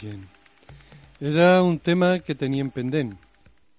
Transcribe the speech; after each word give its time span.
Gent. 0.00 0.24
Era 1.20 1.62
un 1.62 1.78
tema 1.78 2.18
que 2.24 2.34
teníem 2.34 2.70
pendent, 2.72 3.12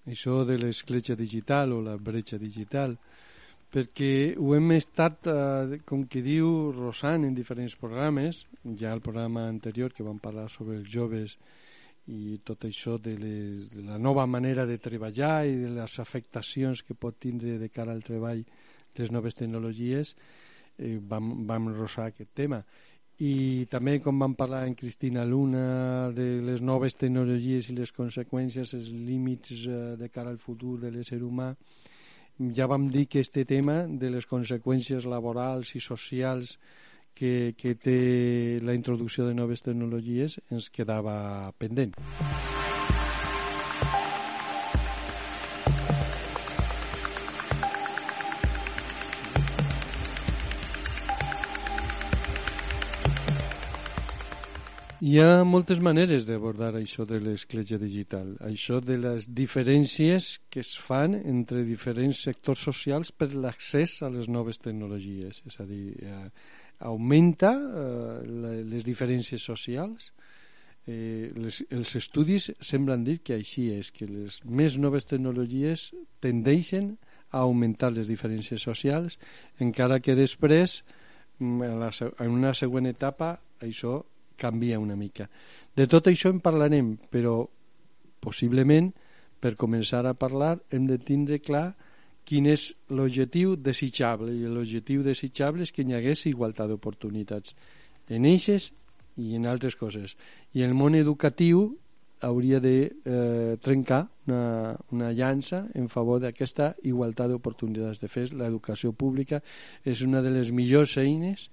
això 0.06 0.44
de 0.46 0.54
l'escletxa 0.60 1.16
digital 1.18 1.72
o 1.74 1.80
la 1.82 1.96
bretxa 1.98 2.38
digital, 2.38 2.94
perquè 3.72 4.36
ho 4.38 4.52
hem 4.54 4.76
estat, 4.76 5.26
eh, 5.26 5.80
com 5.84 6.04
que 6.06 6.22
diu 6.22 6.70
Rosan 6.76 7.24
en 7.26 7.34
diferents 7.34 7.74
programes, 7.80 8.44
ja 8.78 8.92
el 8.92 9.00
programa 9.00 9.48
anterior 9.48 9.92
que 9.92 10.06
vam 10.06 10.20
parlar 10.22 10.48
sobre 10.50 10.76
els 10.78 10.88
joves 10.88 11.38
i 12.06 12.38
tot 12.44 12.66
això 12.66 12.98
de, 12.98 13.16
les, 13.18 13.70
de 13.70 13.82
la 13.86 13.98
nova 13.98 14.26
manera 14.26 14.66
de 14.66 14.78
treballar 14.78 15.46
i 15.46 15.56
de 15.56 15.70
les 15.70 15.98
afectacions 16.02 16.82
que 16.82 16.94
pot 16.94 17.18
tindre 17.18 17.58
de 17.58 17.68
cara 17.70 17.94
al 17.94 18.02
treball 18.02 18.42
les 18.94 19.10
noves 19.10 19.34
tecnologies, 19.34 20.14
eh, 20.78 20.98
vam, 20.98 21.46
vam 21.48 21.70
rosar 21.72 22.10
aquest 22.10 22.34
tema 22.34 22.62
i 23.20 23.66
també 23.70 23.98
com 24.00 24.18
vam 24.18 24.34
parlar 24.34 24.64
en 24.66 24.74
Cristina 24.74 25.24
Luna 25.24 26.10
de 26.16 26.40
les 26.42 26.62
noves 26.62 26.96
tecnologies 26.96 27.68
i 27.68 27.76
les 27.76 27.92
conseqüències, 27.92 28.74
els 28.74 28.88
límits 28.90 29.66
eh, 29.66 29.80
de 30.00 30.08
cara 30.08 30.32
al 30.32 30.40
futur 30.40 30.78
de 30.80 30.90
l'ésser 30.90 31.20
humà 31.22 31.52
ja 32.38 32.66
vam 32.66 32.88
dir 32.90 33.06
que 33.06 33.20
este 33.20 33.44
tema 33.44 33.84
de 33.86 34.10
les 34.10 34.26
conseqüències 34.26 35.04
laborals 35.06 35.74
i 35.76 35.80
socials 35.80 36.58
que, 37.14 37.54
que 37.58 37.74
té 37.74 38.58
la 38.64 38.74
introducció 38.74 39.26
de 39.28 39.34
noves 39.36 39.62
tecnologies 39.62 40.40
ens 40.50 40.70
quedava 40.72 41.52
pendent. 41.58 41.94
Hi 55.02 55.16
ha 55.18 55.42
moltes 55.42 55.80
maneres 55.82 56.28
d'abordar 56.28 56.76
això 56.78 57.02
de 57.10 57.16
l'escletxa 57.18 57.74
digital, 57.74 58.36
això 58.46 58.76
de 58.78 58.94
les 59.02 59.24
diferències 59.34 60.28
que 60.46 60.60
es 60.62 60.76
fan 60.78 61.16
entre 61.18 61.64
diferents 61.66 62.20
sectors 62.28 62.62
socials 62.68 63.10
per 63.10 63.32
l'accés 63.34 63.96
a 64.06 64.10
les 64.14 64.28
noves 64.30 64.62
tecnologies, 64.62 65.40
és 65.42 65.58
a 65.58 65.66
dir, 65.66 65.96
eh, 66.06 66.28
augmenta 66.86 67.50
eh, 67.50 68.60
les 68.62 68.86
diferències 68.86 69.42
socials, 69.42 70.12
eh, 70.86 71.32
les, 71.34 71.58
els 71.74 71.96
estudis 71.98 72.52
semblen 72.62 73.02
dir 73.02 73.18
que 73.26 73.40
així 73.40 73.72
és, 73.74 73.90
que 73.90 74.06
les 74.06 74.38
més 74.46 74.78
noves 74.78 75.10
tecnologies 75.10 75.88
tendeixen 76.22 76.94
a 77.32 77.42
augmentar 77.42 77.90
les 77.90 78.06
diferències 78.06 78.62
socials, 78.70 79.18
encara 79.58 79.98
que 79.98 80.14
després, 80.14 80.84
mm, 81.42 81.90
en, 81.90 82.38
una 82.38 82.54
següent 82.54 82.86
etapa, 82.94 83.40
això 83.58 84.04
canvia 84.42 84.80
una 84.82 84.98
mica. 84.98 85.28
De 85.76 85.86
tot 85.86 86.10
això 86.10 86.32
en 86.34 86.42
parlarem, 86.42 86.96
però 87.10 87.38
possiblement 88.22 88.90
per 89.42 89.56
començar 89.58 90.04
a 90.06 90.14
parlar 90.14 90.56
hem 90.70 90.86
de 90.86 90.98
tindre 91.02 91.40
clar 91.42 91.72
quin 92.28 92.46
és 92.46 92.68
l'objectiu 92.94 93.56
desitjable 93.58 94.30
i 94.30 94.46
l'objectiu 94.46 95.02
desitjable 95.02 95.66
és 95.66 95.72
que 95.74 95.82
hi 95.82 95.96
hagués 95.96 96.26
igualtat 96.30 96.70
d'oportunitats 96.70 97.56
en 98.08 98.26
eixes 98.30 98.70
i 99.18 99.34
en 99.36 99.48
altres 99.50 99.74
coses. 99.76 100.14
I 100.54 100.62
el 100.62 100.74
món 100.78 100.94
educatiu 100.94 101.66
hauria 102.22 102.60
de 102.62 102.76
eh, 102.86 103.56
trencar 103.60 104.06
una, 104.28 104.76
una 104.94 105.10
llança 105.10 105.64
en 105.74 105.88
favor 105.90 106.22
d'aquesta 106.22 106.76
igualtat 106.86 107.32
d'oportunitats. 107.32 107.98
De 107.98 108.08
fet 108.08 108.30
l'educació 108.30 108.94
pública 108.94 109.42
és 109.82 110.06
una 110.06 110.22
de 110.22 110.30
les 110.30 110.54
millors 110.54 110.96
eines 111.02 111.48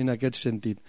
en 0.00 0.10
aquest 0.10 0.40
sentit 0.40 0.80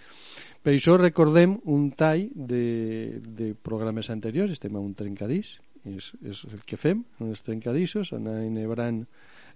per 0.66 0.72
això 0.74 0.96
recordem 0.98 1.52
un 1.70 1.92
tall 1.94 2.24
de, 2.34 3.20
de 3.22 3.52
programes 3.54 4.08
anteriors, 4.10 4.50
estem 4.50 4.74
a 4.74 4.80
un 4.82 4.96
trencadís, 4.98 5.60
és, 5.86 6.08
és 6.26 6.40
el 6.50 6.64
que 6.66 6.74
fem 6.74 7.04
en 7.20 7.28
els 7.30 7.44
trencadissos, 7.46 8.10
anar 8.16 8.40
enhebrant 8.42 9.04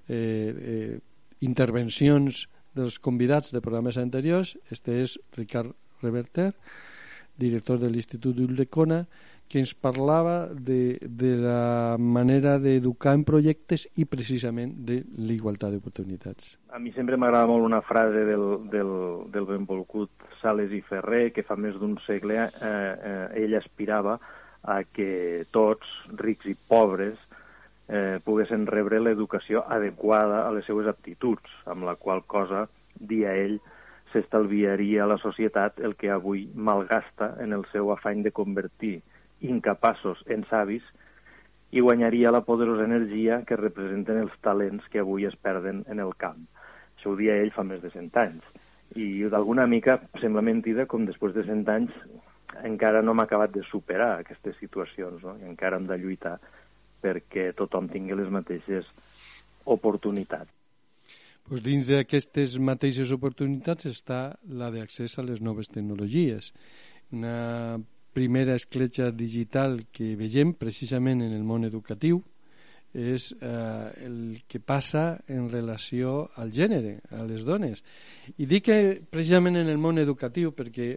eh, 0.07 0.15
eh, 0.15 1.01
intervencions 1.43 2.45
dels 2.79 3.01
convidats 3.03 3.51
de 3.51 3.59
programes 3.65 3.99
anteriors. 3.99 4.55
Este 4.71 5.01
és 5.03 5.17
Ricard 5.35 5.75
Reverter, 6.05 6.53
director 7.43 7.83
de 7.83 7.91
l'Institut 7.91 8.39
d'Ullecona, 8.39 9.03
que 9.51 9.59
ens 9.59 9.73
parlava 9.75 10.47
de, 10.55 10.97
de 11.03 11.33
la 11.43 11.97
manera 11.99 12.55
d'educar 12.63 13.17
en 13.19 13.25
projectes 13.27 13.89
i 13.99 14.07
precisament 14.07 14.77
de 14.87 15.01
l'igualtat 15.19 15.75
d'oportunitats. 15.75 16.55
A 16.71 16.79
mi 16.79 16.95
sempre 16.95 17.19
m'agrada 17.19 17.51
molt 17.51 17.67
una 17.67 17.83
frase 17.83 18.23
del, 18.29 18.47
del, 18.71 18.93
del 19.35 19.49
benvolgut 19.51 20.31
Sales 20.39 20.71
i 20.71 20.81
Ferrer, 20.87 21.33
que 21.35 21.43
fa 21.43 21.59
més 21.59 21.75
d'un 21.83 21.99
segle 22.07 22.39
eh, 22.47 22.71
eh, 22.71 23.43
ell 23.43 23.59
aspirava 23.59 24.21
a 24.63 24.79
que 24.87 25.43
tots, 25.51 25.91
rics 26.23 26.47
i 26.47 26.55
pobres, 26.55 27.19
eh, 27.91 28.23
poguessin 28.23 28.71
rebre 28.71 29.03
l'educació 29.03 29.67
adequada 29.67 30.45
a 30.47 30.55
les 30.55 30.71
seues 30.71 30.87
aptituds, 30.87 31.59
amb 31.67 31.91
la 31.91 31.99
qual 31.99 32.23
cosa, 32.23 32.69
dia 32.95 33.35
ell, 33.35 33.59
s'estalviaria 34.13 35.11
la 35.11 35.19
societat 35.19 35.83
el 35.83 35.97
que 35.99 36.11
avui 36.11 36.47
malgasta 36.55 37.35
en 37.43 37.53
el 37.53 37.67
seu 37.75 37.91
afany 37.91 38.23
de 38.23 38.33
convertir 38.35 39.01
incapaços 39.41 40.23
en 40.27 40.45
savis 40.51 40.85
i 41.71 41.81
guanyaria 41.81 42.33
la 42.35 42.43
poderosa 42.47 42.85
energia 42.85 43.43
que 43.47 43.59
representen 43.59 44.19
els 44.25 44.35
talents 44.43 44.87
que 44.91 45.03
avui 45.03 45.27
es 45.29 45.37
perden 45.37 45.85
en 45.89 46.01
el 46.03 46.17
camp. 46.19 46.43
Això 46.97 47.13
ho 47.13 47.17
dia 47.19 47.39
ell 47.41 47.53
fa 47.55 47.65
més 47.65 47.81
de 47.83 47.93
100 47.95 48.19
anys. 48.21 48.43
I 48.99 49.29
d'alguna 49.31 49.69
mica 49.71 50.01
sembla 50.21 50.43
mentida 50.43 50.89
com 50.91 51.07
després 51.07 51.37
de 51.37 51.47
100 51.47 51.71
anys 51.71 51.95
encara 52.67 53.03
no 53.03 53.15
hem 53.15 53.23
acabat 53.23 53.53
de 53.55 53.63
superar 53.71 54.19
aquestes 54.19 54.57
situacions, 54.61 55.23
no? 55.23 55.37
I 55.39 55.47
encara 55.49 55.79
hem 55.79 55.87
de 55.89 55.99
lluitar 56.01 56.39
perquè 57.01 57.51
tothom 57.57 57.89
tingui 57.89 58.17
les 58.19 58.29
mateixes 58.33 58.89
oportunitats. 59.65 60.51
Pues 61.49 61.63
dins 61.65 61.89
d'aquestes 61.89 62.59
mateixes 62.63 63.11
oportunitats 63.15 63.89
està 63.89 64.21
la 64.47 64.69
d'accés 64.71 65.17
a 65.19 65.25
les 65.27 65.41
noves 65.43 65.71
tecnologies. 65.73 66.53
Una 67.11 67.79
primera 68.13 68.57
escletxa 68.59 69.11
digital 69.15 69.87
que 69.93 70.15
veiem 70.19 70.55
precisament 70.59 71.23
en 71.23 71.35
el 71.37 71.45
món 71.47 71.65
educatiu 71.69 72.21
és 72.91 73.31
eh, 73.39 74.07
el 74.07 74.43
que 74.51 74.59
passa 74.59 75.21
en 75.31 75.47
relació 75.51 76.31
al 76.43 76.51
gènere, 76.51 76.99
a 77.15 77.23
les 77.23 77.45
dones. 77.47 77.85
I 78.37 78.49
dic 78.51 78.67
que 78.67 78.79
precisament 79.07 79.61
en 79.61 79.71
el 79.71 79.79
món 79.79 80.03
educatiu 80.03 80.51
perquè 80.57 80.97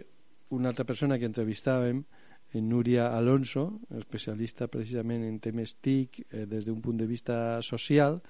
una 0.54 0.72
altra 0.72 0.86
persona 0.86 1.18
que 1.18 1.30
entrevistàvem, 1.30 2.02
en 2.54 2.68
Núria 2.70 3.08
Alonso, 3.16 3.80
especialista 3.98 4.68
precisament 4.70 5.24
en 5.26 5.40
temes 5.42 5.74
TIC 5.82 6.20
eh, 6.22 6.44
des 6.46 6.66
d'un 6.66 6.80
punt 6.82 6.98
de 6.98 7.06
vista 7.06 7.58
social, 7.66 8.20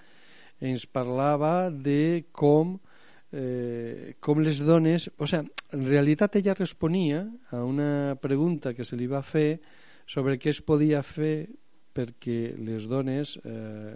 ens 0.64 0.87
parlava 0.87 1.69
de 1.69 2.25
com 2.32 2.76
eh, 2.79 2.94
eh, 3.35 4.15
com 4.23 4.41
les 4.41 4.63
dones... 4.63 5.09
O 5.19 5.27
sigui, 5.27 5.51
en 5.75 5.85
realitat 5.89 6.39
ella 6.39 6.55
responia 6.55 7.25
a 7.51 7.65
una 7.67 8.15
pregunta 8.23 8.73
que 8.75 8.87
se 8.87 8.97
li 8.97 9.11
va 9.11 9.25
fer 9.27 9.59
sobre 10.07 10.39
què 10.39 10.53
es 10.55 10.63
podia 10.63 11.03
fer 11.03 11.49
perquè 11.95 12.55
les 12.59 12.87
dones 12.91 13.37
eh, 13.43 13.95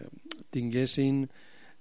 tinguessin 0.55 1.25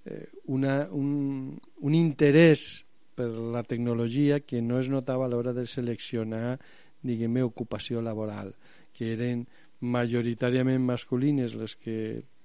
eh, 0.06 0.26
una, 0.54 0.84
un, 0.94 1.58
un 1.58 1.94
interès 1.98 2.84
per 3.18 3.28
la 3.28 3.64
tecnologia 3.66 4.40
que 4.40 4.62
no 4.62 4.78
es 4.78 4.90
notava 4.90 5.26
a 5.26 5.30
l'hora 5.30 5.54
de 5.54 5.66
seleccionar 5.66 6.58
diguem 7.02 7.38
ocupació 7.42 8.02
laboral, 8.02 8.52
que 8.94 9.14
eren 9.14 9.46
majoritàriament 9.78 10.82
masculines 10.82 11.54
les 11.58 11.74
que 11.78 11.98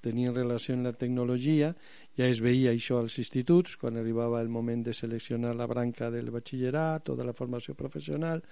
tenien 0.03 0.35
relació 0.35 0.75
amb 0.75 0.89
la 0.89 0.93
tecnologia, 0.93 1.71
ja 2.17 2.27
es 2.29 2.41
veia 2.45 2.71
això 2.73 2.99
als 3.01 3.17
instituts, 3.21 3.77
quan 3.81 3.97
arribava 3.97 4.41
el 4.41 4.49
moment 4.49 4.83
de 4.85 4.93
seleccionar 4.93 5.55
la 5.57 5.67
branca 5.67 6.11
del 6.13 6.29
batxillerat 6.31 7.09
o 7.09 7.17
de 7.17 7.25
la 7.25 7.33
formació 7.33 7.73
professional, 7.75 8.43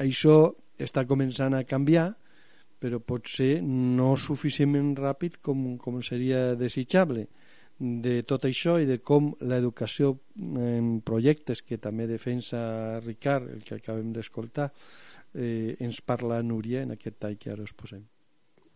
això 0.00 0.54
està 0.80 1.04
començant 1.08 1.54
a 1.54 1.64
canviar, 1.68 2.08
però 2.80 3.00
pot 3.04 3.28
ser 3.28 3.60
no 3.62 4.14
suficientment 4.16 4.94
ràpid 4.96 5.40
com, 5.44 5.76
com 5.76 6.00
seria 6.00 6.54
desitjable 6.56 7.26
de 7.80 8.22
tot 8.28 8.44
això 8.44 8.76
i 8.80 8.88
de 8.88 8.98
com 9.04 9.30
l'educació 9.40 10.14
en 10.36 11.00
projectes 11.04 11.62
que 11.64 11.80
també 11.80 12.06
defensa 12.08 13.00
Ricard, 13.04 13.48
el 13.52 13.64
que 13.64 13.80
acabem 13.80 14.12
d'escoltar, 14.12 14.70
eh, 15.34 15.76
ens 15.80 16.00
parla 16.00 16.42
Núria 16.42 16.84
en 16.84 16.96
aquest 16.96 17.20
tall 17.20 17.38
que 17.40 17.52
ara 17.52 17.64
us 17.64 17.76
posem. 17.76 18.04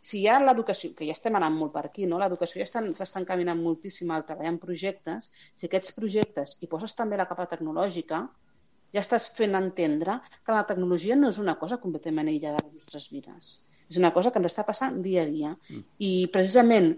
Si 0.04 0.20
hi 0.20 0.28
ha 0.28 0.38
l'educació, 0.42 0.90
que 0.96 1.06
ja 1.08 1.14
estem 1.16 1.36
anant 1.38 1.54
molt 1.56 1.72
per 1.74 1.86
aquí, 1.88 2.06
no? 2.10 2.18
l'educació 2.20 2.60
ja 2.60 2.68
s'està 2.68 3.20
encaminant 3.22 3.60
moltíssim 3.64 4.10
al 4.12 4.26
treballar 4.28 4.52
en 4.52 4.62
projectes, 4.64 5.30
si 5.56 5.68
aquests 5.68 5.94
projectes 5.98 6.56
hi 6.60 6.68
poses 6.74 6.96
també 6.98 7.16
la 7.20 7.28
capa 7.30 7.46
tecnològica, 7.52 8.20
ja 8.94 9.02
estàs 9.02 9.26
fent 9.38 9.56
entendre 9.58 10.18
que 10.46 10.54
la 10.54 10.66
tecnologia 10.68 11.16
no 11.18 11.30
és 11.32 11.40
una 11.42 11.56
cosa 11.62 11.80
completament 11.84 12.28
aïllada 12.30 12.60
de 12.60 12.68
les 12.68 12.82
nostres 12.82 13.08
vides. 13.14 13.54
És 13.90 13.98
una 14.00 14.12
cosa 14.16 14.30
que 14.32 14.40
ens 14.40 14.52
està 14.52 14.64
passant 14.68 15.00
dia 15.06 15.24
a 15.24 15.30
dia. 15.30 15.54
Mm. 15.70 15.82
I 16.08 16.12
precisament 16.36 16.92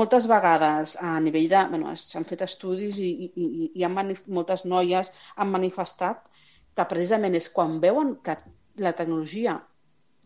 moltes 0.00 0.26
vegades 0.30 0.96
a 1.00 1.14
nivell 1.22 1.48
de... 1.54 1.62
Bueno, 1.72 1.94
s'han 2.02 2.26
fet 2.28 2.44
estudis 2.46 2.98
i, 2.98 3.08
i, 3.26 3.30
i, 3.46 3.70
i 3.80 3.86
han 3.86 3.96
moltes 4.26 4.66
noies 4.66 5.12
han 5.36 5.54
manifestat 5.54 6.28
que 6.76 6.90
precisament 6.90 7.38
és 7.38 7.48
quan 7.56 7.80
veuen 7.80 8.16
que 8.26 8.36
la 8.84 8.92
tecnologia 8.92 9.56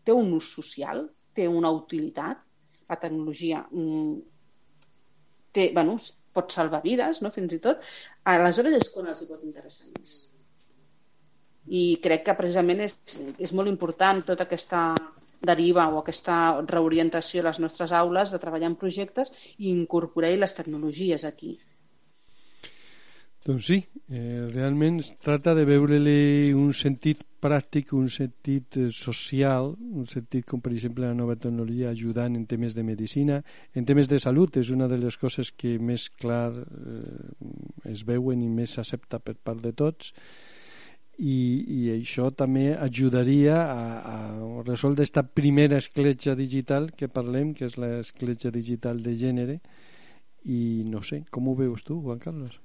té 0.03 0.13
un 0.17 0.33
ús 0.35 0.49
social, 0.57 1.05
té 1.35 1.47
una 1.47 1.71
utilitat, 1.73 2.41
la 2.91 2.97
tecnologia 2.99 3.61
mm, 3.69 4.17
té, 5.55 5.69
bueno, 5.75 5.97
pot 6.35 6.51
salvar 6.55 6.81
vides, 6.83 7.21
no? 7.23 7.31
fins 7.31 7.55
i 7.55 7.61
tot, 7.63 7.81
aleshores 8.31 8.77
és 8.79 8.91
quan 8.93 9.09
els 9.11 9.23
hi 9.23 9.29
pot 9.29 9.41
interessar 9.47 9.87
més. 9.95 10.19
I 11.71 11.83
crec 12.03 12.25
que 12.27 12.37
precisament 12.37 12.81
és, 12.83 12.97
és 13.37 13.51
molt 13.53 13.69
important 13.69 14.23
tota 14.27 14.47
aquesta 14.47 14.83
deriva 15.41 15.87
o 15.89 15.99
aquesta 15.99 16.61
reorientació 16.69 17.41
a 17.41 17.49
les 17.49 17.59
nostres 17.59 17.91
aules 17.97 18.31
de 18.31 18.39
treballar 18.41 18.69
en 18.71 18.77
projectes 18.77 19.33
i 19.57 19.71
incorporar 19.71 20.31
les 20.37 20.55
tecnologies 20.57 21.25
aquí. 21.25 21.55
Doncs 23.45 23.71
sí, 23.71 23.79
eh, 24.13 24.49
realment 24.53 24.99
es 25.01 25.09
tracta 25.25 25.55
de 25.57 25.65
veure-li 25.65 26.53
un 26.53 26.75
sentit 26.77 27.23
pràctic, 27.41 27.91
un 27.97 28.07
sentit 28.13 28.77
eh, 28.77 28.87
social, 28.95 29.73
un 29.97 30.07
sentit 30.09 30.45
com 30.47 30.61
per 30.63 30.73
exemple 30.75 31.07
la 31.07 31.17
nova 31.17 31.35
tecnologia 31.35 31.91
ajudant 31.91 32.37
en 32.37 32.45
temes 32.49 32.77
de 32.77 32.85
medicina, 32.87 33.41
en 33.75 33.87
temes 33.89 34.09
de 34.11 34.21
salut 34.21 34.61
és 34.61 34.71
una 34.71 34.87
de 34.91 34.99
les 35.01 35.17
coses 35.17 35.51
que 35.51 35.77
més 35.79 36.07
clar 36.21 36.53
eh, 36.53 37.91
es 37.91 38.05
veuen 38.07 38.41
i 38.45 38.49
més 38.49 38.77
s'accepta 38.77 39.19
per 39.19 39.35
part 39.41 39.61
de 39.63 39.73
tots 39.73 40.13
i, 41.21 41.37
i 41.67 41.81
això 41.93 42.31
també 42.33 42.71
ajudaria 42.73 43.59
a, 43.61 43.83
a 44.13 44.63
resoldre 44.65 45.03
aquesta 45.03 45.23
primera 45.23 45.77
escletxa 45.77 46.35
digital 46.35 46.89
que 46.97 47.11
parlem, 47.11 47.53
que 47.53 47.67
és 47.69 47.77
l'escletxa 47.77 48.51
digital 48.53 49.01
de 49.03 49.15
gènere 49.19 49.59
i 50.49 50.83
no 50.89 51.03
sé, 51.05 51.23
com 51.29 51.49
ho 51.49 51.55
veus 51.57 51.85
tu, 51.85 51.99
Juan 52.01 52.21
Carlos? 52.21 52.57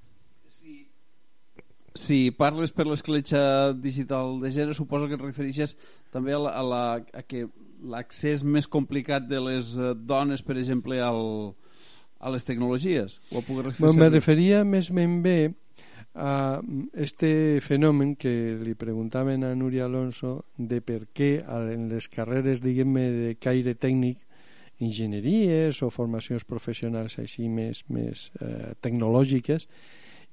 Si 2.00 2.30
parles 2.30 2.72
per 2.72 2.86
l'escletxa 2.88 3.72
digital 3.74 4.38
de 4.42 4.50
gènere, 4.52 4.76
suposo 4.76 5.08
que 5.08 5.16
et 5.18 5.22
refereixes 5.22 5.76
també 6.14 6.34
a, 6.36 6.40
la, 6.40 6.54
a, 6.56 6.64
la, 6.64 6.82
a 7.16 7.22
que 7.26 7.46
l'accés 7.82 8.44
més 8.44 8.68
complicat 8.68 9.26
de 9.28 9.40
les 9.42 9.76
eh, 9.78 9.92
dones, 9.96 10.42
per 10.42 10.56
exemple, 10.56 11.00
al, 11.02 11.54
a 12.20 12.32
les 12.32 12.44
tecnologies? 12.46 13.20
O 13.32 13.42
puc 13.44 13.62
referir 13.64 13.96
me 14.00 14.10
referia 14.10 14.64
més 14.64 14.90
ben 14.94 15.20
bé 15.24 15.38
a 16.16 16.62
este 16.96 17.60
fenomen 17.60 18.14
que 18.16 18.56
li 18.56 18.72
preguntaven 18.74 19.44
a 19.44 19.52
Núria 19.54 19.84
Alonso 19.84 20.46
de 20.56 20.80
per 20.80 21.02
què 21.12 21.42
en 21.44 21.90
les 21.90 22.08
carreres, 22.08 22.62
diguem-ne, 22.64 23.04
de 23.12 23.34
caire 23.36 23.76
tècnic, 23.76 24.22
enginyeries 24.80 25.82
o 25.84 25.90
formacions 25.92 26.44
professionals 26.44 27.18
així 27.20 27.48
més, 27.48 27.84
més 27.92 28.30
eh, 28.40 28.72
tecnològiques, 28.84 29.68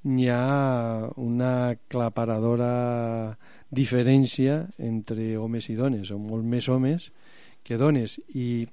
hi 0.03 0.27
ha 0.29 1.09
una 1.17 1.75
claparadora 1.87 3.37
diferència 3.73 4.67
entre 4.77 5.33
homes 5.37 5.69
i 5.71 5.77
dones, 5.79 6.11
o 6.11 6.19
molt 6.19 6.45
més 6.45 6.67
homes 6.69 7.09
que 7.63 7.79
dones, 7.79 8.19
i 8.35 8.67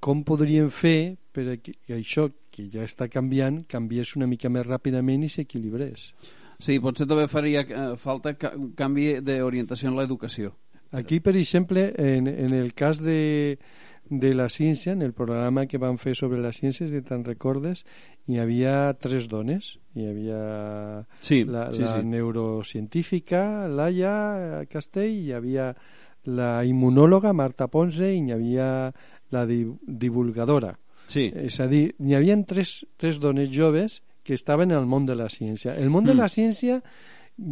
com 0.00 0.22
podríem 0.24 0.70
fer 0.70 1.18
per 1.34 1.58
que 1.58 1.74
això 1.94 2.28
que 2.54 2.68
ja 2.72 2.86
està 2.86 3.08
canviant 3.10 3.64
canviés 3.70 4.14
una 4.16 4.28
mica 4.30 4.50
més 4.50 4.66
ràpidament 4.66 5.26
i 5.26 5.32
s'equilibrés. 5.32 6.12
Sí, 6.58 6.78
potser 6.82 7.06
també 7.06 7.28
faria 7.30 7.62
eh, 7.62 7.90
falta 7.98 8.34
un 8.56 8.72
canvi 8.78 9.18
d'orientació 9.22 9.92
en 9.92 9.98
l'educació. 9.98 10.54
Aquí, 10.90 11.20
per 11.20 11.36
exemple, 11.36 11.92
en, 12.00 12.26
en 12.26 12.54
el 12.56 12.72
cas 12.74 12.98
de, 13.02 13.58
de 14.10 14.32
la 14.34 14.48
ciència, 14.48 14.92
en 14.92 15.02
el 15.02 15.12
programa 15.12 15.66
que 15.66 15.78
van 15.78 15.98
fer 16.00 16.14
sobre 16.16 16.40
la 16.40 16.52
ciència, 16.52 16.88
si 16.88 17.02
te'n 17.04 17.24
recordes, 17.26 17.84
hi 18.28 18.38
havia 18.40 18.92
tres 19.00 19.28
dones. 19.28 19.76
Hi 19.98 20.08
havia 20.08 20.40
sí, 21.20 21.42
la, 21.44 21.68
sí, 21.72 21.82
la 21.84 21.98
sí. 21.98 22.06
neurocientífica, 22.06 23.68
Laia 23.68 24.64
Castell, 24.70 25.12
hi 25.12 25.32
havia 25.36 25.72
la 26.28 26.64
immunòloga 26.64 27.32
Marta 27.32 27.68
Ponce 27.72 28.10
i 28.12 28.20
hi 28.20 28.34
havia 28.34 28.68
la 29.32 29.46
di 29.48 29.62
divulgadora. 29.86 30.74
Sí. 31.08 31.28
És 31.32 31.58
a 31.60 31.68
dir, 31.68 31.94
hi 31.98 32.16
havia 32.16 32.36
tres, 32.46 32.84
tres 32.96 33.20
dones 33.20 33.50
joves 33.52 34.02
que 34.22 34.34
estaven 34.36 34.72
en 34.72 34.78
el 34.78 34.86
món 34.86 35.06
de 35.08 35.16
la 35.16 35.30
ciència. 35.32 35.74
El 35.74 35.88
món 35.88 36.04
mm. 36.04 36.10
de 36.12 36.16
la 36.18 36.28
ciència 36.28 36.82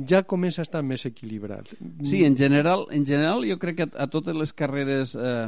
ja 0.09 0.23
comença 0.27 0.63
a 0.63 0.67
estar 0.67 0.83
més 0.83 1.07
equilibrat. 1.07 1.69
Sí, 2.03 2.25
en 2.27 2.37
general, 2.37 2.87
en 2.91 3.07
general 3.07 3.47
jo 3.47 3.59
crec 3.63 3.79
que 3.79 3.87
a, 3.87 4.09
totes 4.11 4.35
les 4.35 4.53
carreres 4.57 5.15
eh, 5.15 5.47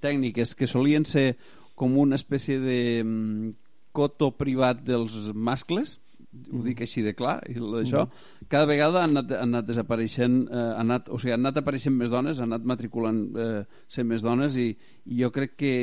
tècniques 0.00 0.54
que 0.54 0.68
solien 0.70 1.04
ser 1.08 1.34
com 1.74 1.96
una 1.98 2.18
espècie 2.20 2.60
de 2.62 2.78
mm, 3.02 3.50
coto 3.96 4.30
privat 4.36 4.84
dels 4.86 5.32
mascles, 5.34 5.98
ho 6.30 6.60
dic 6.62 6.84
així 6.84 7.02
de 7.02 7.16
clar, 7.18 7.40
i 7.50 7.56
això, 7.80 8.04
mm. 8.06 8.46
cada 8.52 8.68
vegada 8.70 9.02
han 9.02 9.16
anat, 9.16 9.34
han 9.34 9.50
anat 9.56 9.66
desapareixent, 9.72 10.44
eh, 10.46 10.66
han 10.76 10.86
anat, 10.86 11.10
o 11.10 11.18
sigui, 11.18 11.34
han 11.34 11.42
anat 11.42 11.58
apareixent 11.62 11.96
més 11.96 12.12
dones, 12.14 12.38
han 12.38 12.52
anat 12.52 12.68
matriculant 12.70 13.24
eh, 13.34 13.64
ser 13.90 14.06
més 14.06 14.22
dones 14.22 14.54
i, 14.60 14.70
i 15.10 15.22
jo 15.24 15.32
crec 15.34 15.56
que 15.58 15.74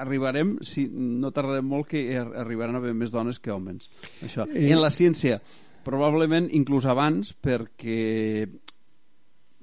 arribarem, 0.00 0.56
si 0.66 0.86
no 0.88 1.30
tardarem 1.34 1.66
molt 1.68 1.92
que 1.92 2.06
arribaran 2.18 2.74
a 2.74 2.80
haver 2.80 2.94
més 2.96 3.12
dones 3.14 3.38
que 3.38 3.52
homes. 3.54 3.90
Això. 4.24 4.48
I... 4.50 4.70
En 4.72 4.80
la 4.82 4.90
ciència, 4.90 5.38
probablement 5.84 6.48
inclús 6.52 6.86
abans 6.90 7.32
perquè 7.44 8.44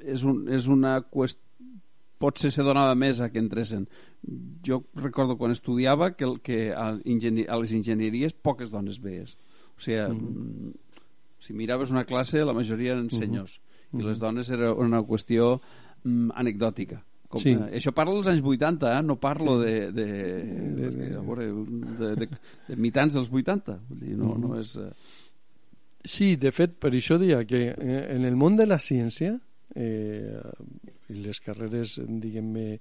és, 0.02 0.24
un, 0.24 0.46
és 0.50 0.68
una 0.72 1.00
qüestió 1.04 1.50
potser 2.22 2.52
se 2.54 2.66
donava 2.66 2.94
més 2.98 3.20
a 3.22 3.30
que 3.34 3.42
entressin. 3.42 3.88
Jo 4.66 4.84
recordo 5.02 5.38
quan 5.40 5.54
estudiava 5.56 6.12
que, 6.14 6.28
el, 6.28 6.40
que 6.46 6.70
a, 6.70 6.92
a 6.94 7.60
les 7.62 7.76
enginyeries 7.78 8.36
poques 8.46 8.72
dones 8.74 9.02
veies. 9.02 9.38
O 9.74 9.82
sigui, 9.82 10.02
mm 10.02 10.20
-hmm. 10.20 10.74
si 11.40 11.54
miraves 11.54 11.92
una 11.92 12.06
classe, 12.06 12.46
la 12.46 12.54
majoria 12.54 12.94
eren 12.94 13.10
senyors. 13.10 13.60
Mm 13.60 14.00
-hmm. 14.00 14.04
I 14.04 14.08
les 14.08 14.20
dones 14.20 14.50
era 14.50 14.74
una 14.74 15.02
qüestió 15.02 15.62
mm, 16.04 16.30
anecdòtica. 16.36 17.04
Com, 17.28 17.40
sí. 17.40 17.50
eh, 17.50 17.80
això 17.80 17.92
parlo 17.96 18.14
dels 18.14 18.28
anys 18.28 18.42
80, 18.44 19.00
eh? 19.00 19.04
no 19.04 19.16
parlo 19.16 19.60
de, 19.60 19.92
de, 19.92 20.06
de, 20.76 20.90
de, 20.92 21.10
de, 22.00 22.16
de, 22.16 22.28
de 22.68 22.76
mitjans 22.76 23.14
dels 23.14 23.32
80. 23.32 23.80
Vull 23.90 24.00
dir, 24.00 24.18
no, 24.18 24.26
mm 24.26 24.32
-hmm. 24.32 24.50
no 24.50 24.60
és... 24.60 24.76
Eh, 24.76 24.92
Sí, 26.04 26.36
de 26.36 26.52
fet, 26.52 26.78
per 26.82 26.94
això 26.96 27.20
deia 27.22 27.44
que 27.46 27.68
eh, 27.72 28.02
en 28.16 28.26
el 28.26 28.36
món 28.36 28.56
de 28.58 28.66
la 28.66 28.80
ciència 28.82 29.36
eh, 29.76 30.42
les 31.14 31.40
carreres, 31.44 32.00
diguem-ne, 32.02 32.80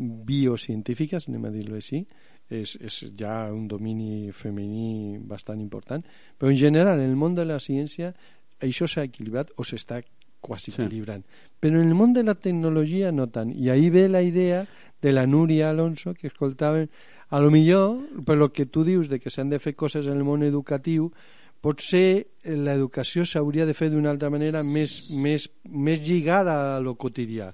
biocientífiques, 0.00 1.26
anem 1.28 1.48
a 1.48 1.52
dir-ho 1.52 1.76
així, 1.76 2.04
és, 2.50 2.74
és 2.80 3.00
ja 3.18 3.34
un 3.52 3.66
domini 3.68 4.30
femení 4.34 5.18
bastant 5.28 5.60
important, 5.60 6.02
però 6.38 6.50
en 6.50 6.58
general 6.58 6.98
en 6.98 7.10
el 7.10 7.18
món 7.18 7.36
de 7.36 7.44
la 7.46 7.60
ciència 7.60 8.14
això 8.60 8.88
s'ha 8.88 9.04
equilibrat 9.06 9.52
o 9.56 9.64
s'està 9.64 10.00
quasi 10.40 10.70
sí. 10.70 10.80
equilibrant. 10.80 11.24
Però 11.60 11.80
en 11.80 11.88
el 11.88 11.94
món 11.94 12.14
de 12.16 12.24
la 12.24 12.34
tecnologia 12.34 13.12
no 13.12 13.28
tant. 13.28 13.52
I 13.52 13.70
ahí 13.70 13.90
ve 13.90 14.08
la 14.08 14.22
idea 14.22 14.64
de 15.00 15.12
la 15.12 15.26
Núria 15.26 15.70
Alonso 15.70 16.14
que 16.14 16.28
escoltaven 16.28 16.90
a 17.28 17.40
lo 17.40 17.50
millor, 17.50 18.00
per 18.24 18.36
lo 18.36 18.52
que 18.52 18.66
tu 18.66 18.84
dius 18.84 19.08
de 19.08 19.20
que 19.20 19.30
s'han 19.30 19.50
de 19.50 19.60
fer 19.60 19.76
coses 19.76 20.06
en 20.06 20.16
el 20.16 20.24
món 20.24 20.42
educatiu, 20.42 21.12
potser 21.60 22.26
l'educació 22.44 23.26
s'hauria 23.28 23.66
de 23.68 23.74
fer 23.76 23.90
d'una 23.92 24.10
altra 24.14 24.30
manera 24.32 24.62
més, 24.64 25.10
més, 25.20 25.44
més 25.68 26.00
lligada 26.06 26.76
a 26.76 26.80
lo 26.80 26.96
quotidià 26.96 27.50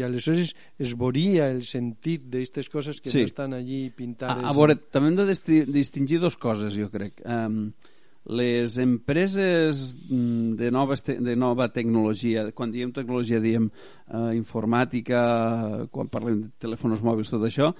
i 0.00 0.04
aleshores 0.06 0.54
es 0.78 0.96
veuria 0.98 1.50
el 1.50 1.62
sentit 1.66 2.26
d'aquestes 2.30 2.70
coses 2.72 3.00
que 3.02 3.12
sí. 3.12 3.20
no 3.20 3.30
estan 3.30 3.54
allí 3.56 3.88
pintades. 3.96 4.44
A, 4.44 4.50
a 4.50 4.56
veure, 4.56 4.76
també 4.92 5.10
hem 5.10 5.18
de 5.18 5.64
distingir 5.70 6.20
dues 6.22 6.38
coses, 6.40 6.76
jo 6.78 6.88
crec. 6.92 7.20
Um, 7.26 7.72
les 8.30 8.76
empreses 8.78 9.94
mm, 9.96 10.56
de, 10.60 10.70
noves 10.70 11.02
te 11.02 11.16
de 11.24 11.34
nova 11.36 11.70
tecnologia, 11.72 12.50
quan 12.56 12.72
diem 12.72 12.92
tecnologia 12.94 13.40
diem 13.42 13.70
uh, 13.70 14.30
informàtica, 14.36 15.22
quan 15.90 16.12
parlem 16.12 16.44
de 16.44 16.50
telèfons 16.62 17.02
mòbils, 17.04 17.32
tot 17.32 17.46
això, 17.48 17.72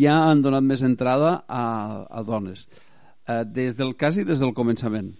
ja 0.00 0.18
han 0.28 0.42
donat 0.44 0.66
més 0.66 0.82
entrada 0.86 1.38
a, 1.46 1.64
a 2.10 2.26
dones. 2.26 2.66
Uh, 3.24 3.40
des 3.48 3.78
del 3.78 3.94
cas 3.96 4.18
i 4.20 4.24
des 4.28 4.42
del 4.42 4.52
començament 4.52 5.14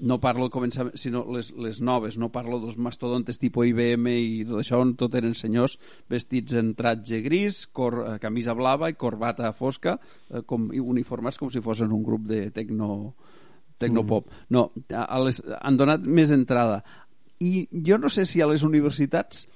no 0.00 0.18
parlo 0.20 0.46
al 0.46 0.52
començament, 0.52 0.96
sinó 0.98 1.22
les, 1.34 1.50
les 1.60 1.80
noves, 1.84 2.16
no 2.18 2.30
parlo 2.32 2.58
dels 2.62 2.78
mastodontes 2.80 3.38
tipus 3.40 3.68
IBM 3.68 4.08
i 4.12 4.44
tot 4.48 4.62
això, 4.62 4.80
on 4.80 4.94
tot 4.98 5.14
eren 5.18 5.34
senyors 5.36 5.76
vestits 6.10 6.56
en 6.58 6.72
tratge 6.78 7.20
gris, 7.24 7.62
cor, 7.76 7.98
eh, 8.06 8.14
camisa 8.22 8.56
blava 8.56 8.90
i 8.90 8.96
corbata 8.98 9.52
fosca, 9.56 9.98
eh, 10.30 10.42
com, 10.48 10.70
uniformats 10.72 11.40
com 11.40 11.52
si 11.52 11.62
fossin 11.64 11.92
un 11.92 12.04
grup 12.06 12.24
de 12.30 12.46
tecno, 12.54 13.14
tecnopop. 13.80 14.30
Mm. 14.30 14.48
No, 14.56 14.66
a 14.96 15.20
les, 15.24 15.42
han 15.60 15.76
donat 15.80 16.08
més 16.08 16.32
entrada. 16.36 16.80
I 17.40 17.66
jo 17.72 18.00
no 18.00 18.08
sé 18.12 18.26
si 18.28 18.40
a 18.40 18.48
les 18.48 18.64
universitats 18.64 19.46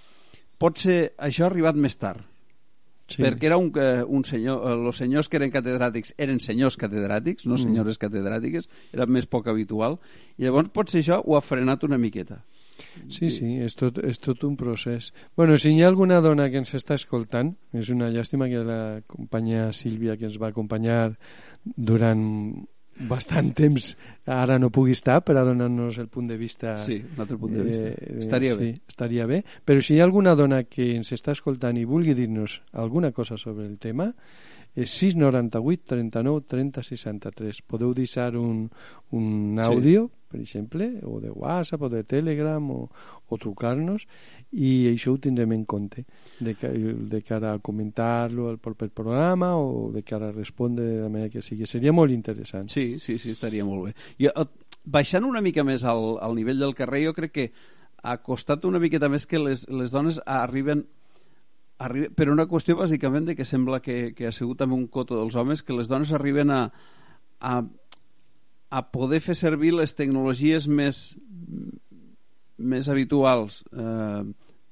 pot 0.61 0.79
ser 0.81 1.15
això 1.21 1.45
ha 1.45 1.53
arribat 1.53 1.77
més 1.77 1.97
tard 2.01 2.34
sí. 3.09 3.21
perquè 3.23 3.51
era 3.51 3.59
un, 3.61 3.71
un 4.09 4.25
senyor, 4.25 4.65
els 4.73 5.01
senyors 5.03 5.29
que 5.29 5.41
eren 5.41 5.53
catedràtics 5.55 6.15
eren 6.19 6.41
senyors 6.41 6.79
catedràtics, 6.81 7.47
no 7.47 7.57
mm. 7.57 7.65
senyores 7.67 7.99
mm. 7.99 8.07
catedràtiques, 8.07 8.69
era 8.93 9.07
més 9.07 9.29
poc 9.31 9.49
habitual, 9.53 9.99
i 10.39 10.49
llavors 10.49 10.73
potser 10.75 11.05
això 11.05 11.21
ho 11.23 11.39
ha 11.39 11.45
frenat 11.45 11.87
una 11.87 12.01
miqueta. 12.01 12.43
Sí, 13.07 13.29
sí, 13.31 13.53
és 13.63 13.77
tot, 13.79 14.01
és 14.03 14.19
tot 14.19 14.43
un 14.47 14.57
procés. 14.59 15.13
bueno, 15.37 15.57
si 15.59 15.71
hi 15.71 15.83
ha 15.83 15.89
alguna 15.89 16.21
dona 16.21 16.49
que 16.51 16.59
ens 16.59 16.75
està 16.75 16.97
escoltant, 16.99 17.55
és 17.73 17.91
una 17.95 18.11
llàstima 18.11 18.49
que 18.51 18.65
la 18.67 18.81
companya 19.07 19.69
Sílvia, 19.73 20.17
que 20.19 20.27
ens 20.27 20.41
va 20.43 20.51
acompanyar 20.51 21.15
durant 21.65 22.67
bastant 23.09 23.53
temps 23.57 23.95
ara 24.31 24.59
no 24.59 24.71
pugui 24.71 24.95
estar 24.95 25.21
per 25.27 25.37
a 25.37 25.45
donar-nos 25.45 25.99
el 25.99 26.09
punt 26.09 26.29
de 26.31 26.37
vista 26.39 26.77
sí, 26.79 27.01
un 27.03 27.21
altre 27.21 27.37
punt 27.39 27.55
de 27.55 27.63
vista. 27.67 27.89
eh, 27.89 28.19
estaria 28.21 28.55
bé. 28.55 28.73
sí, 28.73 28.83
estaria 28.89 29.27
bé, 29.27 29.45
però 29.65 29.83
si 29.83 29.95
hi 29.95 30.01
ha 30.01 30.05
alguna 30.05 30.35
dona 30.35 30.65
que 30.65 30.95
ens 30.97 31.13
està 31.13 31.35
escoltant 31.35 31.77
i 31.77 31.85
vulgui 31.85 32.15
dir-nos 32.15 32.63
alguna 32.73 33.13
cosa 33.13 33.37
sobre 33.37 33.67
el 33.67 33.79
tema 33.79 34.13
és 34.75 34.91
698 34.91 35.87
39 35.87 36.47
30 36.51 36.83
63 36.83 37.63
podeu 37.63 37.95
deixar 37.95 38.35
un, 38.37 38.69
un 39.15 39.61
àudio 39.63 40.09
sí. 40.09 40.31
per 40.35 40.41
exemple 40.41 40.89
o 41.07 41.21
de 41.23 41.31
WhatsApp 41.31 41.83
o 41.83 41.89
de 41.93 42.03
Telegram 42.03 42.71
o, 42.75 42.89
o 43.29 43.39
trucar-nos 43.39 44.07
i 44.51 44.91
això 44.91 45.15
ho 45.15 45.21
tindrem 45.23 45.55
en 45.55 45.65
compte 45.65 46.07
de, 46.41 46.55
de 47.11 47.23
cara 47.23 47.55
a 47.55 47.59
comentar-lo 47.59 48.49
al 48.49 48.59
proper 48.59 48.91
programa 48.91 49.55
o 49.57 49.91
de 49.93 50.03
cara 50.03 50.29
a 50.29 50.33
respondre 50.33 50.85
de 50.85 51.01
la 51.03 51.09
manera 51.09 51.31
que 51.31 51.43
sigui. 51.43 51.67
Seria 51.67 51.93
molt 51.93 52.13
interessant. 52.13 52.69
Sí, 52.71 52.99
sí, 52.99 53.19
sí, 53.19 53.31
estaria 53.35 53.65
molt 53.65 53.89
bé. 53.89 53.95
I, 54.19 54.31
eh, 54.31 54.47
baixant 54.85 55.25
una 55.25 55.43
mica 55.45 55.65
més 55.65 55.85
al, 55.85 56.19
al 56.23 56.35
nivell 56.35 56.61
del 56.63 56.75
carrer, 56.75 57.05
jo 57.07 57.15
crec 57.17 57.33
que 57.35 57.49
ha 58.05 58.19
costat 58.21 58.67
una 58.69 58.81
miqueta 58.83 59.09
més 59.09 59.27
que 59.27 59.41
les, 59.41 59.69
les 59.71 59.95
dones 59.95 60.21
arriben 60.27 60.85
arriba, 61.79 62.11
per 62.15 62.29
una 62.31 62.47
qüestió 62.51 62.77
bàsicament 62.77 63.31
de 63.31 63.37
que 63.39 63.47
sembla 63.49 63.81
que, 63.83 64.13
que 64.17 64.29
ha 64.29 64.35
sigut 64.35 64.61
també 64.61 64.77
un 64.77 64.87
coto 64.93 65.19
dels 65.19 65.37
homes 65.41 65.63
que 65.65 65.77
les 65.77 65.89
dones 65.89 66.13
arriben 66.13 66.53
a, 66.53 66.67
a, 67.41 67.55
a 68.71 68.83
poder 68.93 69.23
fer 69.25 69.37
servir 69.39 69.73
les 69.75 69.97
tecnologies 69.97 70.69
més 70.69 71.07
més 72.57 72.89
habituals 72.89 73.65
eh, 73.73 74.23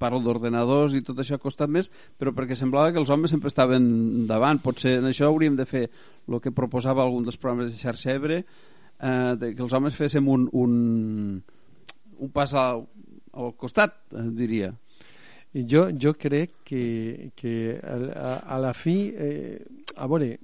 parlo 0.01 0.19
d'ordenadors 0.23 0.97
i 0.97 1.03
tot 1.05 1.19
això 1.21 1.37
ha 1.37 1.43
costat 1.43 1.71
més, 1.71 1.89
però 2.19 2.33
perquè 2.35 2.57
semblava 2.57 2.91
que 2.91 3.01
els 3.01 3.11
homes 3.13 3.33
sempre 3.33 3.51
estaven 3.51 4.27
davant. 4.29 4.61
Potser 4.63 4.97
en 4.99 5.09
això 5.09 5.29
hauríem 5.29 5.57
de 5.59 5.67
fer 5.69 5.87
el 5.87 6.39
que 6.43 6.55
proposava 6.55 7.03
algun 7.03 7.27
dels 7.27 7.39
programes 7.39 7.71
de 7.71 7.79
xarxa 7.79 8.15
Ebre, 8.15 8.43
eh, 8.43 9.53
que 9.53 9.63
els 9.63 9.73
homes 9.73 9.97
féssim 9.97 10.27
un, 10.29 10.47
un, 10.51 10.73
un 12.19 12.33
pas 12.33 12.53
al, 12.59 12.85
al 13.33 13.53
costat, 13.59 13.99
eh, 14.13 14.27
diria. 14.37 14.73
Jo, 15.53 15.85
jo 15.93 16.15
crec 16.17 16.63
que, 16.65 17.31
que 17.37 17.77
a, 17.77 18.39
a 18.55 18.57
la 18.57 18.73
fi, 18.73 18.97
eh, 19.13 19.82
a 19.95 20.07
veure, 20.09 20.37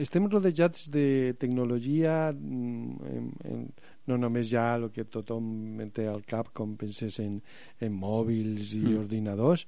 estem 0.00 0.26
rodejats 0.30 0.88
de 0.92 1.34
tecnologia 1.40 2.32
mm, 2.32 3.12
en, 3.12 3.28
en, 3.44 3.62
no 4.10 4.18
només 4.20 4.48
ja 4.50 4.72
el 4.76 4.88
que 4.94 5.06
tothom 5.10 5.78
té 5.94 6.06
al 6.10 6.24
cap 6.28 6.52
com 6.56 6.76
penses 6.78 7.20
en, 7.22 7.38
en 7.80 7.94
mòbils 7.94 8.74
i 8.78 8.84
mm. 8.84 8.98
ordinadors 9.04 9.66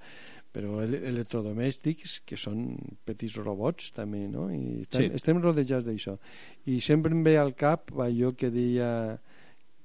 però 0.54 0.80
electrodomèstics 0.82 2.18
que 2.26 2.38
són 2.40 2.70
petits 3.06 3.36
robots 3.38 3.92
també 3.96 4.24
no? 4.30 4.48
i 4.50 4.80
estem, 4.82 5.04
sí. 5.04 5.10
estem 5.20 5.42
rodejats 5.44 5.86
d'això 5.86 6.16
i 6.72 6.78
sempre 6.84 7.14
em 7.14 7.22
ve 7.26 7.36
al 7.38 7.52
cap 7.58 7.92
allò 7.94 8.32
que 8.36 8.50
deia 8.54 8.90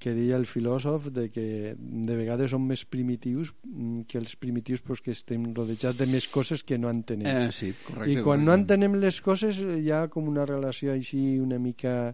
que 0.04 0.12
deia 0.12 0.36
el 0.36 0.44
filòsof 0.50 1.08
de 1.16 1.30
que 1.32 1.46
de 1.80 2.16
vegades 2.20 2.52
som 2.52 2.66
més 2.68 2.84
primitius 2.84 3.54
mm, 3.64 4.04
que 4.12 4.20
els 4.20 4.36
primitius 4.36 4.84
pues, 4.84 5.00
que 5.04 5.16
estem 5.16 5.46
rodejats 5.56 5.96
de 6.00 6.08
més 6.12 6.28
coses 6.28 6.66
que 6.68 6.78
no 6.78 6.92
entenem. 6.92 7.48
Eh, 7.48 7.52
sí, 7.56 7.72
correcte, 7.86 8.12
I 8.12 8.18
quan 8.20 8.44
correcte. 8.44 8.48
no 8.50 8.58
entenem 8.60 8.98
les 9.00 9.20
coses 9.24 9.62
hi 9.64 9.92
ha 9.96 10.06
com 10.12 10.28
una 10.28 10.44
relació 10.50 10.92
així 10.92 11.38
una 11.40 11.60
mica 11.62 12.14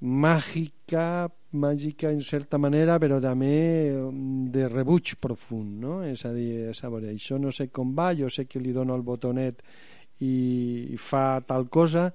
màgica, 0.00 1.28
màgica 1.60 2.12
en 2.12 2.20
certa 2.24 2.60
manera, 2.60 2.98
però 3.00 3.20
també 3.20 3.54
mm, 3.92 4.50
de 4.52 4.68
rebuig 4.68 5.14
profund, 5.20 5.80
no? 5.80 6.00
És 6.04 6.26
a 6.28 6.34
dir, 6.36 6.70
és 6.74 6.84
a 6.84 6.92
veure, 6.92 7.14
això 7.16 7.40
no 7.40 7.52
sé 7.52 7.70
com 7.72 7.94
va, 7.96 8.12
jo 8.16 8.28
sé 8.28 8.44
que 8.44 8.60
li 8.60 8.76
dono 8.76 8.96
el 8.96 9.06
botonet 9.06 9.64
i 10.20 10.96
fa 11.00 11.40
tal 11.48 11.68
cosa, 11.72 12.10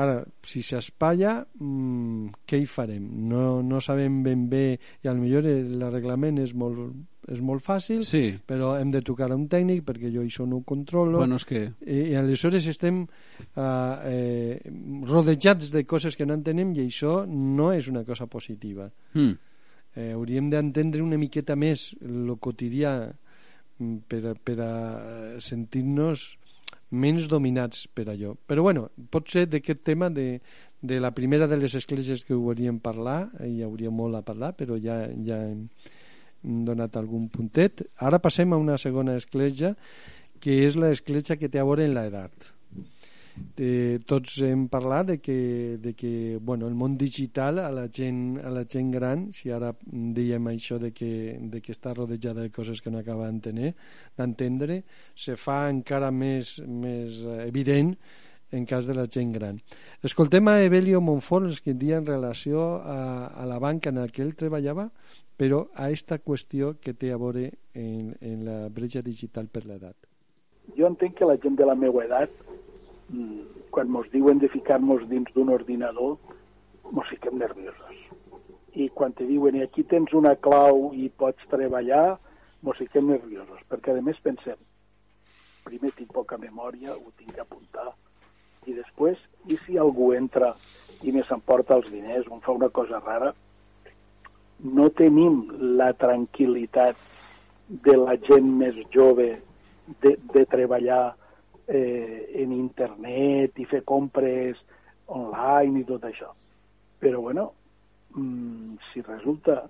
ara, 0.00 0.20
si 0.42 0.62
s'espatlla, 0.66 1.38
mmm, 1.60 2.44
què 2.48 2.60
hi 2.60 2.66
farem? 2.66 3.06
No, 3.30 3.62
no 3.62 3.80
sabem 3.84 4.22
ben 4.26 4.48
bé, 4.50 4.66
i 5.04 5.10
al 5.10 5.20
millor 5.22 5.46
l'arreglament 5.46 6.40
és 6.42 6.54
molt 6.58 6.94
és 7.30 7.40
molt 7.40 7.62
fàcil, 7.64 8.02
sí. 8.04 8.34
però 8.44 8.74
hem 8.76 8.90
de 8.92 9.00
trucar 9.04 9.30
a 9.30 9.36
un 9.36 9.46
tècnic 9.48 9.84
perquè 9.86 10.10
jo 10.12 10.24
això 10.24 10.44
no 10.48 10.58
ho 10.60 10.64
controlo. 10.66 11.22
Bueno, 11.22 11.38
és 11.40 11.46
que... 11.48 11.62
I, 11.80 12.00
i 12.12 12.18
aleshores 12.20 12.66
estem 12.68 13.02
uh, 13.04 13.64
eh, 14.10 14.60
rodejats 15.08 15.72
de 15.72 15.84
coses 15.88 16.18
que 16.18 16.26
no 16.28 16.36
entenem 16.36 16.74
i 16.76 16.84
això 16.84 17.22
no 17.28 17.70
és 17.72 17.88
una 17.88 18.04
cosa 18.04 18.28
positiva. 18.30 18.90
Mm. 19.16 19.34
Eh, 19.94 20.10
hauríem 20.12 20.50
d'entendre 20.52 21.04
una 21.04 21.18
miqueta 21.20 21.56
més 21.56 21.92
el 22.02 22.34
quotidià 22.42 22.94
mm, 23.06 23.96
per, 24.10 24.36
per 24.44 24.58
a 24.60 24.72
sentir-nos 25.40 26.34
menys 26.94 27.26
dominats 27.28 27.88
per 27.92 28.06
allò. 28.12 28.34
Però 28.46 28.62
bueno, 28.62 28.88
pot 29.10 29.28
ser 29.32 29.44
d'aquest 29.50 29.82
tema 29.84 30.08
de, 30.10 30.40
de 30.80 31.00
la 31.02 31.12
primera 31.16 31.48
de 31.50 31.58
les 31.60 31.74
esglésies 31.74 32.24
que 32.24 32.36
ho 32.36 32.40
hauríem 32.46 32.78
parlar, 32.80 33.28
hi 33.44 33.62
hauria 33.66 33.90
molt 33.90 34.18
a 34.18 34.24
parlar, 34.24 34.54
però 34.56 34.78
ja, 34.80 35.02
ja 35.26 35.40
hem, 35.48 35.66
donat 36.44 36.96
algun 37.00 37.28
puntet. 37.32 37.86
Ara 37.96 38.20
passem 38.22 38.52
a 38.52 38.60
una 38.60 38.76
segona 38.78 39.16
escletxa, 39.16 39.74
que 40.44 40.60
és 40.66 40.76
l'escletxa 40.76 41.38
que 41.40 41.48
té 41.48 41.60
a 41.60 41.64
veure 41.64 41.86
en 41.86 41.94
l'edat. 41.96 42.53
Eh, 43.58 43.98
tots 44.06 44.36
hem 44.46 44.68
parlat 44.70 45.08
de 45.08 45.16
que, 45.18 45.78
de 45.82 45.94
que 45.98 46.38
bueno, 46.40 46.68
el 46.70 46.74
món 46.78 46.96
digital 46.98 47.58
a 47.58 47.70
la 47.74 47.88
gent, 47.90 48.38
a 48.38 48.50
la 48.54 48.64
gent 48.70 48.92
gran, 48.94 49.24
si 49.34 49.50
ara 49.50 49.72
diem 49.84 50.46
això 50.52 50.78
de 50.78 50.92
que, 50.94 51.38
de 51.40 51.62
que 51.62 51.74
està 51.74 51.94
rodejada 51.94 52.42
de 52.42 52.52
coses 52.54 52.82
que 52.82 52.92
no 52.94 53.02
acaba 53.02 53.30
d'entendre, 53.30 54.84
se 55.14 55.34
fa 55.36 55.64
encara 55.70 56.12
més, 56.14 56.60
més 56.66 57.24
evident 57.46 57.96
en 58.54 58.66
cas 58.70 58.86
de 58.86 58.94
la 58.94 59.08
gent 59.10 59.32
gran. 59.34 59.58
Escoltem 60.06 60.46
a 60.48 60.60
Evelio 60.62 61.00
Monfort 61.02 61.58
que 61.64 61.74
dia 61.74 61.98
en 61.98 62.06
relació 62.06 62.78
a, 62.82 63.26
a 63.34 63.46
la 63.50 63.58
banca 63.58 63.90
en 63.90 63.98
què 64.06 64.22
ell 64.22 64.36
treballava 64.38 64.90
però 65.36 65.64
a 65.74 65.88
aquesta 65.88 66.18
qüestió 66.22 66.74
que 66.80 66.94
té 66.94 67.10
a 67.12 67.18
veure 67.18 67.48
en, 67.74 68.14
en 68.20 68.44
la 68.46 68.58
bretxa 68.70 69.02
digital 69.02 69.48
per 69.50 69.64
l'edat. 69.66 69.96
Jo 70.78 70.88
entenc 70.88 71.18
que 71.18 71.26
la 71.28 71.36
gent 71.42 71.58
de 71.58 71.66
la 71.66 71.74
meva 71.76 72.04
edat, 72.06 72.30
quan 73.70 73.90
mos 73.90 74.08
diuen 74.12 74.38
de 74.38 74.48
ficar-nos 74.48 75.06
dins 75.10 75.30
d'un 75.34 75.50
ordinador, 75.54 76.16
mos 76.90 77.08
fiquem 77.10 77.38
nerviosos. 77.38 77.98
I 78.74 78.88
quan 78.94 79.12
te 79.14 79.26
diuen, 79.28 79.56
i 79.56 79.64
aquí 79.64 79.84
tens 79.86 80.14
una 80.14 80.34
clau 80.36 80.90
i 80.94 81.08
pots 81.08 81.46
treballar, 81.50 82.16
mos 82.64 82.80
fiquem 82.80 83.10
nerviosos, 83.12 83.60
perquè 83.70 83.94
a 83.94 84.02
més 84.02 84.18
pensem, 84.24 84.58
primer 85.64 85.92
tinc 85.96 86.12
poca 86.12 86.38
memòria, 86.40 86.96
ho 86.96 87.12
tinc 87.18 87.34
que 87.34 87.44
apuntar, 87.44 87.92
i 88.66 88.74
després, 88.76 89.18
i 89.52 89.58
si 89.64 89.78
algú 89.78 90.12
entra 90.16 90.54
i 91.04 91.12
me 91.12 91.24
s'emporta 91.28 91.76
els 91.76 91.90
diners 91.92 92.28
o 92.30 92.38
em 92.38 92.44
fa 92.44 92.54
una 92.56 92.70
cosa 92.72 93.00
rara, 93.04 93.34
no 94.64 94.88
tenim 94.96 95.42
la 95.78 95.90
tranquil·litat 96.00 96.96
de 97.84 97.96
la 97.98 98.16
gent 98.28 98.48
més 98.60 98.78
jove 98.94 99.34
de, 100.00 100.14
de 100.32 100.44
treballar 100.48 101.14
eh, 101.68 102.30
en 102.42 102.52
internet 102.52 103.58
i 103.58 103.66
fer 103.70 103.82
compres 103.84 104.60
online 105.06 105.80
i 105.80 105.86
tot 105.88 106.04
això. 106.08 106.30
Però, 107.00 107.20
bueno, 107.20 107.52
mm, 108.14 108.76
si 108.92 109.02
resulta 109.02 109.64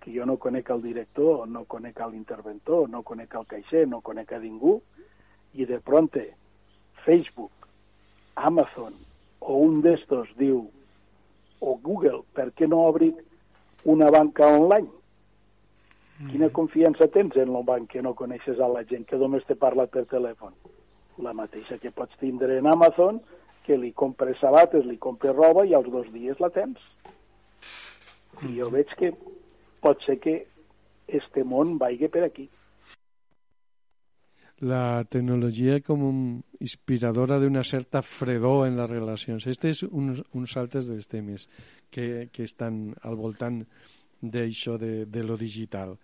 que 0.00 0.12
jo 0.14 0.24
no 0.26 0.38
conec 0.38 0.70
el 0.70 0.82
director, 0.82 1.46
no 1.48 1.64
conec 1.64 2.00
l'interventor, 2.08 2.88
no 2.88 3.02
conec 3.02 3.34
el 3.34 3.46
caixer, 3.46 3.86
no 3.88 4.00
conec 4.00 4.32
a 4.32 4.38
ningú, 4.38 4.80
i 5.54 5.66
de 5.66 5.80
pronte 5.80 6.34
Facebook, 7.04 7.52
Amazon 8.36 8.94
o 9.40 9.56
un 9.58 9.80
d'estos 9.82 10.28
diu, 10.38 10.64
o 11.60 11.74
Google, 11.82 12.22
per 12.32 12.50
què 12.56 12.68
no 12.68 12.86
obrir 12.88 13.12
una 13.84 14.10
banca 14.10 14.46
online. 14.48 14.88
Mm. 16.20 16.28
Quina 16.32 16.50
confiança 16.56 17.08
tens 17.12 17.36
en 17.36 17.54
el 17.56 17.64
banc 17.64 17.88
que 17.90 18.02
no 18.02 18.14
coneixes 18.14 18.60
a 18.60 18.68
la 18.68 18.84
gent, 18.84 19.06
que 19.08 19.18
només 19.20 19.44
te 19.48 19.56
parla 19.56 19.86
per 19.86 20.06
telèfon? 20.08 20.54
La 21.20 21.34
mateixa 21.36 21.78
que 21.78 21.92
pots 21.92 22.16
tindre 22.20 22.58
en 22.58 22.68
Amazon, 22.70 23.20
que 23.66 23.76
li 23.76 23.92
compres 23.92 24.40
sabates, 24.40 24.86
li 24.88 24.96
compres 24.98 25.36
roba 25.36 25.66
i 25.68 25.74
als 25.76 25.90
dos 25.92 26.08
dies 26.14 26.40
la 26.40 26.48
tens. 26.54 26.80
I 28.46 28.54
jo 28.56 28.70
veig 28.72 28.88
que 28.96 29.12
pot 29.84 30.00
ser 30.06 30.16
que 30.22 30.38
este 31.08 31.44
món 31.44 31.76
vagi 31.78 32.08
per 32.08 32.24
aquí. 32.24 32.48
La 34.60 35.04
tecnologia 35.08 35.78
com 35.80 36.02
un 36.04 36.18
inspiradora 36.60 37.38
d'una 37.40 37.62
certa 37.64 38.02
fredor 38.04 38.66
en 38.66 38.76
les 38.76 38.90
relacions. 38.90 39.46
Este 39.48 39.72
és 39.72 39.80
un, 39.88 40.12
uns 40.36 40.56
altres 40.60 40.90
dels 40.92 41.08
temes 41.08 41.46
que, 41.88 42.28
que 42.28 42.44
estan 42.44 42.90
al 43.00 43.16
voltant 43.16 43.62
d'això 44.20 44.76
de, 44.76 45.06
de 45.08 45.24
lo 45.24 45.38
digital 45.40 45.96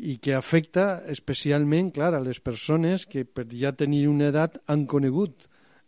i 0.00 0.16
que 0.22 0.32
afecta 0.34 1.02
especialment, 1.12 1.90
clar, 1.92 2.14
a 2.16 2.24
les 2.24 2.40
persones 2.40 3.04
que 3.06 3.26
per 3.28 3.46
ja 3.52 3.74
tenir 3.76 4.06
una 4.08 4.30
edat 4.32 4.56
han 4.72 4.86
conegut 4.88 5.44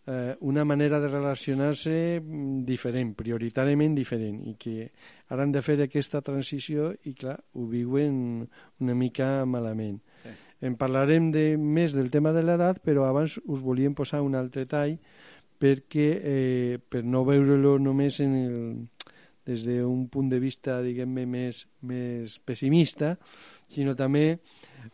eh, 0.06 0.36
una 0.40 0.64
manera 0.64 1.00
de 1.00 1.08
relacionar-se 1.08 2.20
mm, 2.20 2.62
diferent, 2.68 3.14
prioritàriament 3.16 3.96
diferent, 3.96 4.42
i 4.50 4.56
que 4.60 4.90
ara 5.32 5.46
han 5.46 5.52
de 5.54 5.62
fer 5.64 5.78
aquesta 5.80 6.20
transició 6.20 6.92
i, 7.04 7.14
clar, 7.14 7.38
ho 7.54 7.66
viuen 7.70 8.42
una 8.82 8.96
mica 8.98 9.46
malament. 9.46 10.00
Sí. 10.22 10.34
En 10.62 10.76
parlarem 10.78 11.30
de, 11.34 11.56
més 11.56 11.94
del 11.96 12.10
tema 12.12 12.34
de 12.36 12.44
l'edat, 12.44 12.82
però 12.84 13.08
abans 13.08 13.38
us 13.42 13.62
volíem 13.64 13.96
posar 13.98 14.22
un 14.22 14.36
altre 14.38 14.66
tall 14.70 14.98
perquè, 15.62 16.08
eh, 16.18 16.78
per 16.90 17.04
no 17.06 17.22
veure-lo 17.24 17.76
només 17.78 18.18
en 18.20 18.34
el, 18.34 18.56
des 19.46 19.64
d'un 19.66 20.06
punt 20.12 20.28
de 20.30 20.38
vista, 20.42 20.80
diguem-ne, 20.84 21.26
més, 21.26 21.64
més 21.82 22.38
pessimista, 22.46 23.16
sinó 23.70 23.96
també 23.98 24.40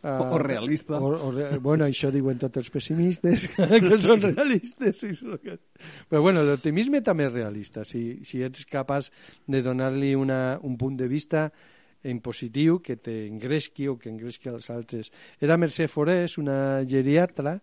Uh, 0.03 0.35
o 0.35 0.37
realista. 0.37 0.99
O, 1.01 1.09
o, 1.09 1.59
bueno, 1.65 1.87
això 1.89 2.11
diuen 2.13 2.37
tots 2.37 2.59
els 2.61 2.69
pessimistes, 2.69 3.47
que 3.87 3.97
són 3.97 4.21
realistes. 4.21 5.01
Sí, 5.01 5.15
Però 5.17 6.21
bueno, 6.21 6.43
l'optimisme 6.45 7.01
també 7.01 7.25
és 7.25 7.33
realista. 7.33 7.81
Si, 7.81 8.19
si 8.21 8.43
ets 8.45 8.67
capaç 8.69 9.09
de 9.49 9.63
donar-li 9.65 10.13
un 10.13 10.77
punt 10.77 10.99
de 10.99 11.09
vista 11.09 11.47
en 12.03 12.21
positiu, 12.23 12.79
que 12.79 12.95
t'engresqui 12.95 13.89
o 13.89 13.97
que 13.99 14.11
engresqui 14.11 14.49
als 14.49 14.69
altres. 14.71 15.09
Era 15.41 15.57
Mercè 15.57 15.89
Forés, 15.91 16.37
una 16.39 16.85
geriatra, 16.87 17.57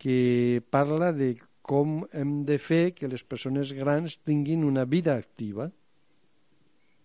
que 0.00 0.62
parla 0.72 1.12
de 1.12 1.34
com 1.62 2.00
hem 2.16 2.40
de 2.48 2.56
fer 2.58 2.96
que 2.96 3.06
les 3.06 3.22
persones 3.22 3.70
grans 3.76 4.18
tinguin 4.26 4.64
una 4.64 4.86
vida 4.88 5.14
activa. 5.14 5.70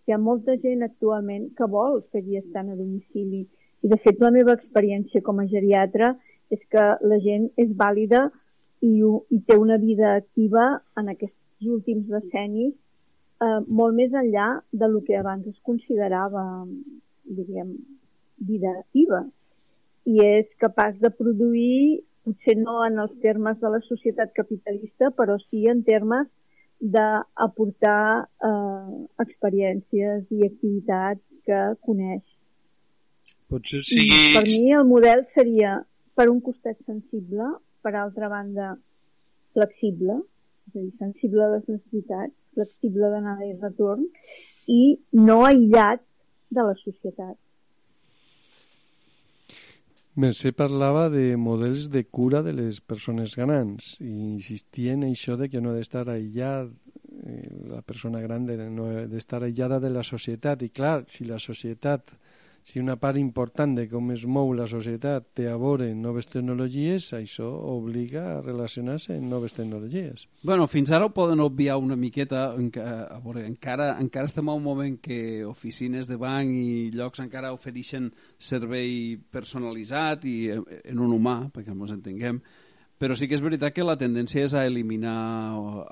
Hi 0.06 0.14
ha 0.14 0.18
molta 0.22 0.54
gent 0.62 0.86
actualment 0.86 1.48
que 1.58 1.66
vol 1.70 2.00
seguir 2.14 2.38
estant 2.38 2.70
a 2.70 2.76
domicili 2.78 3.40
i 3.82 3.90
de 3.90 3.98
fet 4.04 4.20
la 4.22 4.30
meva 4.34 4.54
experiència 4.54 5.22
com 5.28 5.40
a 5.42 5.46
geriatra 5.50 6.12
és 6.54 6.60
que 6.70 6.84
la 7.10 7.18
gent 7.24 7.48
és 7.58 7.72
vàlida 7.80 8.28
i, 8.86 8.92
i 9.02 9.38
té 9.48 9.56
una 9.58 9.78
vida 9.82 10.14
activa 10.20 10.66
en 11.00 11.10
aquests 11.10 11.70
últims 11.76 12.06
decennis 12.12 12.74
eh, 13.42 13.60
molt 13.66 13.96
més 13.98 14.14
enllà 14.14 14.48
de 14.72 14.88
lo 14.92 15.02
que 15.06 15.18
abans 15.18 15.46
es 15.50 15.58
considerava, 15.66 16.44
diríem, 17.24 17.74
vida 18.38 18.72
activa. 18.78 19.24
I 20.06 20.22
és 20.22 20.46
capaç 20.62 21.00
de 21.02 21.10
produir, 21.10 22.04
potser 22.26 22.56
no 22.60 22.78
en 22.86 23.00
els 23.02 23.14
termes 23.22 23.58
de 23.62 23.74
la 23.74 23.82
societat 23.88 24.32
capitalista, 24.38 25.10
però 25.18 25.38
sí 25.48 25.66
en 25.70 25.82
termes 25.86 26.30
d'aportar 26.80 28.26
eh, 28.44 28.96
experiències 29.24 30.26
i 30.30 30.48
activitats 30.48 31.22
que 31.46 31.60
coneix 31.86 32.24
Potser 33.50 33.82
sigui... 33.86 34.16
I 34.30 34.34
per 34.34 34.44
mi 34.48 34.74
el 34.74 34.86
model 34.88 35.22
seria, 35.34 35.76
per 36.18 36.26
un 36.32 36.40
costat 36.42 36.78
sensible, 36.86 37.52
per 37.84 37.94
altra 37.94 38.30
banda 38.32 38.72
flexible, 39.54 40.18
és 40.66 40.74
a 40.74 40.80
dir, 40.80 40.90
sensible 40.98 41.44
a 41.44 41.52
les 41.54 41.68
necessitats, 41.70 42.34
flexible 42.56 43.10
d'anada 43.12 43.46
i 43.46 43.54
retorn, 43.62 44.08
i 44.66 44.80
no 45.28 45.42
aïllat 45.46 46.02
de 46.50 46.64
la 46.66 46.74
societat. 46.82 47.36
Mercè 50.16 50.54
parlava 50.56 51.10
de 51.12 51.34
models 51.36 51.90
de 51.92 52.00
cura 52.08 52.40
de 52.40 52.54
les 52.56 52.78
persones 52.80 53.34
grans 53.36 53.90
i 54.00 54.14
insistia 54.30 54.94
en 54.96 55.02
això 55.04 55.36
de 55.36 55.50
que 55.52 55.60
no 55.60 55.74
ha 55.74 55.76
d'estar 55.76 56.06
aïllat 56.08 56.70
eh, 57.26 57.50
la 57.68 57.82
persona 57.84 58.22
gran 58.24 58.46
de, 58.48 58.56
no 58.72 58.86
ha 58.88 59.02
d'estar 59.10 59.42
aïllada 59.44 59.76
de 59.82 59.90
la 59.92 60.04
societat. 60.08 60.64
I 60.64 60.70
clar, 60.72 61.02
si 61.12 61.28
la 61.28 61.36
societat 61.36 62.16
si 62.66 62.80
una 62.80 62.96
part 62.98 63.14
important 63.20 63.76
de 63.78 63.84
com 63.86 64.08
es 64.10 64.24
mou 64.26 64.48
la 64.58 64.64
societat 64.66 65.28
té 65.38 65.44
a 65.46 65.54
veure 65.60 65.86
noves 65.94 66.26
tecnologies, 66.26 67.12
això 67.14 67.46
obliga 67.70 68.24
a 68.32 68.40
relacionar-se 68.42 69.14
amb 69.14 69.30
noves 69.30 69.54
tecnologies. 69.54 70.26
bueno, 70.42 70.66
fins 70.66 70.90
ara 70.90 71.06
ho 71.06 71.12
poden 71.14 71.38
obviar 71.40 71.76
una 71.78 71.94
miqueta, 71.94 72.48
a 72.50 73.20
veure, 73.22 73.46
encara, 73.46 73.92
encara 74.02 74.26
estem 74.26 74.48
a 74.48 74.58
un 74.58 74.64
moment 74.64 74.98
que 74.98 75.44
oficines 75.46 76.10
de 76.10 76.18
banc 76.18 76.50
i 76.58 76.90
llocs 76.90 77.22
encara 77.22 77.54
ofereixen 77.54 78.10
servei 78.36 79.16
personalitzat 79.30 80.26
i 80.26 80.36
en 80.50 80.98
un 80.98 81.14
humà, 81.14 81.36
perquè 81.54 81.70
ens 81.70 81.94
entenguem, 81.94 82.42
però 82.98 83.16
sí 83.16 83.28
que 83.28 83.36
és 83.36 83.44
veritat 83.44 83.74
que 83.76 83.84
la 83.84 83.98
tendència 84.00 84.44
és 84.46 84.54
a 84.56 84.64
eliminar 84.68 85.16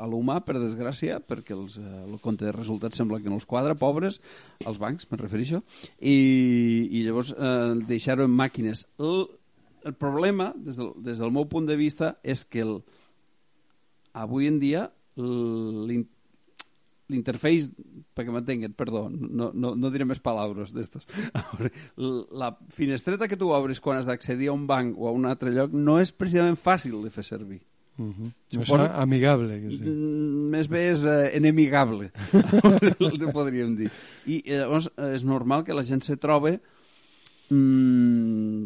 a 0.01 0.09
l'humà, 0.09 0.39
per 0.45 0.57
desgràcia, 0.57 1.21
perquè 1.21 1.53
els, 1.57 1.77
eh, 1.79 2.03
el 2.07 2.19
compte 2.25 2.47
de 2.47 2.55
resultats 2.55 3.01
sembla 3.01 3.21
que 3.21 3.29
no 3.29 3.39
els 3.41 3.49
quadra, 3.49 3.77
pobres, 3.77 4.21
els 4.65 4.81
bancs, 4.81 5.09
me 5.11 5.21
refereixo, 5.21 5.63
i, 6.01 6.17
i 6.91 7.05
llavors 7.05 7.35
eh, 7.37 7.75
deixar-ho 7.89 8.25
en 8.25 8.35
màquines. 8.35 8.87
El, 8.99 9.27
el 9.85 9.97
problema, 10.01 10.53
des 10.57 10.81
del, 10.81 10.95
des 11.05 11.21
del 11.21 11.33
meu 11.35 11.49
punt 11.51 11.69
de 11.69 11.77
vista, 11.77 12.15
és 12.25 12.47
que 12.49 12.65
el, 12.65 12.79
avui 14.15 14.49
en 14.49 14.61
dia 14.63 14.89
l'interface, 17.13 17.75
perquè 18.17 18.33
m'entenguen, 18.33 18.73
perdó, 18.79 19.07
no, 19.11 19.51
no, 19.53 19.75
no 19.77 19.91
diré 19.93 20.07
més 20.09 20.23
paraules 20.25 20.73
d'estos. 20.73 21.05
La 22.41 22.55
finestreta 22.73 23.29
que 23.29 23.39
tu 23.41 23.51
obres 23.53 23.83
quan 23.85 24.01
has 24.01 24.09
d'accedir 24.09 24.49
a 24.51 24.57
un 24.57 24.67
banc 24.71 24.97
o 24.99 25.09
a 25.11 25.15
un 25.15 25.29
altre 25.29 25.53
lloc 25.53 25.75
no 25.77 25.99
és 26.01 26.15
precisament 26.17 26.57
fàcil 26.61 27.03
de 27.05 27.13
fer 27.13 27.27
servir. 27.27 27.61
Uh 27.97 28.11
-huh. 28.11 28.33
Suposo... 28.49 28.85
És 28.85 28.91
amigable. 28.95 29.61
Que 29.61 29.71
sí. 29.71 29.83
Mm, 29.85 30.49
més 30.51 30.69
bé 30.69 30.91
és 30.91 31.05
uh, 31.05 31.29
enemigable, 31.33 32.11
el 32.99 33.33
podríem 33.33 33.77
dir. 33.77 33.91
I 34.27 34.43
eh, 34.45 34.59
llavors 34.59 34.91
és 35.15 35.25
normal 35.25 35.65
que 35.65 35.75
la 35.75 35.83
gent 35.83 36.03
se 36.03 36.17
trobe 36.17 36.61
mm, 37.51 38.65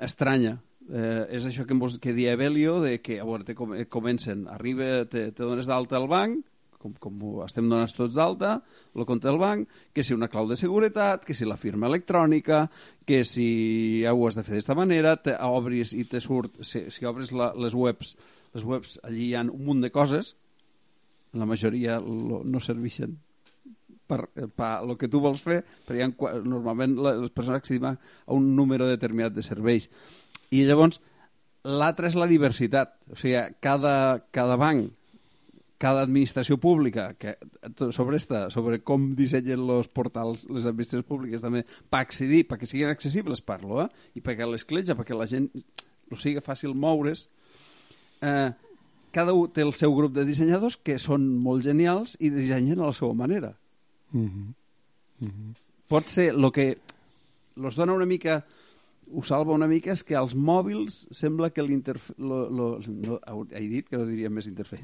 estranya. 0.00 0.58
Eh, 0.90 1.26
és 1.36 1.44
això 1.44 1.66
que, 1.66 1.76
que 2.00 2.14
dia 2.14 2.32
Evelio, 2.32 2.80
de 2.80 3.00
que 3.00 3.20
a 3.20 3.24
veure, 3.24 3.44
te 3.44 3.54
comencen, 3.88 4.48
arriba, 4.48 5.04
te, 5.04 5.32
te 5.32 5.42
dones 5.42 5.66
d'alta 5.66 5.96
al 5.96 6.08
banc, 6.08 6.44
com, 6.78 6.94
com 7.02 7.20
estem 7.44 7.68
donats 7.68 7.94
tots 7.96 8.16
d'alta, 8.16 8.54
el 8.96 9.06
compte 9.08 9.28
del 9.28 9.40
banc, 9.40 9.68
que 9.94 10.04
si 10.06 10.16
una 10.16 10.30
clau 10.32 10.48
de 10.48 10.56
seguretat, 10.58 11.26
que 11.26 11.36
si 11.36 11.48
la 11.48 11.58
firma 11.60 11.90
electrònica, 11.90 12.66
que 13.06 13.22
si 13.26 14.02
ja 14.04 14.14
ho 14.14 14.26
has 14.28 14.38
de 14.38 14.46
fer 14.46 14.56
d'aquesta 14.56 14.78
manera, 14.78 15.16
te 15.22 15.36
obris 15.44 15.94
i 15.94 16.06
te 16.08 16.22
surt, 16.24 16.62
si, 16.62 16.86
si 16.94 17.08
obres 17.08 17.34
la, 17.34 17.52
les 17.58 17.74
webs, 17.74 18.14
les 18.54 18.66
webs 18.66 18.98
allí 19.04 19.30
hi 19.30 19.34
ha 19.36 19.44
un 19.46 19.64
munt 19.66 19.82
de 19.84 19.92
coses, 19.94 20.36
la 21.36 21.46
majoria 21.46 21.98
lo, 22.00 22.40
no 22.44 22.60
serveixen 22.64 23.18
per, 24.08 24.24
per 24.56 24.70
el 24.80 24.96
que 25.00 25.10
tu 25.12 25.20
vols 25.20 25.42
fer, 25.44 25.60
però 25.86 26.06
ha, 26.06 26.32
normalment 26.40 26.96
les 27.04 27.34
persones 27.34 27.60
accedim 27.60 27.90
a 27.90 27.96
un 28.34 28.54
número 28.56 28.88
determinat 28.88 29.36
de 29.36 29.44
serveis. 29.44 29.90
I 30.50 30.64
llavors, 30.64 31.02
l'altre 31.68 32.08
és 32.08 32.16
la 32.16 32.28
diversitat. 32.30 32.96
O 33.12 33.18
sigui, 33.18 33.42
cada, 33.64 34.24
cada 34.32 34.56
banc 34.60 34.94
cada 35.78 36.02
administració 36.02 36.58
pública 36.58 37.12
que, 37.14 37.36
sobre, 37.94 38.18
esta, 38.18 38.48
sobre 38.50 38.80
com 38.82 39.12
dissenyen 39.18 39.62
els 39.62 39.88
portals 39.94 40.48
les 40.50 40.66
administracions 40.66 41.06
públiques 41.06 41.44
també 41.44 41.62
per 41.90 42.02
accedir, 42.02 42.44
perquè 42.50 42.66
siguin 42.66 42.90
accessibles 42.90 43.44
parlo, 43.46 43.84
eh? 43.84 43.88
i 44.18 44.22
perquè 44.24 44.46
l'escletja, 44.46 44.98
perquè 44.98 45.14
la 45.16 45.28
gent 45.30 45.46
ho 46.10 46.18
sigui 46.18 46.42
fàcil 46.42 46.74
moure's 46.74 47.28
eh, 48.26 48.50
cada 49.14 49.32
un 49.32 49.50
té 49.54 49.62
el 49.64 49.72
seu 49.76 49.94
grup 49.94 50.14
de 50.16 50.26
dissenyadors 50.28 50.78
que 50.84 50.98
són 51.00 51.26
molt 51.42 51.64
genials 51.66 52.16
i 52.20 52.32
dissenyen 52.34 52.80
a 52.80 52.90
la 52.90 52.96
seva 52.96 53.14
manera 53.14 53.54
mm 54.12 54.26
-hmm. 54.26 54.54
Mm 55.20 55.28
-hmm. 55.28 55.54
pot 55.88 56.08
ser 56.08 56.28
el 56.34 56.52
que 56.52 56.78
els 57.56 57.76
dona 57.76 57.94
una 57.94 58.06
mica 58.06 58.44
ho 59.10 59.22
salva 59.24 59.54
una 59.54 59.68
mica 59.70 59.92
és 59.94 60.02
que 60.06 60.16
als 60.18 60.34
mòbils 60.36 61.06
sembla 61.14 61.50
que 61.54 61.64
l'interfe... 61.64 62.14
No, 62.18 62.68
he 63.50 63.64
dit 63.68 63.88
que 63.88 63.98
no 63.98 64.06
diria 64.08 64.30
més 64.30 64.48
interfe. 64.50 64.78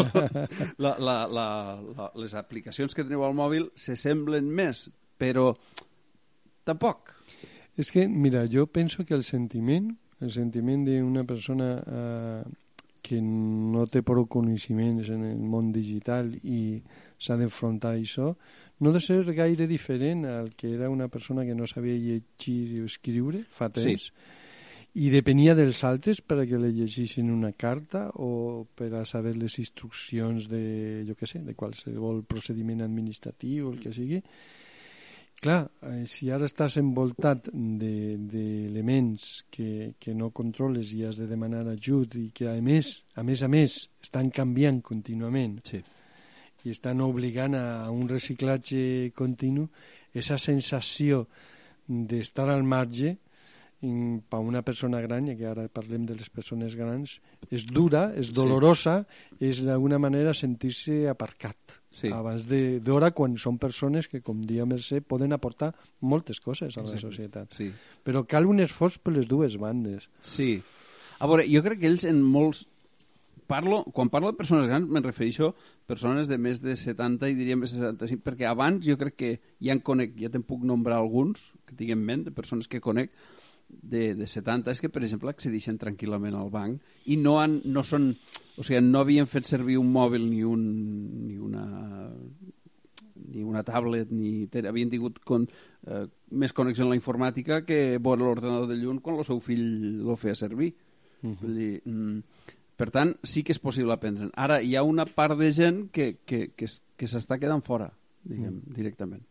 la, 0.84 0.94
la, 0.98 1.16
la, 1.28 1.46
la, 1.84 2.10
les 2.20 2.34
aplicacions 2.38 2.94
que 2.96 3.04
teniu 3.04 3.24
al 3.26 3.36
mòbil 3.36 3.70
se 3.78 3.96
semblen 4.00 4.48
més, 4.48 4.86
però 5.20 5.52
tampoc. 6.64 7.14
És 7.76 7.90
que, 7.90 8.06
mira, 8.08 8.44
jo 8.50 8.66
penso 8.70 9.04
que 9.04 9.16
el 9.16 9.24
sentiment, 9.26 9.90
el 10.22 10.30
sentiment 10.32 10.84
d'una 10.86 11.24
persona 11.28 11.70
eh, 11.84 12.42
que 13.04 13.20
no 13.20 13.84
té 13.90 14.00
prou 14.06 14.24
coneixements 14.30 15.10
en 15.12 15.26
el 15.28 15.40
món 15.42 15.72
digital 15.74 16.30
i 16.40 16.80
s'ha 17.18 17.36
d'enfrontar 17.40 17.94
a 17.94 18.00
això, 18.00 18.34
no 18.80 18.92
de 18.92 19.00
ser 19.00 19.24
gaire 19.34 19.66
diferent 19.66 20.24
al 20.26 20.54
que 20.54 20.74
era 20.74 20.90
una 20.90 21.08
persona 21.08 21.44
que 21.44 21.54
no 21.54 21.66
sabia 21.66 21.94
llegir 21.94 22.78
i 22.78 22.80
escriure 22.84 23.44
fa 23.50 23.70
temps, 23.70 24.08
sí. 24.10 24.12
i 25.04 25.10
depenia 25.10 25.54
dels 25.54 25.84
altres 25.86 26.20
per 26.22 26.40
a 26.42 26.46
que 26.46 26.58
le 26.58 26.72
llegissin 26.74 27.30
una 27.30 27.52
carta 27.52 28.08
o 28.14 28.66
per 28.74 28.92
a 28.98 29.04
saber 29.06 29.36
les 29.38 29.58
instruccions 29.62 30.48
de, 30.50 31.04
jo 31.08 31.14
què 31.18 31.26
sé, 31.30 31.40
de 31.46 31.54
qualsevol 31.54 32.24
procediment 32.26 32.82
administratiu 32.84 33.68
o 33.68 33.72
el 33.72 33.80
que 33.80 33.94
sigui. 33.94 34.22
clar, 35.44 35.68
eh, 35.82 36.06
si 36.08 36.30
ara 36.32 36.46
estàs 36.48 36.78
envoltat 36.80 37.50
d'elements 37.52 39.24
de, 39.44 39.50
que, 39.50 39.94
que 40.00 40.14
no 40.14 40.30
controles 40.30 40.94
i 40.94 41.04
has 41.04 41.18
de 41.20 41.26
demanar 41.28 41.66
ajut 41.68 42.14
i 42.16 42.30
que 42.32 42.48
a 42.48 42.60
més, 42.62 43.04
a 43.14 43.22
més 43.22 43.42
a 43.42 43.48
més, 43.48 43.90
estan 44.02 44.30
canviant 44.30 44.80
contínuament 44.80 45.60
Sí. 45.64 45.82
I 46.64 46.72
estan 46.72 47.02
obligant 47.04 47.56
a 47.58 47.90
un 47.92 48.08
reciclatge 48.08 49.12
continu, 49.16 49.68
aquesta 50.14 50.38
sensació 50.40 51.26
d'estar 51.86 52.48
al 52.50 52.64
marge 52.64 53.18
per 54.28 54.40
una 54.40 54.62
persona 54.62 55.00
gran, 55.04 55.26
que 55.36 55.46
ara 55.46 55.66
parlem 55.68 56.06
de 56.08 56.16
les 56.16 56.30
persones 56.32 56.74
grans, 56.78 57.18
és 57.52 57.66
dura, 57.68 58.06
és 58.16 58.30
dolorosa, 58.32 59.02
sí. 59.04 59.50
és 59.50 59.62
d'alguna 59.66 59.98
manera 60.00 60.32
sentir-se 60.32 61.04
aparcat. 61.10 61.76
Sí. 61.94 62.10
Abans 62.14 62.48
d'hora, 62.48 63.12
quan 63.14 63.36
són 63.38 63.58
persones 63.62 64.08
que, 64.10 64.22
com 64.24 64.40
dia 64.42 64.64
Mercè, 64.66 65.02
poden 65.04 65.36
aportar 65.36 65.72
moltes 66.00 66.40
coses 66.40 66.78
a 66.78 66.82
la 66.82 66.88
Exacte. 66.88 67.06
societat. 67.06 67.54
Sí. 67.54 67.70
Però 68.02 68.24
cal 68.26 68.48
un 68.50 68.64
esforç 68.64 68.98
per 69.04 69.14
les 69.18 69.28
dues 69.30 69.58
bandes. 69.60 70.08
Sí. 70.22 70.56
A 71.20 71.28
veure, 71.30 71.44
jo 71.50 71.62
crec 71.62 71.84
que 71.84 71.92
ells 71.92 72.08
en 72.08 72.22
molts... 72.22 72.68
Parlo, 73.46 73.82
quan 73.92 74.08
parlo 74.08 74.30
de 74.32 74.38
persones 74.38 74.66
grans 74.66 74.88
me'n 74.88 75.04
refereixo 75.04 75.50
a 75.52 75.54
persones 75.90 76.30
de 76.30 76.38
més 76.40 76.62
de 76.64 76.76
70 76.80 77.28
i 77.28 77.36
diria 77.36 77.58
més 77.60 77.74
de 77.74 77.82
75, 77.82 78.24
perquè 78.24 78.48
abans 78.48 78.84
jo 78.86 78.96
crec 79.00 79.16
que 79.20 79.32
ja 79.60 79.74
en 79.76 79.82
conec, 79.84 80.14
ja 80.20 80.30
te'n 80.32 80.46
puc 80.48 80.64
nombrar 80.64 81.00
alguns 81.02 81.50
que 81.68 81.76
tinc 81.76 81.92
en 81.92 82.04
ment, 82.04 82.24
de 82.24 82.32
persones 82.32 82.70
que 82.70 82.80
conec 82.84 83.12
de, 83.68 84.14
de 84.14 84.26
70, 84.26 84.72
és 84.72 84.80
que 84.80 84.90
per 84.92 85.02
exemple 85.02 85.32
accedeixen 85.32 85.78
tranquil·lament 85.80 86.36
al 86.38 86.50
banc 86.52 87.10
i 87.10 87.18
no, 87.20 87.38
han, 87.42 87.60
no 87.64 87.84
són, 87.84 88.12
o 88.56 88.64
sigui, 88.64 88.80
no 88.84 89.04
havien 89.04 89.28
fet 89.28 89.48
servir 89.48 89.78
un 89.80 89.90
mòbil 89.92 90.28
ni, 90.28 90.44
un, 90.46 90.64
ni 91.28 91.40
una 91.40 91.64
ni 93.24 93.42
una 93.42 93.62
tablet, 93.64 94.10
ni 94.12 94.46
ten, 94.52 94.66
havien 94.68 94.90
tingut 94.90 95.20
con, 95.26 95.46
eh, 95.86 96.04
més 96.30 96.52
connexió 96.52 96.84
amb 96.84 96.94
la 96.94 96.98
informàtica 96.98 97.62
que 97.66 97.98
veure 98.02 98.22
l'ordenador 98.24 98.68
de 98.70 98.78
llum 98.78 99.00
quan 99.02 99.18
el 99.18 99.26
seu 99.26 99.40
fill 99.42 100.02
lo 100.04 100.16
feia 100.20 100.34
servir. 100.34 100.74
Uh 101.22 101.30
-huh. 101.30 101.36
Vull 101.40 101.54
dir, 101.54 101.82
mm, 101.84 102.22
per 102.76 102.90
tant, 102.90 103.14
sí 103.22 103.42
que 103.42 103.52
és 103.54 103.60
possible 103.62 103.92
aprendre. 103.94 104.30
Ara, 104.34 104.60
hi 104.62 104.74
ha 104.76 104.82
una 104.82 105.06
part 105.06 105.38
de 105.38 105.52
gent 105.54 105.88
que, 105.94 106.16
que, 106.26 106.48
que, 106.56 106.66
que 106.96 107.06
s'està 107.10 107.38
quedant 107.38 107.62
fora, 107.62 107.90
diguem, 108.24 108.60
mm. 108.60 108.74
directament. 108.74 109.22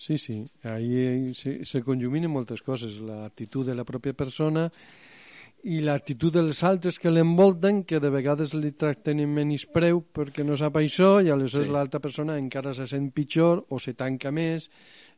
Sí, 0.00 0.16
sí, 0.16 0.46
ahí 0.64 1.34
se, 1.34 1.58
se 1.68 1.82
conjuminen 1.84 2.32
moltes 2.32 2.62
coses, 2.64 3.02
l'actitud 3.04 3.66
de 3.68 3.74
la 3.76 3.84
pròpia 3.84 4.14
persona 4.16 4.70
i 5.68 5.82
l'actitud 5.84 6.32
dels 6.32 6.62
altres 6.64 6.96
que 6.96 7.10
l'envolten, 7.12 7.82
que 7.84 7.98
de 8.00 8.08
vegades 8.08 8.54
li 8.56 8.70
tracten 8.72 9.20
en 9.20 9.28
menyspreu 9.36 10.00
perquè 10.16 10.40
no 10.40 10.56
sap 10.56 10.78
això 10.80 11.18
i 11.20 11.28
aleshores 11.28 11.66
Sí. 11.66 11.68
sí. 11.68 11.74
l'altra 11.74 12.00
persona 12.00 12.38
encara 12.40 12.72
se 12.72 12.86
sent 12.88 13.10
pitjor 13.12 13.66
o 13.68 13.78
se 13.78 13.92
tanca 13.92 14.32
més. 14.32 14.70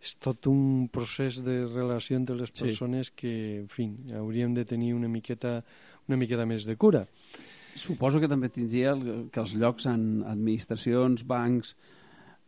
És 0.03 0.17
tot 0.19 0.49
un 0.51 0.89
procés 0.91 1.39
de 1.47 1.61
relació 1.69 2.17
entre 2.17 2.35
les 2.35 2.51
Sí. 2.51 2.65
persones 2.65 3.13
que, 3.13 3.61
en 3.61 3.69
fi, 3.69 3.87
hauríem 4.19 4.53
de 4.53 4.65
tenir 4.65 4.95
una 4.95 5.07
miqueta, 5.07 5.63
una 6.09 6.19
miqueta 6.21 6.47
més 6.47 6.65
de 6.69 6.77
cura. 6.77 7.07
Suposo 7.77 8.21
que 8.21 8.29
també 8.29 8.51
tindria 8.53 8.93
el- 8.93 9.29
que 9.33 9.41
els 9.41 9.55
llocs 9.57 9.87
en 9.87 10.23
administracions, 10.29 11.25
bancs, 11.27 11.77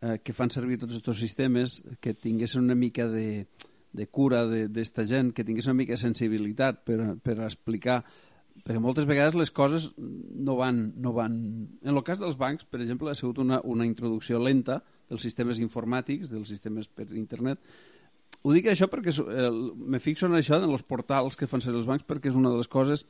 eh, 0.01 0.19
que 0.23 0.33
fan 0.33 0.51
servir 0.53 0.77
tots 0.77 0.99
aquests 0.99 1.19
sistemes, 1.19 1.79
que 1.99 2.13
tinguessin 2.13 2.61
una 2.61 2.75
mica 2.75 3.07
de, 3.07 3.47
de 3.93 4.07
cura 4.07 4.45
d'esta 4.45 5.05
gent, 5.05 5.33
que 5.33 5.43
tinguessin 5.43 5.71
una 5.73 5.81
mica 5.81 5.93
de 5.95 6.03
sensibilitat 6.03 6.83
per, 6.85 7.15
per 7.23 7.39
explicar 7.41 8.03
perquè 8.65 8.79
moltes 8.79 9.03
vegades 9.05 9.35
les 9.35 9.51
coses 9.51 9.89
no 9.97 10.55
van, 10.55 10.93
no 10.95 11.11
van... 11.11 11.33
En 11.83 11.91
el 11.91 12.03
cas 12.07 12.21
dels 12.23 12.37
bancs, 12.39 12.63
per 12.63 12.79
exemple, 12.79 13.09
ha 13.11 13.15
sigut 13.17 13.37
una, 13.43 13.59
una 13.67 13.83
introducció 13.85 14.39
lenta 14.39 14.77
dels 15.09 15.21
sistemes 15.27 15.59
informàtics, 15.59 16.31
dels 16.31 16.47
sistemes 16.49 16.87
per 16.87 17.09
internet. 17.11 17.59
Ho 18.47 18.53
dic 18.55 18.69
això 18.71 18.87
perquè 18.87 19.11
eh, 19.11 19.49
me 19.75 19.99
fixo 19.99 20.29
en 20.29 20.37
això, 20.39 20.55
en 20.61 20.71
els 20.71 20.85
portals 20.87 21.35
que 21.35 21.49
fan 21.51 21.61
servir 21.61 21.81
els 21.81 21.89
bancs, 21.89 22.05
perquè 22.07 22.31
és 22.31 22.37
una 22.39 22.49
de 22.53 22.61
les 22.61 22.69
coses 22.71 23.03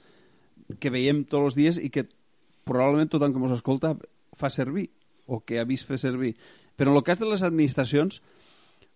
que 0.79 0.89
veiem 0.93 1.23
tots 1.25 1.51
els 1.51 1.55
dies 1.57 1.77
i 1.81 1.89
que 1.93 2.07
probablement 2.65 3.09
tothom 3.11 3.33
que 3.35 3.41
ens 3.43 3.57
escolta 3.59 3.95
fa 4.35 4.49
servir 4.49 4.89
o 5.27 5.39
que 5.45 5.59
ha 5.59 5.65
vist 5.65 5.87
fer 5.87 5.97
servir. 6.01 6.35
Però 6.75 6.91
en 6.91 6.97
el 6.97 7.03
cas 7.07 7.19
de 7.21 7.29
les 7.29 7.43
administracions, 7.45 8.21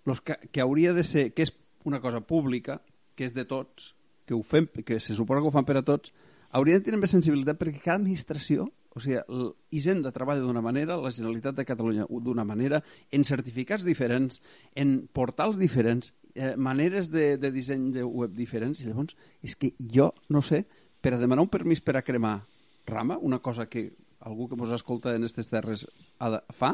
los 0.06 0.22
que, 0.22 0.36
que 0.52 0.62
hauria 0.62 0.93
de 0.93 1.04
ser, 1.04 1.30
que 1.34 1.43
és 1.45 1.54
una 1.86 2.02
cosa 2.02 2.22
pública, 2.22 2.82
que 3.15 3.26
és 3.28 3.34
de 3.36 3.45
tots, 3.45 3.93
que 4.26 4.36
ho 4.36 4.43
fem, 4.43 4.67
que 4.86 5.00
se 5.00 5.15
suposa 5.15 5.41
que 5.41 5.48
ho 5.50 5.54
fan 5.54 5.65
per 5.65 5.78
a 5.80 5.86
tots, 5.86 6.12
hauria 6.52 6.78
de 6.80 6.86
tenir 6.86 7.00
més 7.02 7.13
sensibilitat 7.13 7.58
perquè 7.62 7.82
cada 7.82 8.00
administració, 8.02 8.67
o 8.89 9.00
sigui, 9.00 9.19
el- 9.22 9.54
Hisenda 9.69 10.12
treballa 10.12 10.41
d'una 10.41 10.63
manera, 10.65 10.98
la 10.98 11.12
Generalitat 11.13 11.56
de 11.56 11.65
Catalunya 11.65 12.08
d'una 12.10 12.43
manera, 12.43 12.82
en 13.12 13.24
certificats 13.24 13.86
diferents, 13.86 14.41
en 14.76 15.08
portals 15.13 15.60
diferents, 15.62 16.13
eh, 16.34 16.56
maneres 16.58 17.12
de, 17.13 17.38
de 17.38 17.52
disseny 17.54 17.91
de 17.93 18.04
web 18.04 18.34
diferents, 18.34 18.82
i 18.82 18.88
llavors 18.89 19.15
és 19.45 19.56
que 19.56 19.74
jo 19.80 20.12
no 20.30 20.41
sé, 20.41 20.65
per 21.02 21.16
a 21.16 21.22
demanar 21.22 21.46
un 21.46 21.52
permís 21.52 21.82
per 21.82 21.98
a 21.98 22.04
cremar 22.04 22.42
rama, 22.88 23.18
una 23.22 23.40
cosa 23.40 23.68
que 23.70 23.92
algú 24.20 24.50
que 24.50 24.58
mos 24.60 24.72
escolta 24.76 25.14
en 25.16 25.24
aquestes 25.24 25.50
terres 25.52 25.86
ha 26.20 26.30
de, 26.36 26.40
fa, 26.52 26.74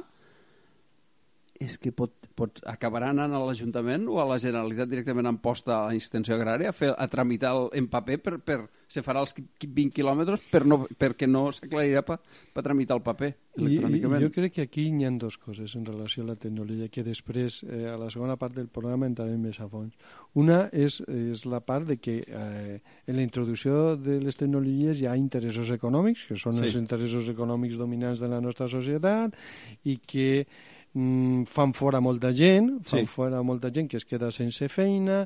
és 1.62 1.78
que 1.80 1.92
pot, 1.96 2.12
pot 2.36 2.60
acabarà 2.68 3.14
anant 3.14 3.32
a 3.32 3.40
l'Ajuntament 3.40 4.10
o 4.12 4.20
a 4.20 4.26
la 4.28 4.38
Generalitat 4.42 4.90
directament 4.92 5.30
en 5.30 5.38
posta 5.40 5.86
a 5.86 5.94
extensió 5.96 6.36
agrària 6.36 6.72
a, 6.72 6.76
fer, 6.76 6.92
a 6.92 7.08
tramitar 7.08 7.54
el, 7.56 7.70
en 7.80 7.88
paper 7.92 8.18
per, 8.24 8.34
per 8.44 8.58
se 8.92 9.02
farà 9.06 9.22
els 9.24 9.32
qui- 9.34 9.46
20 9.64 9.96
quilòmetres 9.96 10.44
per 10.52 10.66
no, 10.68 10.82
perquè 11.00 11.30
no 11.30 11.46
s'aclarirà 11.56 12.04
per 12.06 12.20
pa 12.54 12.64
tramitar 12.66 12.98
el 13.00 13.04
paper 13.06 13.32
I, 13.32 13.38
i 13.56 13.64
electrònicament. 13.64 14.26
jo 14.26 14.32
crec 14.36 14.58
que 14.58 14.66
aquí 14.68 14.90
hi 14.90 15.08
ha 15.08 15.14
dues 15.16 15.40
coses 15.40 15.78
en 15.80 15.88
relació 15.88 16.26
a 16.26 16.34
la 16.34 16.36
tecnologia 16.36 16.90
que 16.92 17.06
després, 17.08 17.62
eh, 17.64 17.86
a 17.94 17.96
la 18.02 18.12
segona 18.12 18.36
part 18.42 18.58
del 18.60 18.68
programa, 18.68 19.08
entrarem 19.08 19.40
més 19.42 19.60
a 19.64 19.70
fons. 19.72 19.96
Una 20.36 20.66
és, 20.76 21.00
és 21.08 21.46
la 21.48 21.62
part 21.64 21.88
de 21.88 21.98
que 21.98 22.20
eh, 22.28 22.78
en 23.08 23.16
la 23.16 23.24
introducció 23.24 23.96
de 23.96 24.20
les 24.20 24.36
tecnologies 24.36 25.00
hi 25.00 25.08
ha 25.08 25.16
interessos 25.16 25.72
econòmics, 25.72 26.28
que 26.28 26.36
són 26.40 26.60
sí. 26.60 26.68
els 26.68 26.76
interessos 26.80 27.32
econòmics 27.32 27.80
dominants 27.80 28.20
de 28.20 28.30
la 28.32 28.44
nostra 28.44 28.68
societat 28.68 29.40
i 29.86 29.98
que 30.04 30.48
mm, 30.96 31.44
fan 31.52 31.74
fora 31.76 32.00
molta 32.02 32.32
gent, 32.34 32.80
fan 32.88 33.04
Sí. 33.04 33.12
fora 33.12 33.42
molta 33.44 33.70
gent 33.76 33.90
que 33.92 33.98
es 34.00 34.06
queda 34.08 34.32
sense 34.32 34.70
feina 34.72 35.22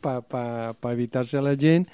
pa, 0.00 0.20
pa, 0.22 0.72
pa 0.78 0.92
evitar-se 0.94 1.40
la 1.42 1.54
gent 1.58 1.86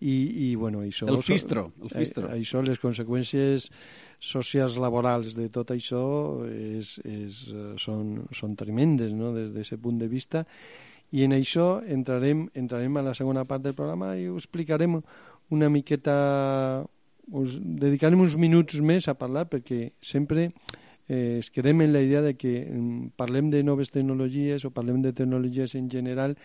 i, 0.00 0.50
i 0.50 0.54
bueno, 0.56 0.80
això... 0.82 1.06
El 1.08 1.22
fistro, 1.22 1.72
el 1.82 1.90
fistro. 1.92 2.28
Eh, 2.30 2.38
això, 2.40 2.62
les 2.64 2.78
conseqüències 2.80 3.70
socials 4.20 4.76
laborals 4.80 5.34
de 5.36 5.48
tot 5.52 5.70
això 5.72 6.00
és, 6.48 6.98
és, 7.04 7.40
eh, 7.52 7.74
són, 7.80 8.26
són 8.36 8.56
tremendes 8.56 9.12
no? 9.16 9.32
des 9.36 9.50
d'aquest 9.54 9.80
punt 9.80 9.98
de 10.00 10.08
vista 10.08 10.44
i 11.12 11.24
en 11.24 11.32
això 11.34 11.80
entrarem, 11.90 12.44
entrarem 12.54 12.96
a 13.00 13.02
la 13.02 13.14
segona 13.18 13.44
part 13.44 13.64
del 13.64 13.74
programa 13.74 14.12
i 14.16 14.28
ho 14.28 14.36
explicarem 14.38 15.00
una 15.50 15.68
miqueta 15.70 16.86
us 17.30 17.58
dedicarem 17.60 18.20
uns 18.20 18.36
minuts 18.36 18.80
més 18.82 19.06
a 19.08 19.14
parlar 19.14 19.46
perquè 19.50 19.92
sempre 20.02 20.48
eh, 21.06 21.38
es 21.38 21.50
quedem 21.50 21.82
en 21.82 21.92
la 21.92 22.02
idea 22.02 22.22
de 22.22 22.34
que 22.34 22.64
mm, 22.64 23.12
parlem 23.18 23.50
de 23.50 23.62
noves 23.62 23.90
tecnologies 23.94 24.64
o 24.64 24.72
parlem 24.74 25.02
de 25.02 25.12
tecnologies 25.12 25.76
en 25.78 25.90
general 25.90 26.36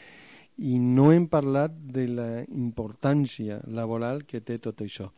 i 0.57 0.77
no 0.79 1.11
hem 1.11 1.27
parlat 1.27 1.73
de 1.75 2.05
la 2.07 2.29
importància 2.43 3.59
laboral 3.67 4.23
que 4.23 4.39
té 4.39 4.57
tot 4.63 4.85
això. 4.85 5.09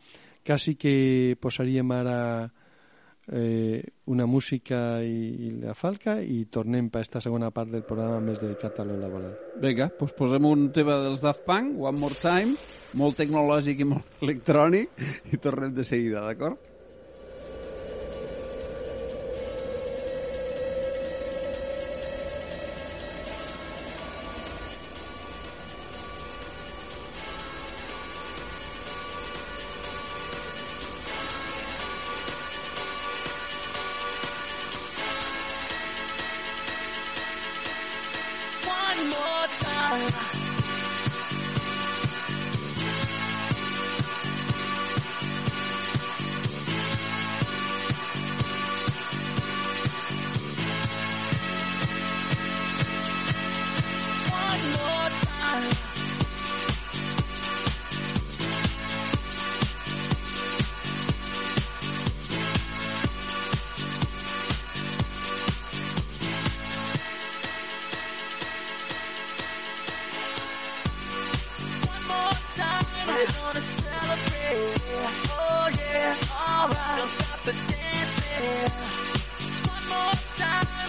Quasi 0.44 0.74
que 0.74 1.36
posaríem 1.38 1.92
ara 1.94 2.18
eh, 3.30 3.84
una 4.06 4.26
música 4.26 4.98
i, 5.04 5.46
i 5.46 5.50
la 5.60 5.76
falca 5.78 6.18
i 6.22 6.46
tornem 6.50 6.88
per 6.90 7.04
esta 7.04 7.22
segona 7.22 7.52
part 7.54 7.70
del 7.70 7.84
programa 7.86 8.18
més 8.24 8.40
dedicat 8.40 8.80
a 8.80 8.88
lo 8.88 8.98
laboral. 8.98 9.36
Vinga, 9.62 9.90
doncs 9.98 10.16
posem 10.18 10.48
un 10.48 10.68
tema 10.74 10.98
dels 11.04 11.22
Daft 11.22 11.44
Punk, 11.46 11.78
One 11.78 12.00
More 12.00 12.18
Time, 12.18 12.56
molt 12.96 13.18
tecnològic 13.20 13.82
i 13.82 13.88
molt 13.88 14.24
electrònic, 14.24 15.04
i 15.32 15.40
tornem 15.42 15.74
de 15.76 15.84
seguida, 15.84 16.24
d'acord? 16.24 16.67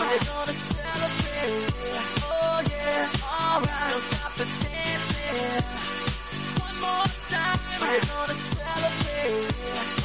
We're 0.10 0.17
gonna 0.17 0.54
celebrate. 0.54 1.69
Oh 2.26 2.62
yeah, 2.67 3.12
alright. 3.30 3.91
Don't 3.91 4.02
stop 4.02 4.34
the 4.34 4.45
dancing. 4.65 5.63
One 6.58 6.78
more 6.82 7.06
time. 7.30 7.60
We're 7.80 8.02
gonna 8.10 8.34
celebrate. 8.34 9.54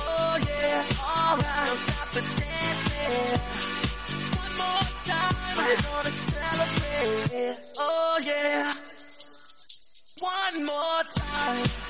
Oh 0.04 0.36
yeah, 0.44 0.84
alright. 1.00 1.66
Don't 1.66 1.78
stop 1.78 2.08
the 2.12 2.20
dancing. 2.36 3.40
One 4.36 4.54
more 4.60 4.88
time. 5.08 5.36
We're 5.56 5.80
gonna 5.88 6.12
celebrate. 6.12 7.56
Oh 7.78 8.18
yeah. 8.26 8.72
One 10.20 10.66
more 10.66 11.02
time. 11.14 11.83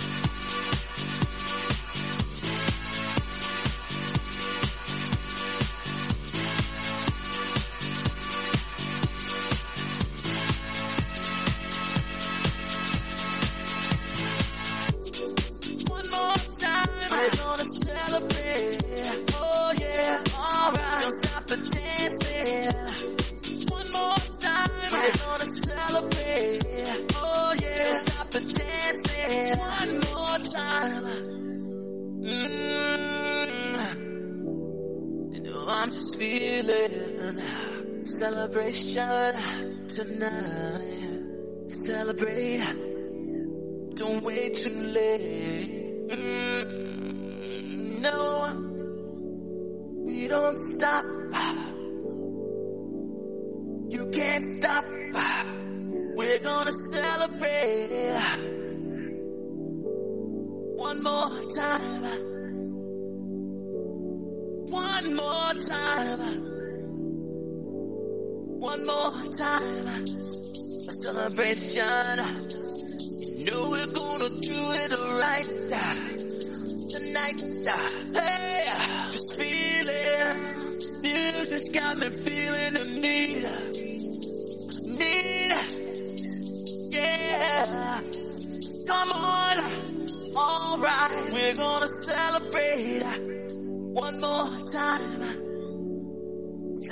Celebration 38.25 39.35
tonight. 39.87 41.67
Celebrate. 41.67 42.65
Don't 44.01 44.25
wait 44.25 44.55
too 44.55 44.81
late. 44.99 46.09
Mm, 46.09 46.81
no, 48.01 48.19
we 50.07 50.27
don't 50.27 50.57
stop. 50.57 51.05
You 53.91 54.07
can't 54.11 54.45
stop. 54.57 54.87
We're 56.17 56.39
gonna 56.39 56.77
celebrate 56.93 57.91
one 60.87 61.03
more 61.03 61.31
time. 61.61 62.05
One 64.71 65.15
more 65.15 65.55
time. 65.69 66.54
One 68.65 68.87
more 68.87 69.13
time. 69.37 69.63
A 70.89 70.93
celebration. 71.05 72.17
You 73.37 73.45
know 73.51 73.69
we're 73.69 73.93
gonna 73.93 74.31
do 74.31 74.57
it 74.81 74.93
right 75.21 75.45
tonight. 76.89 77.41
Hey, 78.15 78.65
just 79.11 79.37
feel 79.37 79.85
feeling. 79.85 80.37
Music's 81.03 81.69
got 81.73 81.99
me 81.99 82.09
feeling 82.09 82.73
the 82.73 82.85
need. 83.05 83.45
Need. 84.99 85.53
Yeah. 86.91 88.01
Come 88.87 89.13
on. 89.13 89.59
Alright. 90.35 91.33
We're 91.35 91.55
gonna 91.55 91.87
celebrate 91.87 93.03
one 93.93 94.21
more 94.23 94.49
time. 94.73 95.44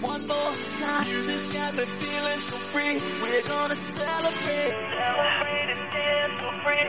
One 0.00 0.26
more 0.26 0.52
time. 0.80 1.04
Music's 1.04 1.46
got 1.48 1.74
me 1.74 1.84
feeling 1.84 2.40
so 2.40 2.56
free. 2.72 3.00
We're 3.20 3.42
gonna 3.46 3.74
celebrate. 3.74 4.72
Celebrate 4.96 5.68
and 5.76 5.92
dance 5.92 6.36
so 6.40 6.50
free. 6.64 6.86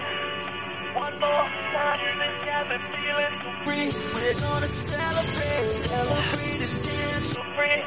One 0.96 1.20
more 1.20 1.48
time. 1.76 2.00
Music's 2.08 2.40
got 2.48 2.70
me 2.70 2.78
feeling 2.96 3.34
so 3.44 3.50
free. 3.66 3.88
We're 4.16 4.40
gonna 4.40 4.68
celebrate. 4.68 5.72
Celebrate 5.72 6.62
and 6.62 6.84
dance 6.88 7.30
so 7.36 7.44
free. 7.56 7.80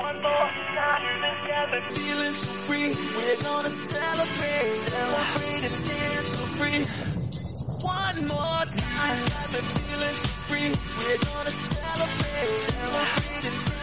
One 0.00 0.22
more 0.22 0.48
time. 0.76 1.02
Music's 1.12 1.42
got 1.48 1.66
me 1.72 1.80
feeling 1.92 2.32
so 2.32 2.50
free. 2.64 2.88
We're 3.16 3.42
gonna 3.42 3.68
celebrate. 3.68 4.72
Celebrate 4.72 5.64
and 5.68 5.78
dance 5.88 6.32
so 6.32 6.44
free. 6.56 6.80
One 7.84 8.18
more 8.32 8.64
time. 8.64 9.18
Got 9.28 9.48
me 9.52 9.60
feeling 9.76 10.16
so 10.24 10.32
free. 10.48 10.70
We're 10.72 11.20
gonna 11.20 11.50
celebrate. 11.52 12.48
Celebrate 12.48 13.41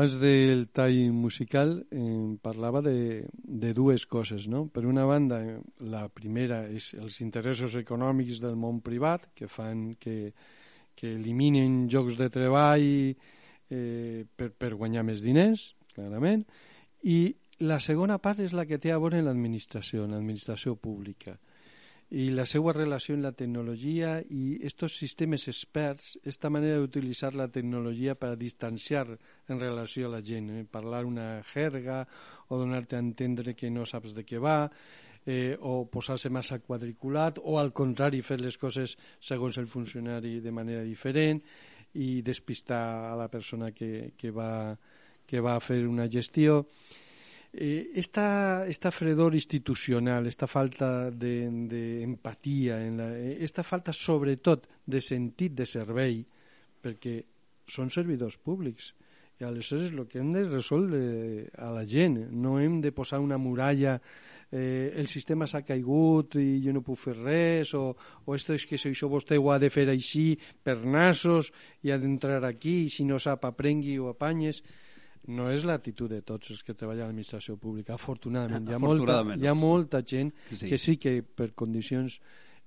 Abans 0.00 0.16
del 0.16 0.70
tall 0.72 1.12
musical 1.12 1.84
eh, 1.90 2.36
parlava 2.40 2.80
de, 2.80 3.26
de 3.36 3.74
dues 3.76 4.06
coses, 4.08 4.46
no? 4.48 4.62
Per 4.72 4.86
una 4.88 5.04
banda, 5.04 5.42
la 5.76 6.06
primera 6.08 6.62
és 6.72 6.94
els 6.96 7.18
interessos 7.20 7.76
econòmics 7.76 8.40
del 8.40 8.56
món 8.56 8.78
privat 8.80 9.26
que 9.36 9.44
fan 9.44 9.90
que, 10.00 10.32
que 10.96 11.10
eliminen 11.18 11.82
llocs 11.92 12.16
de 12.16 12.30
treball 12.32 12.86
eh, 13.12 14.24
per, 14.24 14.48
per 14.56 14.72
guanyar 14.72 15.04
més 15.04 15.20
diners, 15.20 15.74
clarament, 15.92 16.46
i 17.04 17.34
la 17.60 17.76
segona 17.84 18.16
part 18.24 18.40
és 18.40 18.56
la 18.56 18.64
que 18.64 18.80
té 18.80 18.96
a 18.96 18.98
veure 19.04 19.20
l'administració, 19.20 20.08
l'administració 20.08 20.78
pública 20.80 21.36
i 22.10 22.26
la 22.34 22.42
seva 22.48 22.72
relació 22.74 23.14
amb 23.14 23.22
la 23.28 23.32
tecnologia 23.38 24.16
i 24.34 24.56
estos 24.66 24.96
sistemes 24.98 25.46
experts, 25.48 26.16
esta 26.26 26.50
manera 26.50 26.80
d'utilitzar 26.80 27.36
la 27.38 27.46
tecnologia 27.48 28.16
per 28.18 28.32
a 28.32 28.38
distanciar 28.38 29.06
en 29.46 29.60
relació 29.60 30.08
a 30.08 30.16
la 30.16 30.22
gent, 30.22 30.48
eh? 30.50 30.64
parlar 30.66 31.04
una 31.06 31.42
jerga 31.52 32.02
o 32.48 32.58
donar-te 32.58 32.98
a 32.98 33.04
entendre 33.04 33.54
que 33.54 33.70
no 33.70 33.86
saps 33.86 34.16
de 34.16 34.24
què 34.26 34.42
va, 34.42 34.64
eh, 35.24 35.54
o 35.60 35.84
posar-se 35.86 36.32
massa 36.34 36.58
quadriculat, 36.58 37.38
o 37.38 37.60
al 37.60 37.70
contrari 37.70 38.24
fer 38.26 38.40
les 38.40 38.58
coses 38.58 38.96
segons 39.20 39.60
el 39.62 39.68
funcionari 39.70 40.40
de 40.42 40.50
manera 40.50 40.82
diferent 40.82 41.38
i 41.94 42.22
despistar 42.26 43.12
a 43.12 43.14
la 43.18 43.28
persona 43.30 43.70
que, 43.70 44.14
que, 44.18 44.34
va, 44.34 44.74
que 45.26 45.38
va 45.38 45.60
fer 45.62 45.84
una 45.86 46.10
gestió. 46.10 46.64
Eh, 46.66 47.09
esta, 47.52 48.66
esta 48.68 48.90
fredor 48.90 49.34
institucional, 49.34 50.26
esta 50.26 50.46
falta 50.46 51.10
de, 51.10 51.48
de 51.50 52.02
empatia 52.02 52.84
en 52.84 52.96
la, 52.96 53.10
eh, 53.18 53.38
esta 53.40 53.62
falta 53.62 53.92
sobretot 53.92 54.68
de 54.86 55.00
sentit 55.00 55.56
de 55.58 55.66
servei, 55.66 56.22
perquè 56.80 57.18
són 57.66 57.90
servidors 57.90 58.38
públics 58.38 58.94
i 59.40 59.44
aleshores 59.44 59.90
el 59.92 60.06
que 60.06 60.20
hem 60.20 60.34
de 60.34 60.44
resoldre 60.44 61.48
a 61.58 61.70
la 61.72 61.86
gent, 61.88 62.28
no 62.30 62.58
hem 62.60 62.80
de 62.80 62.92
posar 62.92 63.20
una 63.20 63.38
muralla 63.38 63.98
eh, 64.52 64.92
el 64.96 65.08
sistema 65.08 65.46
s'ha 65.46 65.62
caigut 65.62 66.36
i 66.40 66.60
jo 66.64 66.74
no 66.74 66.82
puc 66.84 66.98
fer 66.98 67.16
res, 67.16 67.72
o, 67.74 67.94
o 68.26 68.36
esto 68.36 68.54
és 68.54 68.66
que 68.66 68.78
si 68.78 68.90
això 68.90 69.08
vostè 69.10 69.38
ho 69.38 69.50
ha 69.50 69.58
de 69.62 69.70
fer 69.70 69.88
així 69.88 70.34
per 70.62 70.80
nassos 70.84 71.52
i 71.82 71.90
ha 71.90 71.98
d'entrar 71.98 72.42
aquí 72.44 72.90
si 72.90 73.06
no 73.08 73.18
sap 73.18 73.46
aprengui 73.48 73.98
o 73.98 74.10
apanyes 74.10 74.62
no 75.30 75.48
és 75.52 75.64
l'actitud 75.64 76.10
de 76.10 76.20
tots 76.26 76.50
els 76.52 76.62
que 76.66 76.74
treballen 76.74 77.04
a 77.04 77.08
l'administració 77.08 77.56
pública, 77.60 77.94
afortunadament. 77.94 78.68
Hi 78.68 78.74
ha, 78.74 78.78
molta, 78.82 79.02
Afortunadament. 79.04 79.42
hi 79.42 79.46
ha 79.50 79.54
molta 79.54 80.02
gent 80.02 80.32
Sí. 80.50 80.68
que 80.68 80.78
sí 80.78 80.96
que 80.98 81.22
per 81.22 81.52
condicions 81.54 82.20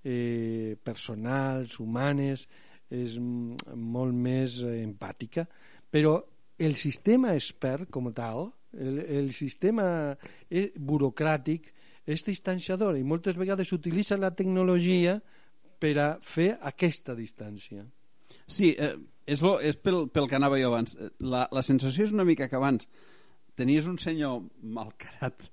eh, 0.04 0.76
personals, 0.84 1.80
humanes, 1.80 2.48
és 2.94 3.18
molt 3.20 4.14
més 4.14 4.60
eh, 4.64 4.82
empàtica, 4.84 5.48
però 5.92 6.18
el 6.60 6.76
sistema 6.76 7.34
expert 7.36 7.90
com 7.90 8.08
a 8.12 8.14
tal, 8.14 8.52
el, 8.74 9.00
el 9.00 9.32
sistema 9.34 10.16
eh, 10.50 10.72
burocràtic 10.78 11.72
és 12.06 12.24
distanciador 12.26 12.98
i 13.00 13.04
moltes 13.08 13.38
vegades 13.40 13.70
s'utilitza 13.72 14.18
la 14.20 14.32
tecnologia 14.36 15.18
per 15.80 15.94
a 16.00 16.08
fer 16.22 16.58
aquesta 16.62 17.16
distància. 17.16 17.86
Sí, 18.48 18.74
eh, 18.78 18.94
és, 19.26 19.42
lo, 19.42 19.58
és 19.62 19.78
pel, 19.80 20.08
pel 20.14 20.30
que 20.30 20.38
anava 20.40 20.60
jo 20.62 20.72
abans. 20.72 20.98
La, 21.20 21.48
la 21.52 21.64
sensació 21.66 22.08
és 22.08 22.16
una 22.16 22.28
mica 22.28 22.50
que 22.52 22.60
abans 22.60 22.88
tenies 23.60 23.88
un 23.88 24.00
senyor 24.02 24.42
malcarat 24.64 25.50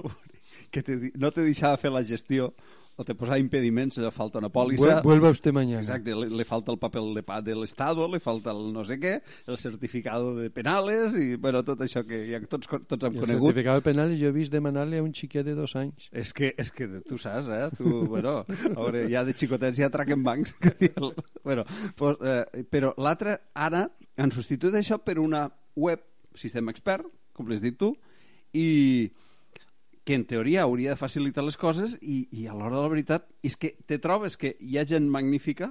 que 0.72 0.82
te, 0.82 0.98
no 1.18 1.32
te 1.34 1.44
deixava 1.44 1.80
fer 1.80 1.92
la 1.92 2.04
gestió 2.06 2.52
o 2.96 3.04
te 3.08 3.14
posava 3.16 3.38
impediments, 3.40 3.96
eh, 3.98 4.10
falta 4.12 4.38
una 4.38 4.50
pòlissa... 4.52 4.98
Vuel- 4.98 5.02
Vuelva 5.02 5.30
usted 5.32 5.52
mañana. 5.52 5.80
Exacte, 5.80 6.14
le, 6.14 6.28
le 6.28 6.44
falta 6.44 6.70
el 6.72 6.78
paper 6.78 7.02
de, 7.16 7.22
de 7.42 7.54
l'Estado, 7.56 8.06
le 8.08 8.20
falta 8.20 8.50
el 8.52 8.72
no 8.72 8.84
sé 8.84 8.98
què, 9.00 9.14
el 9.46 9.56
certificado 9.58 10.34
de 10.36 10.50
penales 10.50 11.16
i, 11.16 11.36
bueno, 11.36 11.62
tot 11.64 11.80
això 11.80 12.04
que 12.06 12.20
ja 12.28 12.40
tots, 12.46 12.68
tots 12.68 13.04
hem 13.08 13.14
el 13.16 13.20
conegut. 13.24 13.48
certificat 13.54 13.82
penal 13.86 14.12
jo 14.20 14.28
he 14.28 14.34
vist 14.36 14.52
demanar-li 14.52 15.00
a 15.00 15.02
un 15.06 15.12
xiquet 15.16 15.46
de 15.48 15.54
dos 15.56 15.74
anys. 15.80 16.10
És 16.12 16.34
que, 16.36 16.52
és 16.58 16.70
que 16.70 16.86
tu 17.08 17.16
saps, 17.18 17.48
eh? 17.48 17.70
Tu, 17.78 17.88
bueno, 18.12 18.42
a 18.44 18.76
veure, 18.76 19.06
ja 19.10 19.24
de 19.24 19.32
xicotets 19.32 19.80
ja 19.80 19.88
traquen 19.90 20.22
bancs. 20.22 20.52
el- 20.92 21.14
bueno, 21.48 21.64
pues, 21.96 22.16
eh, 22.22 22.64
però 22.70 22.92
l'altre, 23.00 23.38
ara, 23.54 23.86
han 24.20 24.30
substituït 24.36 24.76
això 24.82 25.00
per 25.00 25.16
una 25.18 25.46
web, 25.74 26.04
sistema 26.36 26.70
expert, 26.70 27.08
com 27.32 27.48
l'has 27.48 27.64
dit 27.64 27.76
tu, 27.80 27.94
i 28.52 29.08
que 30.04 30.14
en 30.14 30.24
teoria 30.26 30.64
hauria 30.66 30.94
de 30.94 30.98
facilitar 30.98 31.44
les 31.44 31.56
coses 31.56 31.94
i, 32.00 32.26
i 32.34 32.46
a 32.46 32.56
l'hora 32.56 32.76
de 32.76 32.82
la 32.82 32.90
veritat 32.90 33.28
és 33.46 33.56
que 33.56 33.74
te 33.86 34.00
trobes 34.02 34.36
que 34.36 34.56
hi 34.60 34.78
ha 34.78 34.86
gent 34.88 35.06
magnífica 35.10 35.70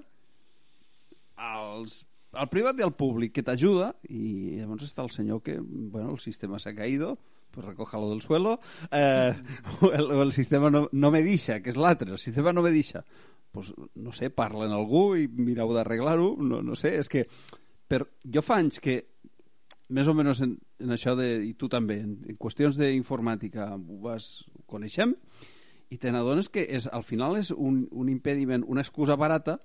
als, 1.35 2.05
al 2.31 2.47
privat 2.51 2.79
i 2.79 2.85
al 2.85 2.95
públic 2.95 3.35
que 3.35 3.43
t'ajuda 3.43 3.91
i 4.07 4.57
llavors 4.61 4.87
està 4.87 5.03
el 5.03 5.11
senyor 5.11 5.43
que 5.43 5.57
bueno, 5.59 6.13
el 6.13 6.21
sistema 6.23 6.59
s'ha 6.59 6.75
caído 6.77 7.17
pues 7.51 7.65
recójalo 7.65 8.09
del 8.09 8.21
suelo 8.21 8.59
eh, 8.91 9.35
o, 9.81 9.91
el, 9.91 10.11
o 10.11 10.21
el 10.23 10.31
sistema 10.31 10.71
no, 10.71 10.87
no 10.91 11.11
me 11.11 11.23
deixa 11.27 11.59
que 11.59 11.73
és 11.73 11.79
l'altre, 11.79 12.11
el 12.11 12.21
sistema 12.21 12.53
no 12.55 12.63
me 12.63 12.71
deixa 12.71 13.03
pues, 13.51 13.73
no 13.95 14.13
sé, 14.13 14.29
parla 14.31 14.65
en 14.65 14.71
algú 14.71 15.17
i 15.19 15.27
mireu 15.27 15.73
d'arreglar-ho, 15.75 16.37
no, 16.39 16.61
no 16.63 16.77
sé 16.79 16.95
és 16.99 17.11
que 17.11 17.25
per, 17.91 18.05
jo 18.23 18.43
fa 18.45 18.61
anys 18.63 18.79
que 18.79 19.01
més 19.91 20.07
o 20.07 20.15
menys 20.15 20.41
en, 20.45 20.55
en 20.79 20.93
això 20.95 21.15
de, 21.19 21.27
i 21.45 21.53
tu 21.59 21.69
també, 21.71 21.99
en, 22.05 22.15
en 22.31 22.37
qüestions 22.39 22.79
d'informàtica 22.79 23.73
ho 23.75 23.99
vas 24.05 24.31
ho 24.55 24.63
coneixem 24.69 25.15
i 25.91 25.99
te 25.99 26.11
n'adones 26.13 26.47
que 26.49 26.63
és, 26.63 26.87
al 26.87 27.03
final 27.03 27.35
és 27.39 27.51
un, 27.51 27.83
un 27.91 28.09
impediment, 28.09 28.63
una 28.67 28.83
excusa 28.85 29.17
barata 29.19 29.57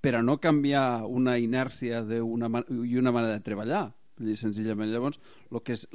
per 0.00 0.14
a 0.16 0.22
no 0.24 0.38
canviar 0.40 1.06
una 1.08 1.38
inèrcia 1.40 2.02
una, 2.24 2.50
i 2.68 2.96
una 2.96 3.12
manera 3.12 3.36
de 3.36 3.44
treballar. 3.44 3.88
Dir, 4.20 4.36
senzillament 4.36 4.90
llavors 4.92 5.16
lo 5.48 5.62
que 5.64 5.72
és, 5.78 5.86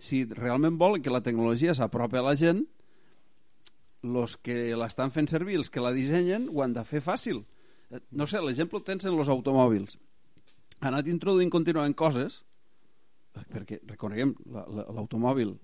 si 0.00 0.22
realment 0.24 0.78
volen 0.80 1.04
que 1.04 1.12
la 1.12 1.20
tecnologia 1.24 1.74
s'apropi 1.76 2.16
a 2.16 2.24
la 2.24 2.36
gent 2.36 2.64
els 4.08 4.36
que 4.40 4.76
l'estan 4.78 5.12
fent 5.12 5.28
servir, 5.28 5.58
els 5.58 5.68
que 5.70 5.82
la 5.84 5.92
dissenyen 5.92 6.46
ho 6.52 6.62
han 6.64 6.72
de 6.72 6.84
fer 6.88 7.02
fàcil. 7.04 7.42
Eh, 7.90 8.00
no 8.12 8.28
sé, 8.30 8.40
l'exemple 8.40 8.80
tens 8.86 9.04
en 9.08 9.16
els 9.18 9.28
automòbils. 9.28 9.98
Ha 10.80 10.88
anat 10.92 11.08
introduint 11.10 11.50
contínuament 11.50 11.96
coses 11.98 12.44
perquè 13.52 13.80
reconeguem 13.86 14.34
la- 14.50 14.66
la- 14.68 14.86
l'automòbil 14.94 15.54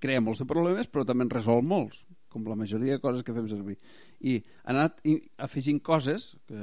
crea 0.00 0.20
molts 0.24 0.40
de 0.40 0.46
problemes 0.48 0.88
però 0.88 1.04
també 1.04 1.24
en 1.26 1.30
resol 1.30 1.62
molts 1.62 2.06
com 2.30 2.44
la 2.46 2.54
majoria 2.56 2.94
de 2.96 3.00
coses 3.02 3.24
que 3.26 3.34
fem 3.34 3.48
servir 3.50 3.76
i 4.20 4.38
han 4.64 4.76
anat 4.78 5.00
afegint 5.36 5.82
coses 5.82 6.36
eh, 6.48 6.56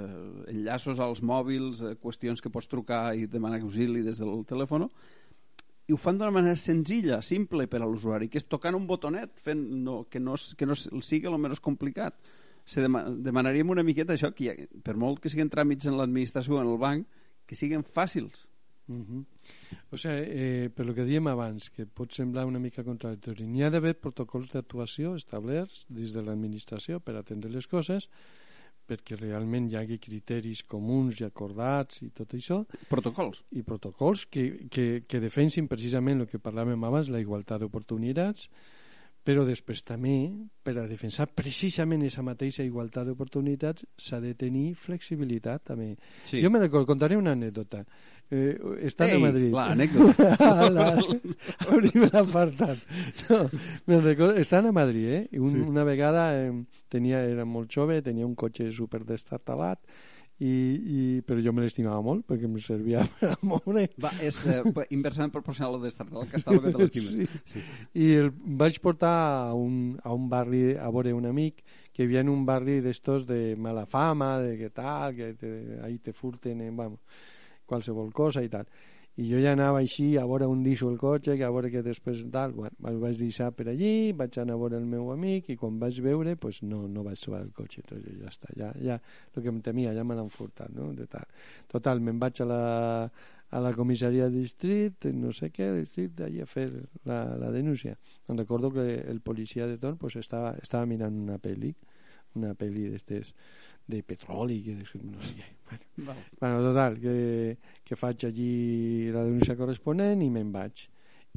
enllaços 0.54 1.00
als 1.04 1.22
mòbils 1.22 1.84
eh, 1.84 1.96
qüestions 2.02 2.42
que 2.42 2.50
pots 2.50 2.68
trucar 2.72 3.14
i 3.16 3.28
demanar 3.28 3.60
auxili 3.62 4.02
des 4.02 4.18
del 4.18 4.46
telèfon 4.48 4.88
i 5.88 5.94
ho 5.94 5.98
fan 5.98 6.18
d'una 6.18 6.32
manera 6.36 6.56
senzilla, 6.60 7.22
simple 7.22 7.64
per 7.72 7.80
a 7.80 7.86
l'usuari, 7.88 8.28
que 8.28 8.38
és 8.42 8.44
tocant 8.44 8.76
un 8.76 8.84
botonet, 8.90 9.38
fent 9.40 9.62
no, 9.86 10.02
que, 10.12 10.20
no, 10.20 10.34
que 10.36 10.66
no 10.68 10.76
sigui 10.76 11.30
el 11.30 11.38
menys 11.40 11.62
complicat. 11.64 12.18
Se 12.68 12.82
dema, 12.84 13.06
demanaríem 13.08 13.70
una 13.72 13.86
miqueta 13.88 14.12
això, 14.18 14.34
que 14.36 14.50
ha, 14.52 14.56
per 14.84 14.98
molt 15.00 15.22
que 15.24 15.30
siguin 15.32 15.48
tràmits 15.48 15.88
en 15.88 15.96
l'administració 15.96 16.58
o 16.58 16.60
en 16.60 16.68
el 16.74 16.78
banc, 16.82 17.08
que 17.48 17.56
siguin 17.56 17.86
fàcils. 17.88 18.50
Uh 18.88 18.96
-huh. 18.96 19.26
O 19.92 19.98
sigui, 19.98 20.24
eh, 20.28 20.70
per 20.74 20.86
lo 20.86 20.94
que 20.94 21.04
diem 21.04 21.28
abans, 21.28 21.70
que 21.70 21.86
pot 21.86 22.12
semblar 22.12 22.46
una 22.46 22.60
mica 22.60 22.84
contradictori, 22.84 23.48
n'hi 23.48 23.64
ha 23.64 23.70
d'haver 23.70 24.00
protocols 24.00 24.52
d'actuació 24.52 25.16
establerts 25.16 25.86
dins 25.90 26.14
de 26.14 26.22
l'administració 26.22 27.00
per 27.00 27.16
atendre 27.16 27.50
les 27.50 27.68
coses, 27.68 28.10
perquè 28.88 29.18
realment 29.20 29.70
hi 29.70 29.76
hagi 29.76 30.00
criteris 30.00 30.64
comuns 30.64 31.20
i 31.20 31.26
acordats 31.28 32.02
i 32.02 32.10
tot 32.10 32.34
això, 32.34 32.66
Protocols. 32.88 33.44
i 33.52 33.62
protocols 33.62 34.26
que, 34.26 34.68
que, 34.70 35.04
que 35.08 35.20
defensin 35.20 35.68
precisament 35.68 36.22
el 36.22 36.28
que 36.28 36.40
parlàvem 36.40 36.84
abans, 36.88 37.10
la 37.10 37.20
igualtat 37.20 37.60
d'oportunitats, 37.60 38.50
però 39.28 39.44
després 39.44 39.82
també, 39.84 40.32
per 40.64 40.78
a 40.80 40.86
defensar 40.88 41.26
precisament 41.28 42.06
aquesta 42.06 42.24
mateixa 42.24 42.64
igualtat 42.64 43.10
d'oportunitats, 43.10 43.84
s'ha 44.00 44.22
de 44.24 44.32
tenir 44.40 44.70
flexibilitat 44.80 45.66
també. 45.68 45.98
Sí. 46.24 46.40
Jo 46.40 46.50
me 46.50 46.62
recordo, 46.64 46.88
contaré 46.88 47.18
una 47.20 47.34
anècdota. 47.36 47.84
Eh, 48.30 48.58
estant 48.84 49.14
Ei, 49.14 49.16
a 49.16 49.20
Madrid. 49.24 49.54
la 49.56 49.70
anècdota. 49.72 50.70
la, 50.78 50.88
obrim 51.72 52.10
l'apartat. 52.10 52.82
No, 53.30 53.40
me'n 53.88 54.04
recordo, 54.04 54.36
estant 54.42 54.68
a 54.68 54.74
Madrid, 54.76 55.08
eh? 55.08 55.24
Un, 55.40 55.48
Sí. 55.54 55.64
Una 55.64 55.86
vegada 55.88 56.28
eh, 56.36 56.52
tenia, 56.92 57.22
era 57.24 57.46
molt 57.48 57.72
jove, 57.72 58.02
tenia 58.04 58.28
un 58.28 58.36
cotxe 58.36 58.68
super 58.76 59.06
destartalat, 59.08 59.80
i, 60.38 60.50
i, 60.50 61.22
però 61.26 61.42
jo 61.42 61.50
me 61.56 61.64
l'estimava 61.64 61.98
molt 62.06 62.28
perquè 62.30 62.46
em 62.46 62.58
servia 62.62 63.02
per 63.18 63.32
a 63.34 63.38
moure 63.42 63.88
Va, 63.98 64.12
és 64.22 64.38
eh, 64.46 64.60
inversament 64.94 65.32
proporcional 65.34 65.80
a 65.80 65.82
destartar 65.82 66.22
el 66.22 66.28
que 66.30 66.38
estava 66.38 66.60
que 66.62 66.74
te 66.76 66.78
l'estimes. 66.84 67.16
Sí. 67.16 67.42
Sí. 67.56 67.64
i 68.04 68.12
el 68.20 68.30
vaig 68.60 68.78
portar 68.84 69.16
a 69.48 69.56
un, 69.58 69.96
a 70.04 70.14
un 70.14 70.28
barri 70.30 70.76
a 70.78 70.92
veure 70.94 71.16
un 71.18 71.26
amic 71.26 71.64
que 71.90 72.06
vivia 72.06 72.22
en 72.22 72.30
un 72.30 72.46
barri 72.46 72.82
d'estos 72.86 73.26
de 73.26 73.56
mala 73.58 73.88
fama, 73.90 74.36
de 74.44 74.54
que 74.60 74.70
tal, 74.70 75.16
que 75.18 75.32
te, 75.34 75.50
ahí 75.82 75.98
te 75.98 76.14
furten, 76.14 76.62
eh, 76.62 76.70
vamos, 76.70 77.00
qualsevol 77.68 78.14
cosa 78.16 78.44
i 78.44 78.50
tal. 78.52 78.70
I 79.18 79.26
jo 79.32 79.40
ja 79.42 79.56
anava 79.56 79.80
així 79.82 80.12
a 80.22 80.28
veure 80.30 80.46
on 80.46 80.60
deixo 80.62 80.92
el 80.92 80.98
cotxe, 81.02 81.34
que 81.40 81.46
a 81.46 81.50
veure 81.50 81.72
que 81.74 81.82
després 81.82 82.20
tal, 82.34 82.52
bueno, 82.54 82.76
el 82.86 83.00
vaig 83.02 83.18
deixar 83.18 83.48
per 83.58 83.66
allí, 83.72 84.12
vaig 84.14 84.38
anar 84.38 84.54
a 84.54 84.62
veure 84.62 84.78
el 84.78 84.86
meu 84.86 85.10
amic 85.10 85.50
i 85.50 85.56
quan 85.58 85.80
vaig 85.82 85.98
veure, 86.06 86.36
pues 86.38 86.60
no, 86.62 86.84
no 86.88 87.02
vaig 87.08 87.18
trobar 87.24 87.40
el 87.42 87.50
cotxe, 87.56 87.82
tot 87.90 88.06
ja 88.06 88.30
està, 88.30 88.54
ja, 88.54 88.70
ja, 88.78 89.00
el 89.34 89.42
que 89.42 89.50
em 89.50 89.58
temia, 89.66 89.96
ja 89.98 90.06
me 90.06 90.14
l'han 90.20 90.30
furtat, 90.30 90.70
no? 90.76 90.92
De 90.94 91.10
tal. 91.10 91.26
Total, 91.74 92.04
me'n 92.06 92.22
vaig 92.22 92.44
a 92.46 92.48
la, 92.52 92.62
a 93.50 93.64
la 93.64 93.74
comissaria 93.74 94.30
de 94.30 94.38
districte, 94.38 95.10
no 95.18 95.34
sé 95.34 95.50
què, 95.50 95.72
districte, 95.80 96.28
allà 96.28 96.46
a 96.46 96.52
fer 96.54 96.68
la, 97.10 97.24
la 97.42 97.50
denúncia. 97.50 97.98
Em 98.30 98.38
recordo 98.38 98.70
que 98.76 98.86
el 99.02 99.22
policia 99.26 99.66
de 99.66 99.80
torn 99.82 99.98
pues, 99.98 100.22
estava, 100.22 100.54
estava 100.62 100.86
mirant 100.86 101.18
una 101.26 101.42
pel·li, 101.42 101.74
una 102.38 102.54
pel·li 102.54 102.86
d'estes 102.92 103.34
de 103.88 104.04
petroli, 104.04 104.62
que 104.64 104.76
no 104.76 105.22
sé 105.22 105.38
què. 105.40 105.54
Bueno, 105.68 106.22
bueno, 106.40 106.60
total, 106.70 107.00
que, 107.00 107.58
que 107.84 107.96
faig 107.96 108.28
allí 108.28 109.12
la 109.12 109.24
denúncia 109.26 109.56
corresponent 109.60 110.22
i 110.24 110.30
me'n 110.32 110.52
vaig. 110.52 110.86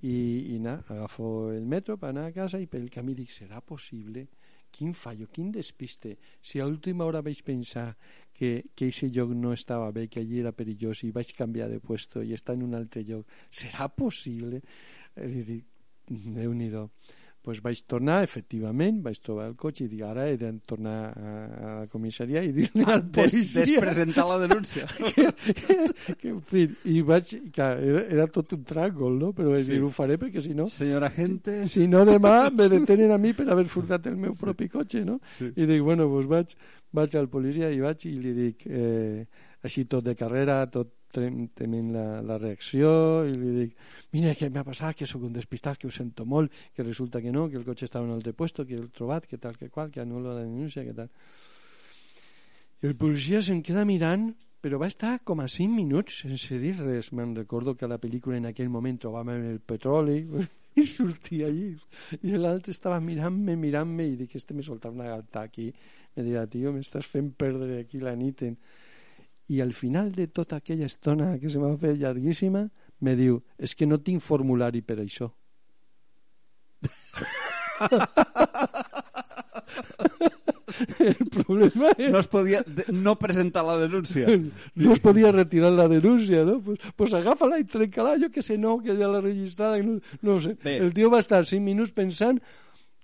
I, 0.03 0.55
i 0.55 0.59
na, 0.63 0.79
agafo 0.89 1.51
el 1.53 1.67
metro 1.69 1.99
per 2.01 2.11
anar 2.11 2.29
a 2.29 2.35
casa 2.35 2.61
i 2.63 2.69
pel 2.71 2.89
camí 2.93 3.15
dic, 3.15 3.33
serà 3.35 3.61
possible? 3.61 4.29
Quin 4.71 4.95
fallo, 4.95 5.27
quin 5.35 5.51
despiste. 5.53 6.15
Si 6.41 6.61
a 6.63 6.67
última 6.67 7.05
hora 7.05 7.25
vaig 7.27 7.43
pensar 7.45 7.89
que, 8.33 8.71
que 8.75 8.89
aquest 8.89 9.11
lloc 9.15 9.35
no 9.35 9.53
estava 9.53 9.91
bé, 9.91 10.07
que 10.09 10.23
allí 10.23 10.41
era 10.41 10.55
perillós 10.57 11.03
i 11.05 11.11
vaig 11.13 11.35
canviar 11.37 11.69
de 11.69 11.81
puesto 11.83 12.23
i 12.23 12.33
estar 12.39 12.55
en 12.55 12.63
un 12.69 12.79
altre 12.79 13.03
lloc, 13.05 13.27
serà 13.51 13.91
possible? 13.91 14.63
I 15.19 15.43
dic, 15.43 15.67
déu-n'hi-do 16.09 16.87
pues 17.43 17.63
vaig 17.65 17.79
tornar, 17.89 18.19
efectivament, 18.23 18.99
vaig 19.03 19.17
trobar 19.25 19.47
el 19.49 19.55
cotxe 19.57 19.87
i 19.87 19.89
dic, 19.89 20.03
ara 20.05 20.27
he 20.29 20.37
de 20.37 20.51
tornar 20.69 20.97
a, 21.09 21.31
a 21.33 21.71
la 21.81 21.87
comissaria 21.89 22.43
i 22.45 22.51
dir-li 22.53 22.85
al 22.85 23.01
Des, 23.07 23.33
policia 23.33 23.65
despresentar 23.65 24.27
la 24.29 24.37
denúncia. 24.43 24.85
que, 25.15 25.25
que, 25.61 25.79
que, 26.21 26.29
en 26.35 26.43
fi, 26.45 26.67
i 26.93 27.01
vaig, 27.01 27.33
que 27.57 27.63
era, 27.91 28.03
era 28.13 28.27
tot 28.29 28.53
un 28.59 28.63
tràngol, 28.69 29.17
no? 29.23 29.33
Però 29.33 29.55
vaig 29.55 29.65
Sí. 29.65 29.73
dir, 29.73 29.81
ho 29.87 29.89
faré 29.95 30.19
perquè 30.21 30.43
si 30.45 30.53
no, 30.55 30.69
Senyora 30.69 31.09
gente... 31.17 31.65
si 31.67 31.89
no 31.89 32.05
demà 32.05 32.51
me 32.53 32.69
detenen 32.69 33.11
a 33.17 33.19
mi 33.19 33.33
per 33.33 33.49
haver 33.49 33.67
furtat 33.73 34.07
el 34.13 34.17
meu 34.21 34.37
propi 34.37 34.69
cotxe, 34.69 35.05
no? 35.09 35.19
Sí. 35.39 35.49
I 35.57 35.67
dic, 35.71 35.81
bueno, 35.87 36.07
doncs 36.13 36.29
vaig, 36.29 36.55
vaig 36.93 37.17
al 37.17 37.29
policia 37.33 37.73
i 37.73 37.81
vaig 37.81 38.05
i 38.05 38.17
li 38.21 38.37
dic, 38.37 38.67
eh, 38.69 39.25
així 39.65 39.87
tot 39.89 40.05
de 40.05 40.15
carrera, 40.17 40.61
tot, 40.73 40.93
tement 41.13 41.93
la, 41.95 42.05
la 42.27 42.39
reacció 42.39 42.91
i 43.29 43.35
li 43.35 43.55
dic, 43.57 43.77
mira 44.15 44.35
què 44.39 44.51
m'ha 44.51 44.65
passat, 44.67 44.97
que 44.99 45.09
sóc 45.11 45.25
un 45.27 45.37
despistat, 45.37 45.79
que 45.79 45.89
ho 45.89 45.95
sento 45.95 46.27
molt, 46.27 46.53
que 46.75 46.87
resulta 46.87 47.23
que 47.23 47.33
no, 47.35 47.49
que 47.51 47.59
el 47.61 47.67
cotxe 47.67 47.89
estava 47.89 48.05
en 48.05 48.13
un 48.13 48.19
altre 48.19 48.33
puesto, 48.33 48.67
que 48.67 48.79
l'he 48.79 48.91
trobat, 48.95 49.27
que 49.27 49.39
tal, 49.39 49.59
que 49.59 49.71
qual, 49.71 49.91
que 49.91 50.03
anul·la 50.03 50.37
la 50.37 50.45
denúncia, 50.45 50.85
que 50.87 50.97
tal. 50.97 51.11
I 52.81 52.89
el 52.89 52.97
policia 52.97 53.43
se'n 53.45 53.61
queda 53.61 53.85
mirant, 53.85 54.31
però 54.61 54.79
va 54.81 54.89
estar 54.89 55.19
com 55.25 55.41
a 55.41 55.49
5 55.49 55.73
minuts 55.73 56.21
sense 56.23 56.59
dir 56.61 56.75
res. 56.79 57.11
Me'n 57.17 57.35
recordo 57.37 57.75
que 57.77 57.87
a 57.87 57.91
la 57.91 58.01
pel·lícula 58.01 58.37
en 58.37 58.49
aquell 58.51 58.69
moment 58.73 58.99
trobàvem 59.01 59.47
el 59.55 59.61
petroli 59.61 60.19
i 60.81 60.85
sortia 60.85 61.49
allí. 61.49 61.73
I 62.21 62.37
l'altre 62.37 62.75
estava 62.77 63.01
mirant-me, 63.05 63.57
mirant-me, 63.57 64.07
i 64.13 64.19
dic, 64.21 64.37
este 64.37 64.57
me 64.57 64.65
soltava 64.67 64.97
una 64.97 65.09
galta 65.09 65.47
aquí. 65.49 65.71
Me 66.17 66.27
dirà, 66.27 66.45
tio, 66.51 66.75
m'estàs 66.77 67.09
fent 67.09 67.33
perdre 67.41 67.81
aquí 67.81 68.03
la 68.05 68.15
nit. 68.17 68.45
En... 68.49 68.57
I 69.51 69.59
al 69.65 69.73
final 69.75 70.13
de 70.15 70.29
tota 70.31 70.61
aquella 70.61 70.87
estona 70.87 71.33
que 71.43 71.51
se 71.51 71.59
m'ha 71.59 71.73
fet 71.81 71.99
llarguíssima, 71.99 72.69
me 73.01 73.17
diu, 73.19 73.41
és 73.59 73.73
es 73.73 73.75
que 73.75 73.89
no 73.89 73.99
tinc 73.99 74.23
formulari 74.23 74.85
per 74.87 75.01
això. 75.03 75.33
el 81.01 81.29
problema 81.33 81.91
és 81.97 82.13
No 82.13 82.21
es 82.21 82.29
podia 82.31 82.61
no 82.93 83.17
presentar 83.19 83.65
la 83.67 83.77
denúncia. 83.81 84.29
no 84.75 84.93
es 84.93 85.01
podia 85.01 85.33
retirar 85.33 85.73
la 85.73 85.89
denúncia, 85.89 86.45
no? 86.45 86.61
Pues, 86.61 86.79
pues 86.97 87.15
agafa-la 87.15 87.61
i 87.61 87.65
trenca-la, 87.65 88.17
jo 88.21 88.31
que 88.31 88.43
sé, 88.43 88.59
no, 88.59 88.79
que 88.85 88.97
ja 88.97 89.11
l'ha 89.11 89.23
registrada, 89.25 89.81
no, 89.85 90.01
no 90.23 90.39
sé. 90.41 90.57
Bé. 90.63 90.79
El 90.79 90.95
tio 90.97 91.11
va 91.11 91.21
estar 91.21 91.45
5 91.45 91.63
minuts 91.65 91.95
pensant 91.97 92.41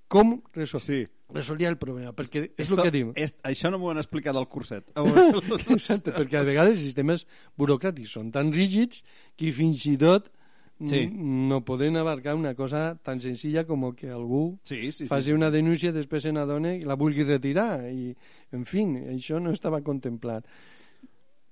com 0.08 0.38
resol... 0.54 0.84
Sí. 0.84 1.04
Resolia 1.34 1.68
el 1.68 1.76
problema, 1.78 2.12
perquè 2.14 2.44
és 2.56 2.66
Esto- 2.70 2.76
el 2.78 2.82
que 2.86 2.90
diu. 2.94 3.12
És, 3.16 3.34
això 3.42 3.70
no 3.70 3.78
m'ho 3.78 3.90
han 3.90 3.98
explicat 3.98 4.36
al 4.36 4.48
curset. 4.48 4.84
Exacte, 5.74 6.12
perquè 6.12 6.38
a 6.38 6.44
vegades 6.46 6.76
els 6.76 6.84
sistemes 6.86 7.26
burocràtics 7.58 8.12
són 8.18 8.30
tan 8.30 8.52
rígids 8.52 9.02
que 9.36 9.52
fins 9.52 9.84
i 9.86 9.96
tot 9.98 10.30
Sí. 10.76 11.06
no 11.10 11.62
poden 11.64 11.96
abarcar 11.96 12.34
una 12.36 12.54
cosa 12.54 12.98
tan 13.02 13.18
senzilla 13.18 13.62
com 13.64 13.94
que 13.96 14.10
algú 14.10 14.58
Sí, 14.62 14.92
sí, 14.92 15.06
sí. 15.06 15.06
faci 15.08 15.30
sí, 15.30 15.32
una 15.32 15.48
denúncia, 15.50 15.90
després 15.90 16.22
se 16.22 16.32
n'adona 16.36 16.74
i 16.76 16.82
la 16.82 16.96
vulgui 17.00 17.24
retirar. 17.24 17.88
I, 17.88 18.14
en 18.52 18.66
fi, 18.68 18.82
això 19.08 19.40
no 19.40 19.52
estava 19.56 19.80
contemplat. 19.80 20.44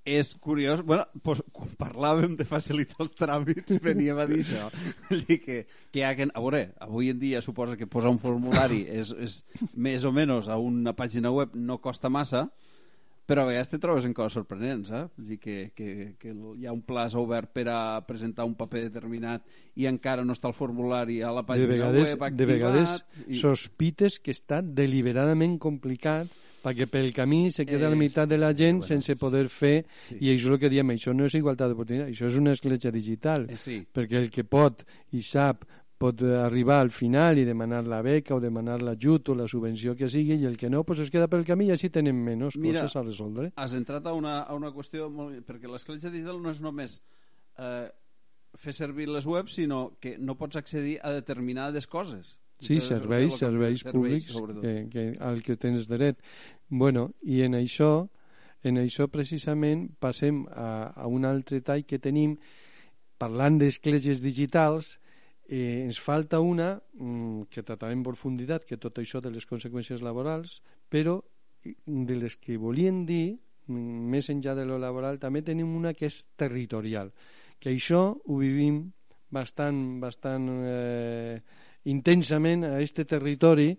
És 0.05 0.35
curiós, 0.37 0.83
bueno, 0.85 1.07
pues, 1.25 1.41
quan 1.53 1.71
parlàvem 1.81 2.35
de 2.37 2.45
facilitar 2.45 3.01
els 3.01 3.15
tràmits 3.17 3.79
veníem 3.85 4.19
a 4.21 4.27
dir 4.29 4.43
això. 4.43 4.67
Dir 5.25 5.39
que, 5.41 5.63
que 5.91 6.03
hi 6.03 6.05
ha 6.05 6.13
a 6.13 6.43
veure, 6.45 6.67
avui 6.85 7.09
en 7.09 7.19
dia 7.23 7.41
suposa 7.43 7.79
que 7.81 7.89
posar 7.89 8.13
un 8.13 8.21
formulari 8.21 8.85
és, 9.01 9.15
és 9.17 9.39
més 9.73 10.05
o 10.05 10.13
menys 10.13 10.53
a 10.53 10.61
una 10.61 10.93
pàgina 10.93 11.33
web 11.33 11.57
no 11.57 11.81
costa 11.81 12.13
massa, 12.13 12.51
però 13.25 13.47
a 13.47 13.49
vegades 13.49 13.71
te 13.73 13.81
trobes 13.81 14.05
en 14.05 14.13
coses 14.13 14.37
sorprenents, 14.37 14.91
eh? 14.93 15.07
Dir 15.17 15.39
que, 15.41 15.57
que, 15.73 15.89
que 16.21 16.35
hi 16.35 16.69
ha 16.69 16.77
un 16.77 16.83
plaç 16.85 17.17
obert 17.17 17.55
per 17.57 17.65
a 17.73 17.81
presentar 18.05 18.45
un 18.45 18.53
paper 18.59 18.91
determinat 18.91 19.47
i 19.81 19.89
encara 19.89 20.27
no 20.29 20.37
està 20.37 20.51
el 20.53 20.57
formulari 20.57 21.23
a 21.25 21.33
la 21.33 21.41
De 21.41 21.49
pàgina 21.49 21.73
vegades, 21.73 22.13
web 22.13 22.29
activat. 22.29 22.37
de 22.43 22.51
vegades 22.53 22.97
i... 23.25 23.41
sospites 23.41 24.21
que 24.21 24.37
està 24.37 24.61
deliberadament 24.61 25.57
complicat 25.57 26.29
perquè 26.65 26.89
pel 26.91 27.12
camí 27.17 27.51
se 27.53 27.67
queda 27.69 27.93
la 27.93 27.99
meitat 28.01 28.29
de 28.31 28.41
la 28.41 28.53
sí, 28.55 28.62
gent 28.62 28.81
bueno, 28.81 28.89
sense 28.89 29.17
poder 29.21 29.47
fer 29.53 29.77
sí. 30.09 30.19
i 30.21 30.33
això 30.33 30.49
és 30.49 30.57
el 30.57 30.61
que 30.65 30.73
diem, 30.73 30.95
això 30.97 31.15
no 31.15 31.29
és 31.29 31.37
igualtat 31.37 31.73
d'oportunitat, 31.73 32.11
això 32.11 32.31
és 32.31 32.41
una 32.41 32.57
escletxa 32.57 32.93
digital 32.95 33.49
Eh, 33.51 33.57
sí. 33.61 33.81
perquè 33.93 34.21
el 34.23 34.31
que 34.33 34.45
pot 34.49 34.85
i 35.12 35.23
sap 35.23 35.65
pot 35.99 36.23
arribar 36.27 36.81
al 36.83 36.91
final 36.91 37.39
i 37.39 37.45
demanar 37.47 37.85
la 37.87 38.01
beca 38.03 38.35
o 38.35 38.41
demanar 38.43 38.81
l'ajut 38.83 39.31
o 39.31 39.37
la 39.39 39.47
subvenció 39.49 39.95
que 39.97 40.09
sigui 40.11 40.37
i 40.41 40.47
el 40.49 40.57
que 40.59 40.69
no 40.71 40.83
pues 40.85 41.01
es 41.05 41.11
queda 41.11 41.29
pel 41.31 41.45
camí 41.47 41.69
i 41.69 41.75
així 41.75 41.91
tenen 41.91 42.19
menys 42.19 42.59
Mira, 42.59 42.83
coses 42.83 42.97
a 42.99 43.05
resoldre. 43.05 43.51
Has 43.57 43.75
entrat 43.79 44.07
a 44.07 44.12
una, 44.12 44.41
a 44.43 44.57
una 44.59 44.73
qüestió 44.75 45.09
molt... 45.09 45.39
perquè 45.47 45.71
l'escletxa 45.71 46.11
digital 46.11 46.43
no 46.43 46.51
és 46.51 46.61
només 46.65 46.99
eh, 47.59 47.89
fer 48.59 48.75
servir 48.75 49.09
les 49.09 49.27
webs, 49.27 49.55
sinó 49.55 49.97
que 50.01 50.17
no 50.19 50.37
pots 50.39 50.57
accedir 50.57 50.99
a 51.03 51.12
determinades 51.15 51.87
coses. 51.87 52.37
Sí, 52.63 52.81
serveis, 52.81 53.39
serveis 53.41 53.83
públics 53.85 54.33
sobretot. 54.33 54.63
que, 54.63 54.75
que, 54.93 55.07
al 55.21 55.43
que 55.43 55.57
tens 55.61 55.89
dret. 55.91 56.21
Bueno, 56.69 57.11
i 57.23 57.43
en 57.45 57.57
això, 57.59 58.09
en 58.65 58.79
això 58.81 59.09
precisament 59.13 59.89
passem 60.01 60.45
a, 60.51 60.93
a 60.95 61.09
un 61.11 61.27
altre 61.29 61.61
tall 61.61 61.85
que 61.85 61.99
tenim 61.99 62.39
parlant 63.19 63.59
d'escletxes 63.61 64.23
digitals 64.25 64.99
eh, 65.49 65.85
ens 65.85 66.01
falta 66.01 66.41
una 66.41 66.81
mm, 66.95 67.51
que 67.53 67.63
tratarem 67.63 68.01
en 68.01 68.07
profunditat 68.07 68.65
que 68.65 68.81
tot 68.81 68.99
això 68.99 69.21
de 69.21 69.33
les 69.35 69.47
conseqüències 69.47 70.03
laborals 70.03 70.61
però 70.89 71.21
de 71.65 72.17
les 72.17 72.37
que 72.37 72.57
volien 72.61 73.05
dir 73.07 73.37
mm, 73.69 74.11
més 74.15 74.31
enllà 74.33 74.57
de 74.57 74.67
lo 74.69 74.79
laboral 74.81 75.21
també 75.21 75.45
tenim 75.45 75.77
una 75.77 75.95
que 75.95 76.09
és 76.11 76.25
territorial 76.37 77.13
que 77.61 77.73
això 77.73 78.07
ho 78.17 78.41
vivim 78.41 78.83
bastant, 79.35 80.01
bastant 80.01 80.49
eh, 80.63 81.41
intensament 81.85 82.64
a 82.64 82.80
este 82.80 83.05
territori 83.05 83.74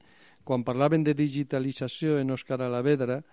quan 0.45 0.63
parlaven 0.63 1.03
de 1.03 1.15
digitalització 1.17 2.19
en 2.21 2.31
Òscar 2.31 2.61
Alavedra 2.61 3.23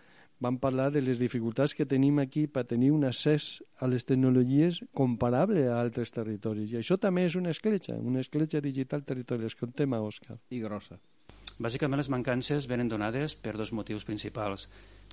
van 0.43 0.59
parlar 0.59 0.91
de 0.91 1.03
les 1.05 1.21
dificultats 1.23 1.75
que 1.77 1.87
tenim 1.87 2.19
aquí 2.19 2.49
per 2.51 2.65
tenir 2.67 2.91
un 2.91 3.05
accés 3.07 3.63
a 3.79 3.87
les 3.87 4.05
tecnologies 4.09 4.81
comparable 4.91 5.69
a 5.69 5.79
altres 5.79 6.11
territoris. 6.11 6.73
I 6.73 6.81
això 6.81 6.99
també 6.99 7.29
és 7.29 7.37
una 7.39 7.53
escletxa, 7.55 7.95
una 7.95 8.25
escletxa 8.25 8.61
digital 8.61 9.05
territorial. 9.07 9.53
Escoltem 9.53 9.95
a 9.95 10.03
Òscar. 10.03 10.41
I 10.51 10.59
grossa. 10.65 10.99
Bàsicament 11.63 12.01
les 12.01 12.11
mancances 12.11 12.67
venen 12.67 12.91
donades 12.91 13.37
per 13.39 13.55
dos 13.55 13.71
motius 13.71 14.09
principals. 14.09 14.67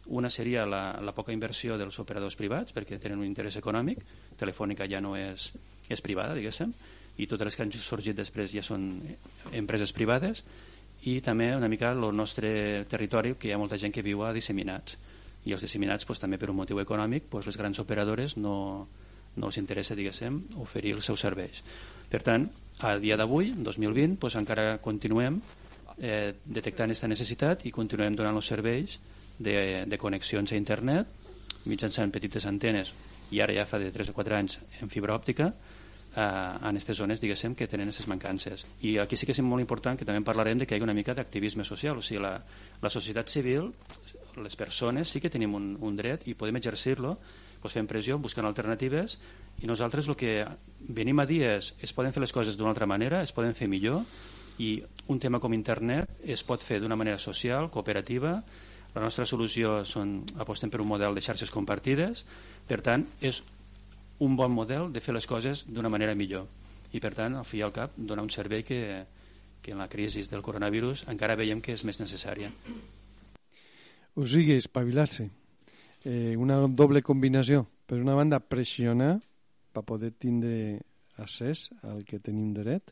Una 0.07 0.31
seria 0.33 0.65
la, 0.65 0.97
la 1.03 1.13
poca 1.13 1.35
inversió 1.35 1.77
dels 1.77 1.99
operadors 2.01 2.39
privats, 2.39 2.73
perquè 2.73 2.97
tenen 2.97 3.19
un 3.19 3.27
interès 3.27 3.59
econòmic, 3.59 4.01
Telefònica 4.39 4.87
ja 4.89 5.03
no 5.03 5.13
és, 5.19 5.51
és 5.91 6.01
privada, 6.01 6.33
diguéssim, 6.33 6.73
i 7.19 7.27
totes 7.27 7.49
les 7.49 7.57
que 7.57 7.65
han 7.65 7.71
sorgit 7.75 8.17
després 8.17 8.53
ja 8.55 8.63
són 8.65 8.89
empreses 9.51 9.91
privades, 9.95 10.43
i 11.07 11.19
també 11.23 11.51
una 11.55 11.69
mica 11.71 11.91
el 11.91 12.09
nostre 12.15 12.85
territori, 12.91 13.35
que 13.39 13.49
hi 13.49 13.53
ha 13.55 13.59
molta 13.61 13.77
gent 13.79 13.93
que 13.95 14.03
viu 14.03 14.23
a 14.23 14.33
disseminats, 14.35 14.97
i 15.45 15.53
els 15.55 15.63
disseminats 15.63 16.07
doncs, 16.07 16.19
també 16.19 16.39
per 16.39 16.49
un 16.51 16.59
motiu 16.59 16.79
econòmic 16.81 17.29
doncs, 17.31 17.47
les 17.47 17.59
grans 17.59 17.79
operadores 17.79 18.35
no, 18.37 18.87
no 19.35 19.51
els 19.51 19.59
interessa 19.61 19.95
diguéssim, 19.95 20.41
oferir 20.63 20.95
els 20.97 21.07
seus 21.07 21.23
serveis. 21.23 21.63
Per 22.09 22.21
tant, 22.25 22.49
a 22.83 22.95
dia 22.99 23.17
d'avui, 23.19 23.53
2020, 23.55 24.17
doncs, 24.19 24.35
encara 24.39 24.77
continuem 24.83 25.39
eh, 25.99 26.35
detectant 26.45 26.91
aquesta 26.91 27.11
necessitat 27.11 27.65
i 27.67 27.75
continuem 27.75 28.15
donant 28.15 28.39
els 28.39 28.51
serveis 28.51 28.99
de, 29.39 29.85
de 29.87 29.97
connexions 29.99 30.51
a 30.51 30.59
internet 30.59 31.15
mitjançant 31.67 32.11
petites 32.11 32.47
antenes 32.47 32.93
i 33.31 33.41
ara 33.43 33.53
ja 33.55 33.67
fa 33.67 33.79
de 33.79 33.91
3 33.93 34.11
o 34.11 34.15
4 34.17 34.35
anys 34.35 34.59
en 34.81 34.91
fibra 34.91 35.15
òptica 35.15 35.51
eh, 36.15 36.21
en 36.21 36.69
aquestes 36.71 36.97
zones 36.97 37.21
diguéssim 37.21 37.55
que 37.55 37.67
tenen 37.67 37.89
aquestes 37.89 38.07
mancances. 38.07 38.65
I 38.81 38.97
aquí 39.03 39.17
sí 39.17 39.27
que 39.27 39.35
és 39.35 39.41
molt 39.45 39.61
important 39.63 39.99
que 39.99 40.07
també 40.07 40.25
parlarem 40.25 40.59
de 40.59 40.67
que 40.67 40.77
hi 40.77 40.81
ha 40.81 40.87
una 40.87 40.97
mica 40.97 41.15
d'activisme 41.17 41.65
social. 41.67 41.97
O 41.97 42.05
sigui, 42.05 42.21
la, 42.23 42.37
la 42.81 42.89
societat 42.93 43.29
civil 43.29 43.71
les 44.39 44.55
persones 44.55 45.09
sí 45.09 45.19
que 45.19 45.29
tenim 45.29 45.55
un, 45.55 45.75
un 45.81 45.95
dret 45.97 46.27
i 46.29 46.35
podem 46.37 46.59
exercir-lo 46.59 47.17
doncs 47.59 47.75
fem 47.75 47.87
pressió, 47.89 48.15
buscant 48.23 48.47
alternatives 48.47 49.17
i 49.59 49.67
nosaltres 49.67 50.07
el 50.07 50.15
que 50.15 50.45
venim 50.79 51.19
a 51.19 51.25
dir 51.27 51.41
és 51.49 51.73
es 51.83 51.91
poden 51.93 52.15
fer 52.15 52.23
les 52.23 52.31
coses 52.31 52.55
d'una 52.55 52.71
altra 52.71 52.87
manera, 52.87 53.21
es 53.21 53.33
poden 53.35 53.55
fer 53.57 53.67
millor 53.67 54.05
i 54.59 54.77
un 55.11 55.19
tema 55.19 55.39
com 55.43 55.55
internet 55.55 56.23
es 56.23 56.43
pot 56.43 56.63
fer 56.63 56.79
d'una 56.79 56.97
manera 56.99 57.19
social, 57.19 57.69
cooperativa. 57.71 58.39
La 58.95 59.03
nostra 59.03 59.25
solució 59.25 59.83
són, 59.85 60.19
apostem 60.39 60.71
per 60.71 60.81
un 60.83 60.89
model 60.89 61.15
de 61.15 61.23
xarxes 61.23 61.51
compartides. 61.51 62.25
Per 62.67 62.81
tant 62.83 63.05
és 63.21 63.39
un 64.19 64.35
bon 64.35 64.51
model 64.51 64.91
de 64.93 65.01
fer 65.01 65.15
les 65.15 65.27
coses 65.27 65.65
d'una 65.67 65.89
manera 65.89 66.15
millor 66.15 66.47
i 66.91 66.99
per 66.99 67.13
tant 67.15 67.35
al 67.37 67.45
fi 67.45 67.59
i 67.59 67.65
al 67.65 67.73
cap 67.75 67.95
donar 67.95 68.25
un 68.25 68.31
servei 68.33 68.63
que, 68.63 68.79
que 69.61 69.71
en 69.71 69.81
la 69.81 69.89
crisi 69.89 70.23
del 70.27 70.43
coronavirus 70.45 71.05
encara 71.11 71.37
veiem 71.39 71.61
que 71.61 71.75
és 71.77 71.85
més 71.85 72.01
necessària 72.01 72.51
O 74.19 74.25
sigui, 74.27 74.57
espavilar-se. 74.57 75.29
Eh, 76.03 76.35
una 76.35 76.57
doble 76.67 76.99
combinació. 77.05 77.61
Per 77.87 77.99
una 78.01 78.17
banda, 78.17 78.41
pressionar 78.41 79.19
per 79.71 79.83
poder 79.87 80.09
tindre 80.11 80.81
accés 81.21 81.69
al 81.87 82.03
que 82.03 82.19
tenim 82.19 82.49
dret 82.55 82.91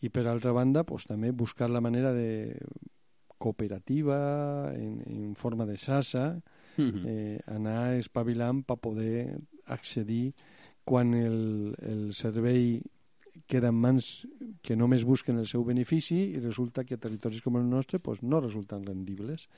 i 0.00 0.08
per 0.08 0.24
altra 0.28 0.54
banda, 0.56 0.84
pues, 0.88 1.04
també 1.10 1.32
buscar 1.32 1.68
la 1.68 1.82
manera 1.84 2.14
de 2.16 2.56
cooperativa, 3.36 4.72
en, 4.72 5.02
en 5.04 5.34
forma 5.36 5.66
de 5.68 5.76
xarxa, 5.76 6.24
eh, 6.78 7.38
anar 7.46 7.94
espavilant 7.98 8.62
per 8.64 8.78
poder 8.80 9.36
accedir 9.66 10.34
quan 10.84 11.14
el, 11.14 11.74
el 11.82 12.12
servei 12.14 12.82
queda 13.50 13.68
en 13.72 13.78
mans 13.80 14.26
que 14.62 14.76
només 14.76 15.04
busquen 15.04 15.38
el 15.40 15.48
seu 15.50 15.64
benefici 15.66 16.20
i 16.36 16.40
resulta 16.40 16.84
que 16.84 16.96
territoris 17.00 17.42
com 17.42 17.56
el 17.58 17.66
nostre 17.68 17.98
pues, 17.98 18.22
no 18.22 18.40
resulten 18.40 18.84
rendibles 18.86 19.48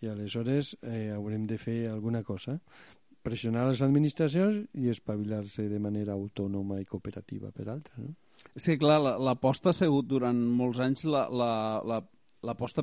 i 0.00 0.06
aleshores 0.06 0.76
eh, 0.82 1.10
haurem 1.16 1.46
de 1.50 1.58
fer 1.58 1.88
alguna 1.90 2.22
cosa 2.22 2.60
pressionar 3.26 3.66
les 3.68 3.82
administracions 3.82 4.68
i 4.78 4.88
espavilar-se 4.92 5.66
de 5.68 5.80
manera 5.82 6.14
autònoma 6.14 6.78
i 6.80 6.86
cooperativa 6.86 7.50
per 7.50 7.66
altra 7.68 7.98
no? 7.98 8.14
Que, 8.54 8.78
clar, 8.78 9.00
la- 9.02 9.16
l'aposta 9.18 9.72
ha 9.72 9.76
sigut 9.76 10.06
durant 10.06 10.38
molts 10.38 10.78
anys 10.78 11.02
l'aposta 11.04 11.34
la, 11.34 11.82
la, 11.82 11.98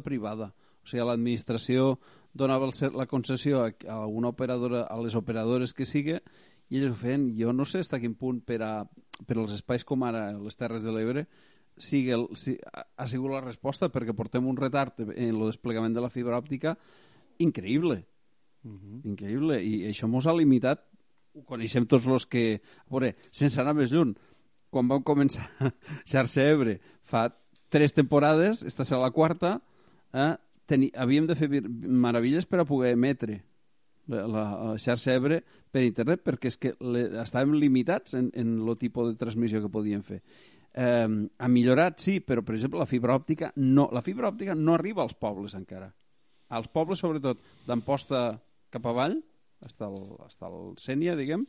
privada. 0.04 0.50
O 0.84 0.88
sigui, 0.88 1.02
l'administració 1.08 1.96
donava 2.36 2.68
el, 2.68 2.74
la 2.94 3.08
concessió 3.08 3.64
a, 3.64 3.70
a 3.88 4.02
una 4.06 4.34
operadora, 4.36 4.84
a 4.84 5.00
les 5.02 5.16
operadores 5.16 5.74
que 5.74 5.88
sigui, 5.88 6.20
i 6.70 6.80
ells 6.80 6.94
ho 6.94 7.00
feien. 7.00 7.28
Jo 7.38 7.54
no 7.54 7.66
sé 7.66 7.82
fins 7.84 7.94
a 7.94 8.00
quin 8.02 8.16
punt 8.18 8.42
per, 8.46 8.62
a, 8.66 8.72
per 9.26 9.38
als 9.38 9.54
espais 9.58 9.86
com 9.86 10.04
ara 10.04 10.32
les 10.38 10.58
Terres 10.58 10.86
de 10.86 10.94
l'Ebre 10.96 11.26
sigui 11.78 12.14
el, 12.16 12.30
si, 12.40 12.56
ha, 12.72 13.08
sigut 13.08 13.34
la 13.34 13.44
resposta 13.44 13.90
perquè 13.92 14.16
portem 14.16 14.46
un 14.48 14.58
retard 14.58 15.02
en 15.04 15.34
el 15.34 15.42
desplegament 15.50 15.96
de 15.96 16.04
la 16.04 16.10
fibra 16.10 16.40
òptica 16.40 16.78
increïble. 17.40 18.06
Uh 18.64 18.72
-huh. 18.72 19.02
Increïble. 19.04 19.62
I 19.62 19.90
això 19.90 20.08
mos 20.08 20.28
ha 20.28 20.34
limitat 20.34 20.86
ho 21.36 21.44
coneixem 21.44 21.86
tots 21.86 22.08
els 22.08 22.26
que... 22.26 22.62
A 22.88 22.92
veure, 22.94 23.16
sense 23.32 23.60
anar 23.62 23.76
més 23.76 23.92
lluny, 23.92 24.16
quan 24.72 24.88
vam 24.88 25.04
començar 25.04 25.50
Xarxa 26.10 26.48
Ebre 26.48 26.80
fa 27.02 27.28
tres 27.70 27.94
temporades, 27.94 28.64
esta 28.64 28.86
serà 28.88 29.02
la 29.02 29.12
quarta, 29.12 29.62
eh, 30.14 30.36
teni, 30.66 30.92
havíem 30.96 31.28
de 31.28 31.36
fer 31.36 31.50
meravelles 31.70 32.46
per 32.46 32.62
a 32.62 32.66
poder 32.66 32.94
emetre 32.96 33.44
la, 34.08 34.26
la, 34.28 34.44
xarxa 34.82 35.16
Ebre 35.16 35.42
per 35.72 35.84
internet 35.86 36.24
perquè 36.26 36.52
és 36.52 36.60
que 36.62 36.74
le, 36.80 37.06
estàvem 37.24 37.56
limitats 37.60 38.18
en, 38.18 38.32
en 38.38 38.58
el 38.62 38.78
tipus 38.82 39.12
de 39.12 39.20
transmissió 39.20 39.62
que 39.64 39.72
podíem 39.72 40.04
fer. 40.06 40.22
Eh, 40.76 41.08
ha 41.40 41.48
millorat, 41.52 42.02
sí, 42.04 42.20
però, 42.20 42.44
per 42.46 42.58
exemple, 42.58 42.82
la 42.82 42.90
fibra 42.90 43.16
òptica 43.16 43.52
no, 43.56 43.88
la 43.96 44.04
fibra 44.06 44.32
òptica 44.34 44.58
no 44.60 44.76
arriba 44.76 45.06
als 45.06 45.16
pobles 45.16 45.56
encara. 45.56 45.90
Als 46.56 46.68
pobles, 46.70 47.02
sobretot, 47.02 47.40
d'Amposta 47.66 48.26
cap 48.74 48.92
avall, 48.92 49.22
fins 49.64 49.80
al, 49.82 49.96
fins 50.28 50.44
al 50.46 50.60
Sènia, 50.82 51.16
diguem, 51.18 51.46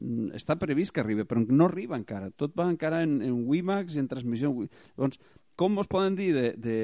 mm, 0.00 0.32
està 0.38 0.56
previst 0.58 0.94
que 0.94 1.04
arribi, 1.04 1.26
però 1.28 1.44
no 1.44 1.68
arriba 1.68 1.98
encara. 2.00 2.32
Tot 2.34 2.56
va 2.58 2.70
encara 2.70 3.02
en, 3.06 3.20
en 3.22 3.44
WiMAX 3.48 3.96
i 3.96 4.02
en 4.02 4.08
transmissió. 4.10 4.50
Llavors, 4.50 5.20
com 5.56 5.78
us 5.78 5.90
poden 5.90 6.16
dir 6.16 6.32
de, 6.34 6.46
de, 6.56 6.76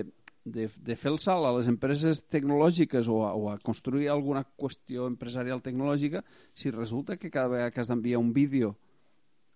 de, 0.52 0.68
de 0.68 0.96
fer 0.96 1.12
el 1.12 1.18
salt 1.22 1.46
a 1.46 1.52
les 1.56 1.68
empreses 1.70 2.22
tecnològiques 2.30 3.08
o 3.08 3.20
a, 3.26 3.32
o 3.34 3.50
a 3.52 3.58
construir 3.62 4.08
alguna 4.08 4.44
qüestió 4.56 5.06
empresarial 5.10 5.62
tecnològica 5.62 6.24
si 6.54 6.72
resulta 6.74 7.16
que 7.16 7.30
cada 7.30 7.52
vegada 7.52 7.70
que 7.70 7.80
has 7.80 7.92
d'enviar 7.92 8.20
un 8.20 8.32
vídeo 8.32 8.76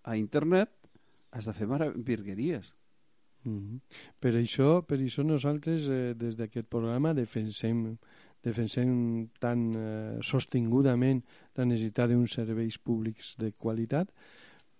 a 0.03 0.16
internet 0.16 0.70
has 1.32 1.49
de 1.49 1.55
fer 1.57 1.66
virgueries. 1.97 2.74
Mm 3.45 3.59
-hmm. 3.59 3.80
Per 4.20 4.34
això, 4.34 4.82
per 4.86 4.99
això 4.99 5.24
nosaltres 5.24 5.88
eh, 5.88 6.14
des 6.14 6.36
d'aquest 6.36 6.68
programa 6.68 7.14
defensem 7.14 7.99
defensem 8.43 9.28
tan 9.38 9.72
eh, 9.74 10.18
sostingudament 10.20 11.22
la 11.55 11.64
necessitat 11.64 12.11
d'uns 12.11 12.32
serveis 12.32 12.78
públics 12.78 13.36
de 13.38 13.53
qualitat 13.53 14.11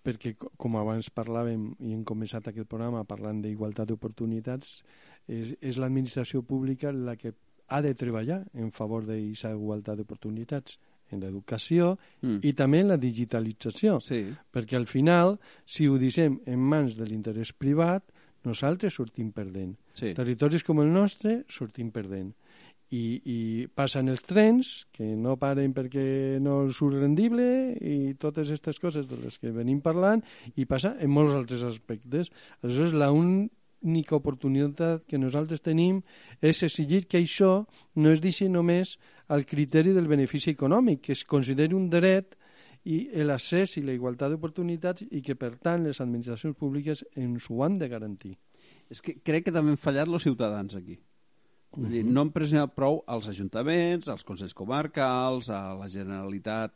perquè, 0.03 0.35
com 0.35 0.77
abans 0.77 1.11
parlàvem 1.15 1.69
i 1.81 1.93
hem 1.95 2.03
començat 2.05 2.49
aquest 2.49 2.69
programa 2.69 3.05
parlant 3.09 3.41
d'igualtat 3.43 3.89
d'oportunitats, 3.89 4.83
és, 5.29 5.55
és 5.61 5.79
l'administració 5.79 6.43
pública 6.47 6.93
la 6.93 7.16
que 7.16 7.35
ha 7.73 7.81
de 7.81 7.95
treballar 7.97 8.43
en 8.55 8.73
favor 8.73 9.07
d'aquesta 9.07 9.53
igualtat 9.55 10.01
d'oportunitats 10.01 10.79
en 11.12 11.20
l'educació 11.20 11.95
mm. 12.23 12.41
i 12.49 12.53
també 12.57 12.83
en 12.83 12.93
la 12.93 12.99
digitalització. 13.01 13.99
Sí. 14.05 14.25
Perquè 14.53 14.79
al 14.79 14.89
final, 14.89 15.37
si 15.64 15.89
ho 15.89 15.99
deixem 16.01 16.41
en 16.49 16.61
mans 16.73 16.97
de 16.99 17.09
l'interès 17.09 17.53
privat, 17.53 18.05
nosaltres 18.49 18.97
sortim 18.99 19.31
perdent. 19.33 19.75
Sí. 19.95 20.12
Territoris 20.16 20.64
com 20.66 20.83
el 20.83 20.93
nostre 20.93 21.43
sortim 21.53 21.93
perdent. 21.95 22.33
I, 22.93 23.05
i 23.25 23.39
passen 23.73 24.11
els 24.12 24.25
trens, 24.29 24.70
que 24.93 25.14
no 25.16 25.39
paren 25.41 25.73
perquè 25.73 26.37
no 26.45 26.59
surt 26.77 26.99
rendible, 27.01 27.47
i 27.81 28.12
totes 28.20 28.51
aquestes 28.51 28.81
coses 28.83 29.09
de 29.09 29.16
les 29.16 29.39
que 29.41 29.53
venim 29.55 29.79
parlant, 29.81 30.20
i 30.61 30.66
passa 30.68 30.93
en 31.01 31.09
molts 31.09 31.33
altres 31.33 31.64
aspectes. 31.64 32.29
Aleshores, 32.61 32.93
la 32.93 33.09
un, 33.16 33.47
l'única 33.83 34.16
oportunitat 34.16 35.05
que 35.07 35.18
nosaltres 35.18 35.61
tenim 35.61 36.01
és 36.41 36.62
exigir 36.62 37.07
que 37.07 37.18
això 37.18 37.66
no 37.97 38.12
es 38.12 38.22
deixi 38.22 38.49
només 38.49 38.99
al 39.28 39.45
criteri 39.47 39.93
del 39.93 40.09
benefici 40.09 40.53
econòmic, 40.55 41.03
que 41.03 41.12
es 41.12 41.24
consideri 41.24 41.74
un 41.74 41.89
dret 41.91 42.37
i 42.85 43.07
l'accés 43.22 43.76
i 43.78 43.85
la 43.87 43.95
igualtat 43.95 44.33
d'oportunitats 44.33 45.05
i 45.11 45.22
que, 45.22 45.37
per 45.39 45.55
tant, 45.62 45.85
les 45.87 46.01
administracions 46.01 46.57
públiques 46.59 47.05
ens 47.14 47.49
ho 47.51 47.62
han 47.62 47.78
de 47.78 47.89
garantir. 47.89 48.37
És 48.91 49.01
que 49.01 49.18
crec 49.22 49.47
que 49.47 49.55
també 49.55 49.72
han 49.72 49.80
fallat 49.80 50.09
els 50.09 50.22
ciutadans 50.22 50.74
aquí. 50.74 50.99
Uh 51.72 51.85
-huh. 51.85 51.89
dir, 51.89 52.05
no 52.05 52.20
han 52.20 52.30
pressionat 52.30 52.74
prou 52.74 53.03
als 53.07 53.28
ajuntaments, 53.28 54.09
als 54.09 54.24
consells 54.24 54.55
comarcals, 54.55 55.49
a 55.49 55.74
la 55.74 55.89
Generalitat, 55.89 56.74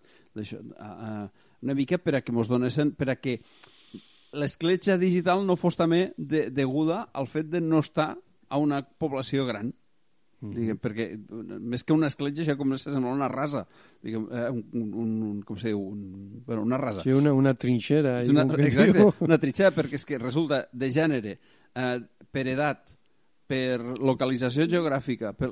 a, 0.78 0.86
a, 0.86 1.30
una 1.60 1.74
mica 1.74 1.98
per 1.98 2.14
a 2.14 2.22
que 2.22 2.32
mos 2.32 2.48
donessin, 2.48 2.92
per 2.92 3.10
a 3.10 3.16
que 3.16 3.40
l'escletxa 4.36 4.98
digital 5.00 5.44
no 5.46 5.56
fos 5.56 5.78
també 5.78 6.10
de, 6.16 6.46
deguda 6.54 7.06
al 7.16 7.28
fet 7.30 7.50
de 7.52 7.60
no 7.64 7.80
estar 7.84 8.14
a 8.48 8.62
una 8.62 8.82
població 8.84 9.46
gran. 9.48 9.72
Mm 9.72 10.52
diguem, 10.52 10.76
perquè 10.76 11.06
més 11.64 11.82
que 11.86 11.94
una 11.94 12.10
escletxa 12.12 12.42
això 12.44 12.56
com 12.58 12.74
se 12.76 12.90
sembla 12.90 13.14
una 13.14 13.28
rasa. 13.32 13.64
Diguem, 14.04 14.26
eh, 14.28 14.50
un, 14.52 14.90
un, 14.92 15.14
un, 15.30 15.38
com 15.48 15.56
se 15.56 15.72
diu? 15.72 15.80
Un, 15.80 16.42
bueno, 16.44 16.62
una 16.62 16.76
rasa. 16.76 17.02
Sí, 17.06 17.14
una, 17.16 17.32
una 17.32 17.54
trinxera 17.56 18.18
una, 18.28 18.44
exacte, 18.66 19.06
una 19.24 19.40
trinxera 19.40 19.72
perquè 19.74 19.96
és 19.96 20.04
que 20.04 20.20
resulta 20.20 20.66
de 20.72 20.90
gènere 20.92 21.38
eh, 21.38 21.96
per 22.30 22.44
edat 22.52 22.92
per 23.46 23.78
localització 24.02 24.66
geogràfica 24.68 25.30
per, 25.38 25.48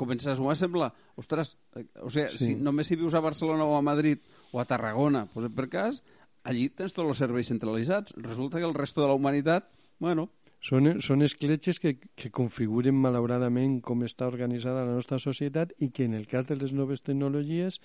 comences 0.00 0.32
a 0.32 0.36
sumar 0.38 0.56
sembla 0.56 0.88
ostres, 1.20 1.54
eh, 1.76 1.84
o 2.00 2.10
sigui, 2.10 2.30
sí. 2.32 2.44
si 2.46 2.54
només 2.56 2.88
si 2.88 2.96
vius 2.96 3.14
a 3.14 3.22
Barcelona 3.24 3.66
o 3.68 3.76
a 3.76 3.84
Madrid 3.84 4.22
o 4.52 4.62
a 4.62 4.64
Tarragona 4.68 5.26
pues, 5.32 5.50
per 5.54 5.68
cas, 5.72 6.00
allí 6.44 6.68
tens 6.70 6.94
tots 6.94 7.08
els 7.08 7.20
serveis 7.20 7.50
centralitzats. 7.50 8.14
Resulta 8.20 8.60
que 8.60 8.68
el 8.68 8.76
resto 8.76 9.02
de 9.02 9.10
la 9.10 9.18
humanitat, 9.18 9.70
bueno... 9.98 10.30
Són, 10.64 10.88
són 11.04 11.20
escletxes 11.20 11.76
que, 11.76 11.98
que 12.16 12.30
configuren 12.32 12.96
malauradament 12.96 13.82
com 13.84 14.00
està 14.06 14.24
organitzada 14.30 14.86
la 14.86 14.94
nostra 14.96 15.18
societat 15.20 15.74
i 15.84 15.90
que 15.92 16.06
en 16.08 16.14
el 16.16 16.24
cas 16.24 16.48
de 16.48 16.56
les 16.56 16.72
noves 16.72 17.04
tecnologies 17.04 17.76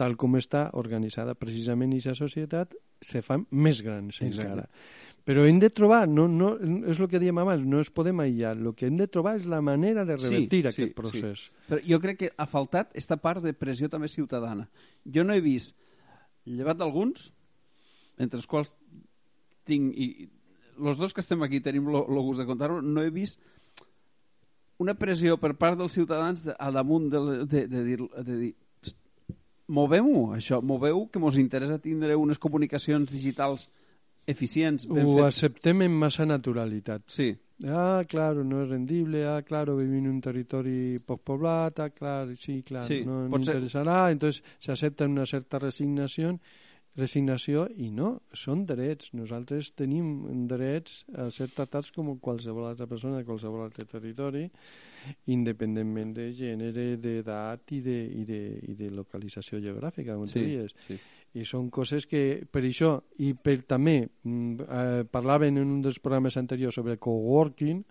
tal 0.00 0.14
com 0.20 0.36
està 0.38 0.68
organitzada 0.76 1.34
precisament 1.36 1.94
aquesta 1.96 2.14
societat, 2.16 2.74
se 3.00 3.22
fan 3.24 3.46
més 3.50 3.80
grans 3.84 4.20
Exacte. 4.20 4.44
encara. 4.44 4.66
Però 5.26 5.42
hem 5.48 5.58
de 5.58 5.70
trobar, 5.74 6.04
no, 6.06 6.28
no, 6.30 6.52
és 6.86 7.00
el 7.02 7.08
que 7.10 7.18
dèiem 7.18 7.40
abans, 7.42 7.64
no 7.66 7.80
es 7.82 7.90
podem 7.90 8.20
aïllar, 8.22 8.54
el 8.60 8.74
que 8.78 8.86
hem 8.86 8.98
de 9.00 9.08
trobar 9.10 9.34
és 9.40 9.48
la 9.50 9.62
manera 9.64 10.04
de 10.06 10.18
revertir 10.20 10.60
sí, 10.62 10.68
aquest 10.70 10.92
sí, 10.92 10.94
procés. 10.94 11.46
Sí. 11.48 11.64
Però 11.70 11.80
jo 11.82 11.98
crec 12.04 12.20
que 12.20 12.30
ha 12.36 12.46
faltat 12.46 12.94
esta 12.94 13.18
part 13.18 13.42
de 13.42 13.56
pressió 13.56 13.90
també 13.92 14.08
ciutadana. 14.12 14.68
Jo 15.02 15.24
no 15.26 15.34
he 15.34 15.42
vist, 15.42 15.74
llevat 16.46 16.78
d'alguns, 16.78 17.32
entre 18.18 18.40
els 18.40 18.48
quals 18.48 18.74
tinc, 19.66 19.92
i 19.94 20.28
els 20.76 20.98
dos 21.00 21.14
que 21.14 21.22
estem 21.24 21.42
aquí 21.42 21.60
tenim 21.64 21.88
el 21.92 22.20
gust 22.22 22.40
de 22.40 22.48
contar-ho, 22.48 22.80
no 22.82 23.02
he 23.02 23.10
vist 23.10 23.40
una 24.82 24.94
pressió 24.94 25.38
per 25.40 25.54
part 25.56 25.78
dels 25.80 25.94
ciutadans 25.96 26.44
de, 26.44 26.54
a 26.58 26.70
damunt 26.70 27.08
de, 27.12 27.20
de, 27.46 27.64
de, 27.72 27.84
dir, 27.84 27.98
de 28.00 28.38
dir 28.42 28.52
movem-ho, 29.66 30.30
això, 30.36 30.60
moveu 30.62 31.06
que 31.10 31.18
ens 31.22 31.40
interessa 31.42 31.80
tindre 31.82 32.16
unes 32.16 32.38
comunicacions 32.38 33.10
digitals 33.10 33.70
eficients. 34.26 34.86
Ben 34.86 35.06
Ho 35.06 35.16
fet. 35.16 35.26
acceptem 35.30 35.82
en 35.86 35.96
massa 35.96 36.26
naturalitat. 36.26 37.02
Sí. 37.10 37.32
Ah, 37.64 38.02
claro, 38.06 38.44
no 38.44 38.60
és 38.62 38.68
rendible, 38.68 39.22
ah, 39.24 39.40
claro, 39.42 39.78
vivim 39.78 40.04
en 40.04 40.10
un 40.10 40.20
territori 40.20 40.98
poc 41.00 41.22
poblat, 41.24 41.80
ah, 41.80 41.88
clar, 41.88 42.34
sí, 42.36 42.58
clar, 42.60 42.82
sí, 42.84 42.98
no 43.06 43.22
m'interessarà, 43.32 44.10
entonces 44.12 44.42
s'accepta 44.60 45.08
una 45.08 45.24
certa 45.24 45.58
resignació 45.62 46.34
resignació 46.96 47.66
i 47.82 47.90
no, 47.92 48.12
són 48.32 48.64
drets. 48.68 49.12
Nosaltres 49.16 49.72
tenim 49.76 50.46
drets 50.48 51.02
a 51.14 51.28
ser 51.34 51.50
tratats 51.54 51.92
com 51.94 52.14
qualsevol 52.22 52.70
altra 52.70 52.88
persona 52.90 53.20
de 53.20 53.26
qualsevol 53.28 53.66
altre 53.66 53.86
territori, 53.90 54.46
independentment 55.32 56.14
de 56.16 56.30
gènere, 56.36 56.88
d'edat 57.02 57.76
i, 57.76 57.82
de, 57.84 57.98
i, 58.22 58.24
de, 58.28 58.40
i 58.72 58.78
de 58.78 58.90
localització 58.94 59.60
geogràfica, 59.62 60.16
com 60.16 60.26
sí, 60.26 60.40
tu 60.40 60.46
dius. 60.46 60.76
Sí. 60.86 60.98
I 61.36 61.44
són 61.44 61.68
coses 61.68 62.06
que, 62.08 62.46
per 62.48 62.62
això, 62.64 62.94
i 63.20 63.34
per 63.36 63.58
també, 63.68 63.98
mm, 64.06 64.66
eh, 64.66 65.02
parlaven 65.12 65.60
en 65.60 65.74
un 65.76 65.82
dels 65.84 66.00
programes 66.00 66.38
anteriors 66.40 66.80
sobre 66.80 66.96
coworking, 66.96 67.84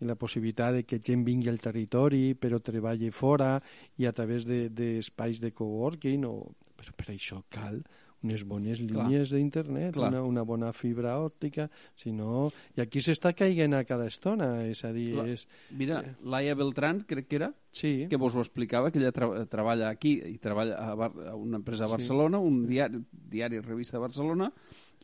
i 0.00 0.04
la 0.04 0.16
possibilitat 0.20 0.74
de 0.74 0.82
que 0.84 0.98
gent 1.00 1.22
vingui 1.24 1.48
al 1.48 1.60
territori 1.62 2.34
però 2.36 2.58
treballi 2.60 3.08
fora 3.08 3.54
i 3.96 4.04
a 4.04 4.12
través 4.12 4.44
d'espais 4.44 5.40
de, 5.40 5.48
de 5.48 5.56
coworking 5.56 6.26
o, 6.28 6.34
però 6.76 6.92
per 6.92 7.14
això 7.14 7.40
cal 7.48 7.80
unes 8.26 8.44
bones 8.48 8.82
línies 8.82 9.32
d'internet, 9.34 9.96
una, 9.96 10.22
una 10.26 10.44
bona 10.46 10.72
fibra 10.76 11.16
òptica, 11.22 11.68
si 11.98 12.12
no... 12.14 12.50
I 12.76 12.82
aquí 12.84 13.02
s'està 13.04 13.32
caiguent 13.36 13.76
a 13.78 13.84
cada 13.88 14.08
estona, 14.10 14.50
és 14.68 14.82
a 14.84 14.92
dir... 14.94 15.12
És... 15.36 15.46
Mira, 15.76 16.02
Laia 16.26 16.56
Beltrán, 16.58 17.04
crec 17.08 17.30
que 17.30 17.38
era, 17.40 17.52
sí. 17.70 17.92
que 18.10 18.20
vos 18.20 18.34
ho 18.34 18.42
explicava, 18.44 18.90
que 18.90 19.00
ella 19.00 19.14
tra 19.14 19.46
treballa 19.50 19.90
aquí 19.92 20.18
i 20.34 20.36
treballa 20.42 20.80
a, 20.82 20.96
Bar 20.96 21.12
a 21.30 21.36
una 21.36 21.60
empresa 21.62 21.86
a 21.86 21.92
Barcelona, 21.92 22.40
sí. 22.40 22.50
un 22.50 22.66
diari, 22.68 23.02
diari 23.10 23.62
revista 23.64 23.98
de 23.98 24.04
Barcelona, 24.06 24.50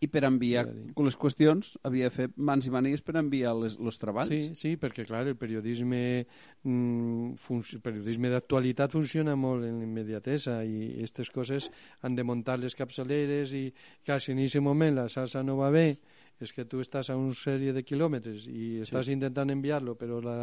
i 0.03 0.09
per 0.11 0.25
enviar 0.27 0.65
les 0.67 1.17
qüestions 1.19 1.77
havia 1.87 2.09
de 2.09 2.15
fer 2.15 2.27
mans 2.35 2.67
i 2.67 2.73
manies 2.75 3.05
per 3.07 3.15
enviar 3.21 3.55
les, 3.61 3.77
els 3.79 4.01
treballs. 4.03 4.31
Sí, 4.33 4.57
sí, 4.59 4.75
perquè 4.81 5.07
clar, 5.07 5.23
el 5.31 5.39
periodisme 5.39 6.03
mm, 6.67 7.53
el 7.77 7.85
periodisme 7.85 8.33
d'actualitat 8.33 8.97
funciona 8.97 9.37
molt 9.39 9.69
en 9.69 9.79
l'immediatesa 9.81 10.61
i 10.67 10.89
aquestes 10.97 11.31
coses 11.35 11.71
han 12.03 12.19
de 12.19 12.27
muntar 12.27 12.59
les 12.59 12.75
capçaleres 12.79 13.55
i 13.55 13.69
clar, 14.05 14.19
si 14.21 14.35
en 14.35 14.43
aquest 14.43 14.65
moment 14.65 14.99
la 14.99 15.09
salsa 15.13 15.45
no 15.47 15.59
va 15.61 15.71
bé 15.75 15.87
és 16.43 16.51
que 16.51 16.65
tu 16.67 16.81
estàs 16.83 17.13
a 17.13 17.17
una 17.17 17.37
sèrie 17.39 17.71
de 17.77 17.85
quilòmetres 17.87 18.49
i 18.51 18.81
estàs 18.83 19.07
sí. 19.07 19.15
intentant 19.15 19.53
enviar-lo 19.55 19.95
però 20.01 20.19
la, 20.25 20.39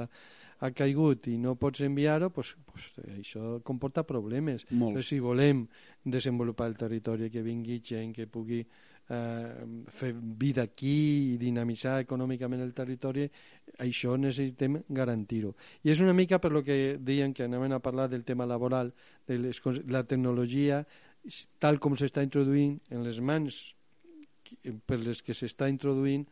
ha 0.60 0.70
caigut 0.76 1.28
i 1.32 1.38
no 1.40 1.56
pots 1.60 1.84
enviar-ho, 1.86 2.30
pues, 2.36 2.54
pues, 2.68 2.92
això 3.16 3.60
comporta 3.66 4.04
problemes. 4.08 4.66
Molt. 4.72 4.98
Però 4.98 5.06
si 5.06 5.20
volem 5.24 5.66
desenvolupar 6.04 6.68
el 6.72 6.78
territori, 6.80 7.30
que 7.32 7.44
vingui 7.46 7.80
gent 7.84 8.12
que 8.16 8.28
pugui 8.28 8.64
eh, 9.10 9.66
fer 9.90 10.14
vida 10.14 10.64
aquí 10.68 11.34
i 11.34 11.38
dinamitzar 11.42 12.00
econòmicament 12.04 12.62
el 12.64 12.74
territori, 12.78 13.26
això 13.80 14.16
necessitem 14.18 14.80
garantir-ho. 14.88 15.56
I 15.84 15.94
és 15.94 16.04
una 16.06 16.14
mica 16.14 16.40
per 16.40 16.52
lo 16.54 16.64
que 16.64 16.98
deien 17.00 17.34
que 17.34 17.46
anaven 17.46 17.74
a 17.74 17.82
parlar 17.84 18.10
del 18.10 18.24
tema 18.24 18.46
laboral, 18.46 18.94
de 19.28 19.40
les, 19.40 19.62
la 19.88 20.04
tecnologia, 20.04 20.84
tal 21.60 21.80
com 21.80 21.98
s'està 21.98 22.24
introduint 22.24 22.78
en 22.90 23.04
les 23.04 23.20
mans 23.20 23.60
per 24.88 24.98
les 25.02 25.22
que 25.22 25.36
s'està 25.38 25.68
introduint, 25.70 26.24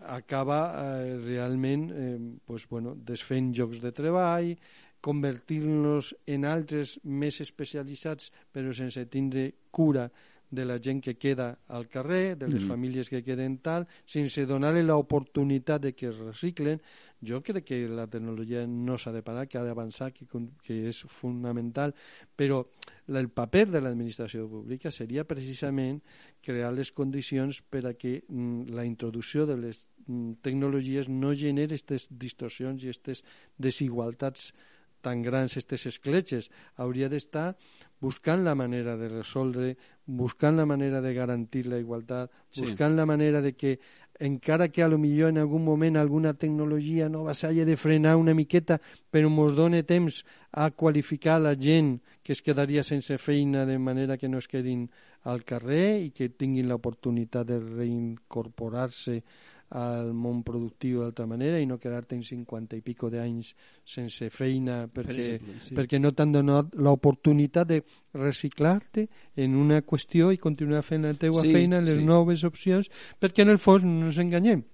acaba 0.00 0.60
eh, 0.80 1.18
realment 1.22 1.90
eh, 1.92 2.18
pues, 2.46 2.66
bueno, 2.70 2.94
desfent 2.94 3.52
llocs 3.54 3.82
de 3.82 3.92
treball, 3.92 4.54
convertir-nos 5.00 6.12
en 6.28 6.44
altres 6.44 6.98
més 7.04 7.40
especialitzats 7.40 8.30
però 8.52 8.72
sense 8.76 9.06
tindre 9.12 9.46
cura 9.72 10.08
de 10.50 10.64
la 10.64 10.78
gent 10.82 11.00
que 11.00 11.16
queda 11.16 11.58
al 11.68 11.88
carrer, 11.88 12.36
de 12.36 12.48
les 12.48 12.62
Mhm. 12.62 12.68
famílies 12.68 13.08
que 13.08 13.22
queden 13.22 13.58
tal, 13.58 13.86
sense 14.04 14.44
donar-li 14.46 14.82
l'oportunitat 14.82 15.80
de 15.82 15.94
que 15.94 16.08
es 16.08 16.16
reciclen. 16.18 16.80
Jo 17.22 17.42
crec 17.42 17.64
que 17.64 17.88
la 17.88 18.06
tecnologia 18.06 18.66
no 18.66 18.96
s'ha 18.96 19.12
de 19.12 19.22
parar, 19.22 19.46
que 19.46 19.58
ha 19.58 19.62
d'avançar, 19.62 20.12
que, 20.12 20.26
que 20.62 20.88
és 20.88 21.02
fonamental, 21.06 21.94
però 22.36 22.66
el 23.08 23.28
paper 23.28 23.68
de 23.70 23.80
l'administració 23.80 24.48
pública 24.48 24.90
seria 24.90 25.24
precisament 25.24 26.00
crear 26.40 26.72
les 26.72 26.92
condicions 26.92 27.60
per 27.62 27.86
a 27.86 27.94
que 27.94 28.24
mm, 28.26 28.70
la 28.70 28.84
introducció 28.84 29.46
de 29.46 29.56
les 29.56 29.86
mm, 30.06 30.40
tecnologies 30.42 31.08
no 31.08 31.34
generi 31.34 31.74
aquestes 31.74 32.08
distorsions 32.10 32.82
i 32.82 32.88
aquestes 32.88 33.22
desigualtats 33.58 34.54
tan 35.00 35.22
grans, 35.22 35.52
aquestes 35.52 35.86
escletxes. 35.86 36.50
Hauria 36.76 37.08
d'estar 37.08 37.56
buscant 38.00 38.44
la 38.44 38.54
manera 38.54 38.96
de 38.96 39.08
resoldre, 39.08 39.76
buscant 40.06 40.56
la 40.56 40.64
manera 40.66 41.00
de 41.00 41.12
garantir 41.14 41.66
la 41.66 41.78
igualtat, 41.78 42.30
Sí. 42.50 42.62
buscant 42.62 42.96
la 42.96 43.04
manera 43.06 43.40
de 43.42 43.52
que 43.54 43.78
encara 44.18 44.68
que 44.68 44.82
a 44.82 44.88
lo 44.88 44.98
millor 44.98 45.30
en 45.30 45.38
algun 45.38 45.64
moment 45.64 45.96
alguna 45.96 46.34
tecnologia 46.34 47.08
nova 47.08 47.32
s'hagi 47.34 47.64
de 47.64 47.76
frenar 47.76 48.16
una 48.16 48.34
miqueta, 48.34 48.80
però 49.10 49.28
mos 49.30 49.54
done 49.56 49.82
temps 49.82 50.24
a 50.52 50.70
qualificar 50.70 51.40
la 51.40 51.54
gent 51.56 52.00
que 52.22 52.32
es 52.32 52.42
quedaria 52.42 52.82
sense 52.84 53.16
feina 53.18 53.64
de 53.64 53.78
manera 53.78 54.16
que 54.18 54.28
no 54.28 54.38
es 54.38 54.48
quedin 54.48 54.90
al 55.24 55.44
carrer 55.44 56.00
i 56.04 56.10
que 56.10 56.28
tinguin 56.28 56.68
l'oportunitat 56.68 57.46
de 57.46 57.60
reincorporar-se 57.60 59.22
al 59.70 60.12
món 60.12 60.42
productiu 60.42 61.04
d'altra 61.04 61.26
manera 61.30 61.60
i 61.62 61.66
no 61.66 61.78
quedar-te 61.78 62.16
en 62.18 62.24
50 62.26 62.78
i 62.78 62.82
pico 62.82 63.10
d'anys 63.10 63.52
sense 63.86 64.30
feina 64.34 64.88
perquè, 64.90 65.14
exemple, 65.14 65.60
sí. 65.62 65.76
perquè 65.78 66.00
no 66.00 66.10
t'han 66.10 66.32
donat 66.34 66.74
l'oportunitat 66.74 67.70
de 67.70 67.82
reciclar-te 68.18 69.06
en 69.36 69.54
una 69.54 69.82
qüestió 69.82 70.32
i 70.34 70.42
continuar 70.42 70.82
fent 70.82 71.06
la 71.06 71.14
teua 71.14 71.44
Sí, 71.46 71.52
feina, 71.54 71.80
les 71.80 72.00
sí. 72.00 72.04
noves 72.04 72.42
opcions, 72.44 72.90
perquè 73.20 73.46
en 73.46 73.54
el 73.54 73.62
fons 73.62 73.86
no 73.86 74.10
ens 74.10 74.18
enganyem 74.18 74.64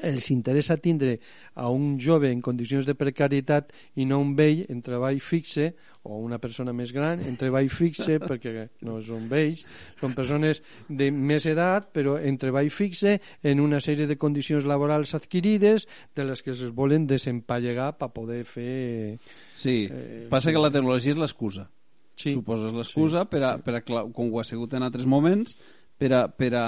els 0.00 0.30
interessa 0.32 0.78
tindre 0.80 1.18
a 1.54 1.68
un 1.68 1.98
jove 2.00 2.30
en 2.32 2.40
condicions 2.40 2.88
de 2.88 2.96
precarietat 2.98 3.72
i 4.00 4.06
no 4.08 4.20
un 4.22 4.34
vell 4.38 4.64
en 4.72 4.80
treball 4.82 5.20
fixe 5.20 5.74
o 6.02 6.18
una 6.18 6.40
persona 6.42 6.72
més 6.74 6.90
gran 6.90 7.20
en 7.22 7.36
treball 7.38 7.68
fixe 7.70 8.18
perquè 8.30 8.68
no 8.82 8.98
són 9.04 9.28
vells, 9.30 9.62
són 10.00 10.16
persones 10.18 10.62
de 10.88 11.10
més 11.12 11.46
edat 11.46 11.92
però 11.94 12.16
en 12.18 12.40
treball 12.40 12.72
fixe 12.74 13.18
en 13.42 13.60
una 13.60 13.78
sèrie 13.84 14.08
de 14.10 14.18
condicions 14.18 14.66
laborals 14.66 15.14
adquirides 15.14 15.86
de 16.16 16.26
les 16.26 16.42
que 16.42 16.56
es 16.56 16.64
volen 16.74 17.06
desempallegar 17.06 17.92
per 18.00 18.10
poder 18.16 18.42
fer... 18.48 19.18
Sí, 19.54 19.82
Eh, 19.92 20.26
passa 20.30 20.50
sí. 20.50 20.54
que 20.54 20.62
la 20.62 20.70
tecnologia 20.70 21.14
és 21.14 21.20
l'excusa. 21.20 21.68
Sí. 22.16 22.34
Suposo 22.36 22.68
és 22.68 22.74
l'excusa 22.76 23.24
per, 23.28 23.40
a, 23.46 23.52
per 23.62 23.78
a, 23.78 23.82
com 23.82 24.28
ho 24.30 24.40
ha 24.40 24.44
sigut 24.46 24.74
en 24.76 24.84
altres 24.86 25.06
moments, 25.08 25.56
per 26.02 26.10
a, 26.18 26.20
per 26.34 26.50
a, 26.58 26.66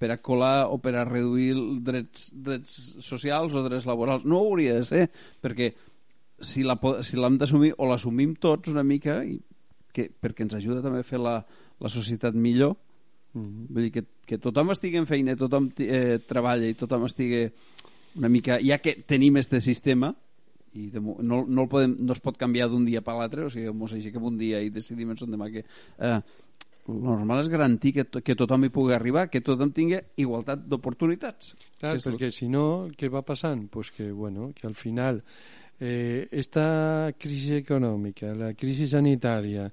per 0.00 0.10
a 0.14 0.18
colar 0.24 0.64
o 0.72 0.78
per 0.80 0.94
a 0.96 1.04
reduir 1.04 1.52
drets, 1.84 2.30
drets 2.32 2.76
socials 3.04 3.54
o 3.54 3.64
drets 3.66 3.84
laborals. 3.88 4.24
No 4.24 4.40
hauria 4.40 4.78
de 4.80 4.86
ser, 4.88 5.06
perquè 5.44 5.74
si 6.40 6.64
la 6.64 6.78
po- 6.80 7.02
si 7.04 7.20
l'hem 7.20 7.36
d'assumir 7.36 7.74
o 7.76 7.88
l'assumim 7.90 8.32
tots 8.40 8.72
una 8.72 8.84
mica 8.86 9.18
i 9.28 9.36
que, 9.92 10.06
perquè 10.08 10.46
ens 10.46 10.56
ajuda 10.56 10.80
també 10.80 11.02
a 11.04 11.06
fer 11.06 11.20
la, 11.20 11.42
la 11.80 11.92
societat 11.92 12.34
millor 12.38 12.78
Mhm. 13.30 13.68
vull 13.70 13.84
dir 13.84 13.92
que, 13.94 14.02
que 14.26 14.38
tothom 14.42 14.72
estigui 14.74 14.98
en 14.98 15.04
feina 15.06 15.36
tothom 15.38 15.68
eh, 15.78 16.16
treballa 16.26 16.66
i 16.66 16.74
tothom 16.74 17.04
estigui 17.06 17.44
una 18.18 18.26
mica, 18.28 18.56
ja 18.58 18.80
que 18.82 18.96
tenim 19.06 19.36
este 19.38 19.60
sistema 19.62 20.08
i 20.74 20.88
de, 20.90 20.98
no, 20.98 21.44
no, 21.46 21.62
el 21.62 21.68
podem, 21.70 21.94
no 22.02 22.16
es 22.16 22.18
pot 22.18 22.34
canviar 22.40 22.66
d'un 22.72 22.82
dia 22.88 23.04
per 23.06 23.14
l'altre 23.14 23.44
o 23.46 23.50
sigui, 23.54 23.70
mos 23.70 23.94
aixequem 23.94 24.26
un 24.26 24.34
dia 24.40 24.58
i 24.58 24.72
decidim 24.74 25.12
en 25.14 25.20
son 25.20 25.30
demà 25.30 25.46
que 25.54 25.62
eh, 25.62 26.18
el 26.88 27.02
normal 27.04 27.42
és 27.42 27.50
garantir 27.52 27.92
que, 27.96 28.04
to, 28.04 28.22
que 28.24 28.36
tothom 28.38 28.64
hi 28.64 28.72
pugui 28.72 28.94
arribar 28.96 29.28
que 29.30 29.42
tothom 29.44 29.72
tingui 29.76 30.00
igualtat 30.16 30.64
d'oportunitats 30.66 31.54
Clar, 31.80 31.96
És 31.96 32.04
perquè 32.04 32.28
si 32.34 32.48
no, 32.52 32.90
què 32.96 33.08
va 33.08 33.22
passant? 33.24 33.66
Pues 33.72 33.90
que, 33.90 34.10
bueno, 34.12 34.50
que 34.54 34.66
al 34.66 34.74
final 34.74 35.22
eh, 35.80 36.28
esta 36.30 37.12
crisi 37.16 37.54
econòmica, 37.56 38.34
la 38.36 38.52
crisi 38.52 38.86
sanitària 38.86 39.64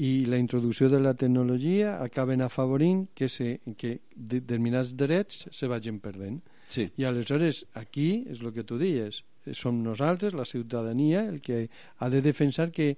i 0.00 0.24
la 0.24 0.38
introducció 0.40 0.88
de 0.88 1.00
la 1.00 1.12
tecnologia 1.14 1.98
acaben 2.00 2.40
afavorint 2.40 3.10
que, 3.14 3.28
se, 3.28 3.60
que 3.76 3.98
determinats 4.16 4.94
drets 4.96 5.46
se 5.52 5.68
vagin 5.68 6.00
perdent. 6.00 6.40
sí. 6.72 6.88
I 6.96 7.04
aleshores 7.04 7.66
aquí 7.76 8.24
és 8.32 8.40
el 8.40 8.54
que 8.56 8.64
tu 8.64 8.78
dies, 8.80 9.20
som 9.52 9.82
nosaltres, 9.84 10.32
la 10.32 10.46
ciutadania, 10.48 11.26
el 11.28 11.42
que 11.42 11.68
ha 11.98 12.08
de 12.08 12.22
defensar 12.22 12.70
que 12.72 12.96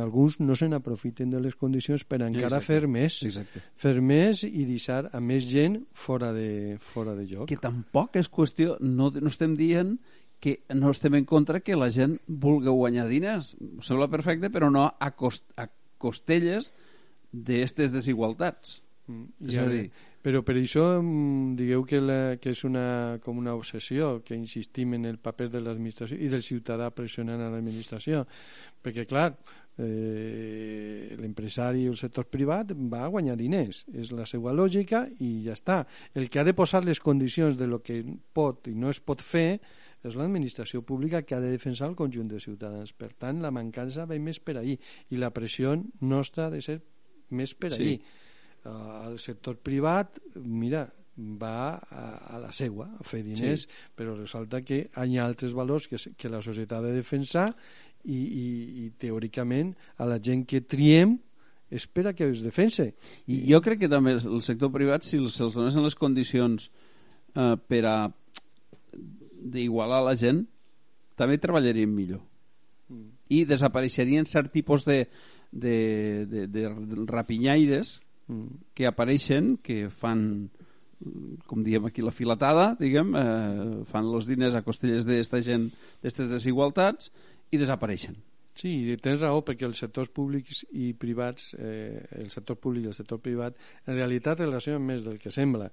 alguns 0.00 0.38
no 0.40 0.54
se 0.56 0.68
n'aprofiten 0.68 1.30
de 1.30 1.40
les 1.42 1.56
condicions 1.58 2.04
per 2.04 2.20
encara 2.22 2.46
Exacte. 2.60 2.66
fer 2.66 2.86
més 2.88 3.16
Exacte. 3.26 3.62
fer 3.76 4.00
més 4.00 4.44
i 4.46 4.64
deixar 4.68 5.08
a 5.12 5.20
més 5.20 5.48
gent 5.50 5.80
fora 5.92 6.32
de, 6.32 6.76
fora 6.80 7.14
de 7.18 7.26
lloc. 7.26 7.48
que 7.48 7.56
tampoc 7.58 8.16
és 8.16 8.30
qüestió 8.30 8.76
no, 8.80 9.10
no 9.10 9.28
estem 9.32 9.56
dient 9.58 9.96
que 10.40 10.60
no 10.74 10.90
estem 10.90 11.14
en 11.16 11.24
contra 11.24 11.60
que 11.60 11.74
la 11.76 11.88
gent 11.90 12.18
vulgui 12.28 12.68
guanyar 12.68 13.08
diners 13.08 13.54
Em 13.60 13.80
sembla 13.82 14.08
perfecte 14.12 14.50
però 14.50 14.70
no 14.70 14.86
a, 14.98 15.10
cost, 15.16 15.44
a 15.56 15.66
costelles 15.98 16.72
d'estes 17.32 17.92
desigualtats 17.92 18.80
Mm, 19.04 19.24
És 19.50 19.54
i 19.54 19.58
a 19.60 19.64
dir- 19.68 19.90
Però 20.24 20.40
per 20.42 20.54
això 20.56 21.02
mm, 21.02 21.56
digueu 21.58 21.82
que, 21.84 21.98
la, 22.00 22.38
que 22.40 22.54
és 22.54 22.62
una, 22.64 23.18
com 23.20 23.36
una 23.36 23.52
obsessió, 23.52 24.22
que 24.24 24.32
insistim 24.34 24.94
en 24.94 25.04
el 25.04 25.18
paper 25.18 25.50
de 25.52 25.60
l'administració 25.60 26.16
i 26.16 26.30
del 26.32 26.40
ciutadà 26.40 26.88
pressionant 26.90 27.42
a 27.44 27.50
l'administració. 27.52 28.22
Perquè, 28.82 29.04
clar, 29.04 29.34
eh, 29.78 31.14
l'empresari 31.18 31.86
o 31.88 31.92
el 31.92 31.98
sector 31.98 32.28
privat 32.30 32.72
va 32.74 33.04
a 33.04 33.10
guanyar 33.12 33.36
diners. 33.38 33.84
És 33.92 34.12
la 34.14 34.26
seva 34.26 34.52
lògica 34.54 35.04
i 35.20 35.44
ja 35.46 35.56
està. 35.56 35.82
El 36.14 36.30
que 36.30 36.40
ha 36.40 36.46
de 36.46 36.54
posar 36.54 36.84
les 36.84 37.00
condicions 37.00 37.58
de 37.58 37.66
lo 37.70 37.80
que 37.82 38.02
pot 38.32 38.68
i 38.70 38.74
no 38.74 38.90
es 38.90 39.00
pot 39.00 39.22
fer 39.22 39.60
és 40.04 40.18
l'administració 40.20 40.82
pública 40.84 41.22
que 41.24 41.34
ha 41.34 41.40
de 41.40 41.50
defensar 41.54 41.88
el 41.88 41.96
conjunt 41.96 42.28
de 42.28 42.40
ciutadans. 42.40 42.92
Per 42.92 43.12
tant, 43.16 43.40
la 43.40 43.52
mancança 43.54 44.04
ve 44.06 44.18
més 44.20 44.40
per 44.40 44.58
ahir 44.60 44.76
i 45.10 45.20
la 45.20 45.32
pressió 45.32 45.72
nostra 46.04 46.46
ha 46.48 46.52
de 46.52 46.60
ser 46.62 46.80
més 47.30 47.54
per 47.54 47.72
Sí. 47.72 47.82
ahir. 47.82 48.00
Uh, 48.64 49.10
el 49.12 49.18
sector 49.18 49.56
privat, 49.60 50.20
mira, 50.36 50.86
va 51.16 51.78
a, 51.78 52.04
a 52.34 52.38
la 52.42 52.52
seua 52.52 52.88
a 52.98 53.04
fer 53.06 53.22
diners, 53.22 53.66
sí. 53.68 53.68
però 53.94 54.16
resulta 54.16 54.62
que 54.62 54.88
hi 54.90 55.18
ha 55.18 55.26
altres 55.26 55.52
valors 55.54 55.86
que, 55.86 55.96
que 56.16 56.28
la 56.32 56.40
societat 56.42 56.80
ha 56.80 56.88
de 56.88 56.94
defensar 56.96 57.54
i, 58.04 58.18
i, 58.18 58.46
i 58.84 58.90
teòricament 59.00 59.74
a 59.98 60.06
la 60.08 60.18
gent 60.20 60.44
que 60.46 60.60
triem 60.60 61.18
espera 61.74 62.12
que 62.14 62.28
es 62.30 62.42
defense. 62.44 62.94
i 63.26 63.40
jo 63.50 63.60
crec 63.64 63.80
que 63.80 63.88
també 63.88 64.12
el 64.14 64.42
sector 64.42 64.70
privat 64.70 65.02
si 65.02 65.16
els- 65.18 65.34
se'ls 65.34 65.54
donessin 65.56 65.82
les 65.82 65.94
condicions 65.96 66.70
eh, 67.34 67.56
per 67.68 67.84
a 67.86 67.96
d'igualar 69.44 70.02
la 70.04 70.14
gent 70.16 70.44
també 71.18 71.38
treballarien 71.38 71.90
millor 71.94 72.22
i 73.32 73.44
desapareixerien 73.48 74.26
cert 74.28 74.52
tipus 74.52 74.84
de, 74.84 75.06
de, 75.50 76.26
de, 76.30 76.46
de 76.48 76.68
rapinyaires 77.06 78.00
Mm. 78.24 78.46
que 78.72 78.86
apareixen, 78.88 79.58
que 79.60 79.90
fan 79.92 80.48
com 81.44 81.60
diem 81.60 81.84
aquí 81.84 82.00
la 82.00 82.08
filetada, 82.08 82.70
diguem, 82.80 83.10
eh, 83.20 83.82
fan 83.84 84.06
els 84.08 84.24
diners 84.24 84.54
a 84.56 84.62
costelles 84.64 85.04
d'esta 85.04 85.42
gent, 85.44 85.66
d'aquestes 86.00 86.30
desigualtats 86.32 87.10
i 87.54 87.60
desapareixen. 87.60 88.18
Sí, 88.54 88.70
tens 89.02 89.18
raó, 89.18 89.40
perquè 89.42 89.66
els 89.66 89.80
sectors 89.82 90.12
públics 90.14 90.60
i 90.78 90.92
privats, 90.94 91.56
eh, 91.58 92.04
el 92.20 92.28
sector 92.30 92.54
públic 92.62 92.84
i 92.84 92.90
el 92.92 92.94
sector 92.94 93.18
privat, 93.18 93.56
en 93.82 93.96
realitat 93.96 94.44
relacionen 94.44 94.84
més 94.86 95.02
del 95.02 95.18
que 95.18 95.32
sembla 95.34 95.72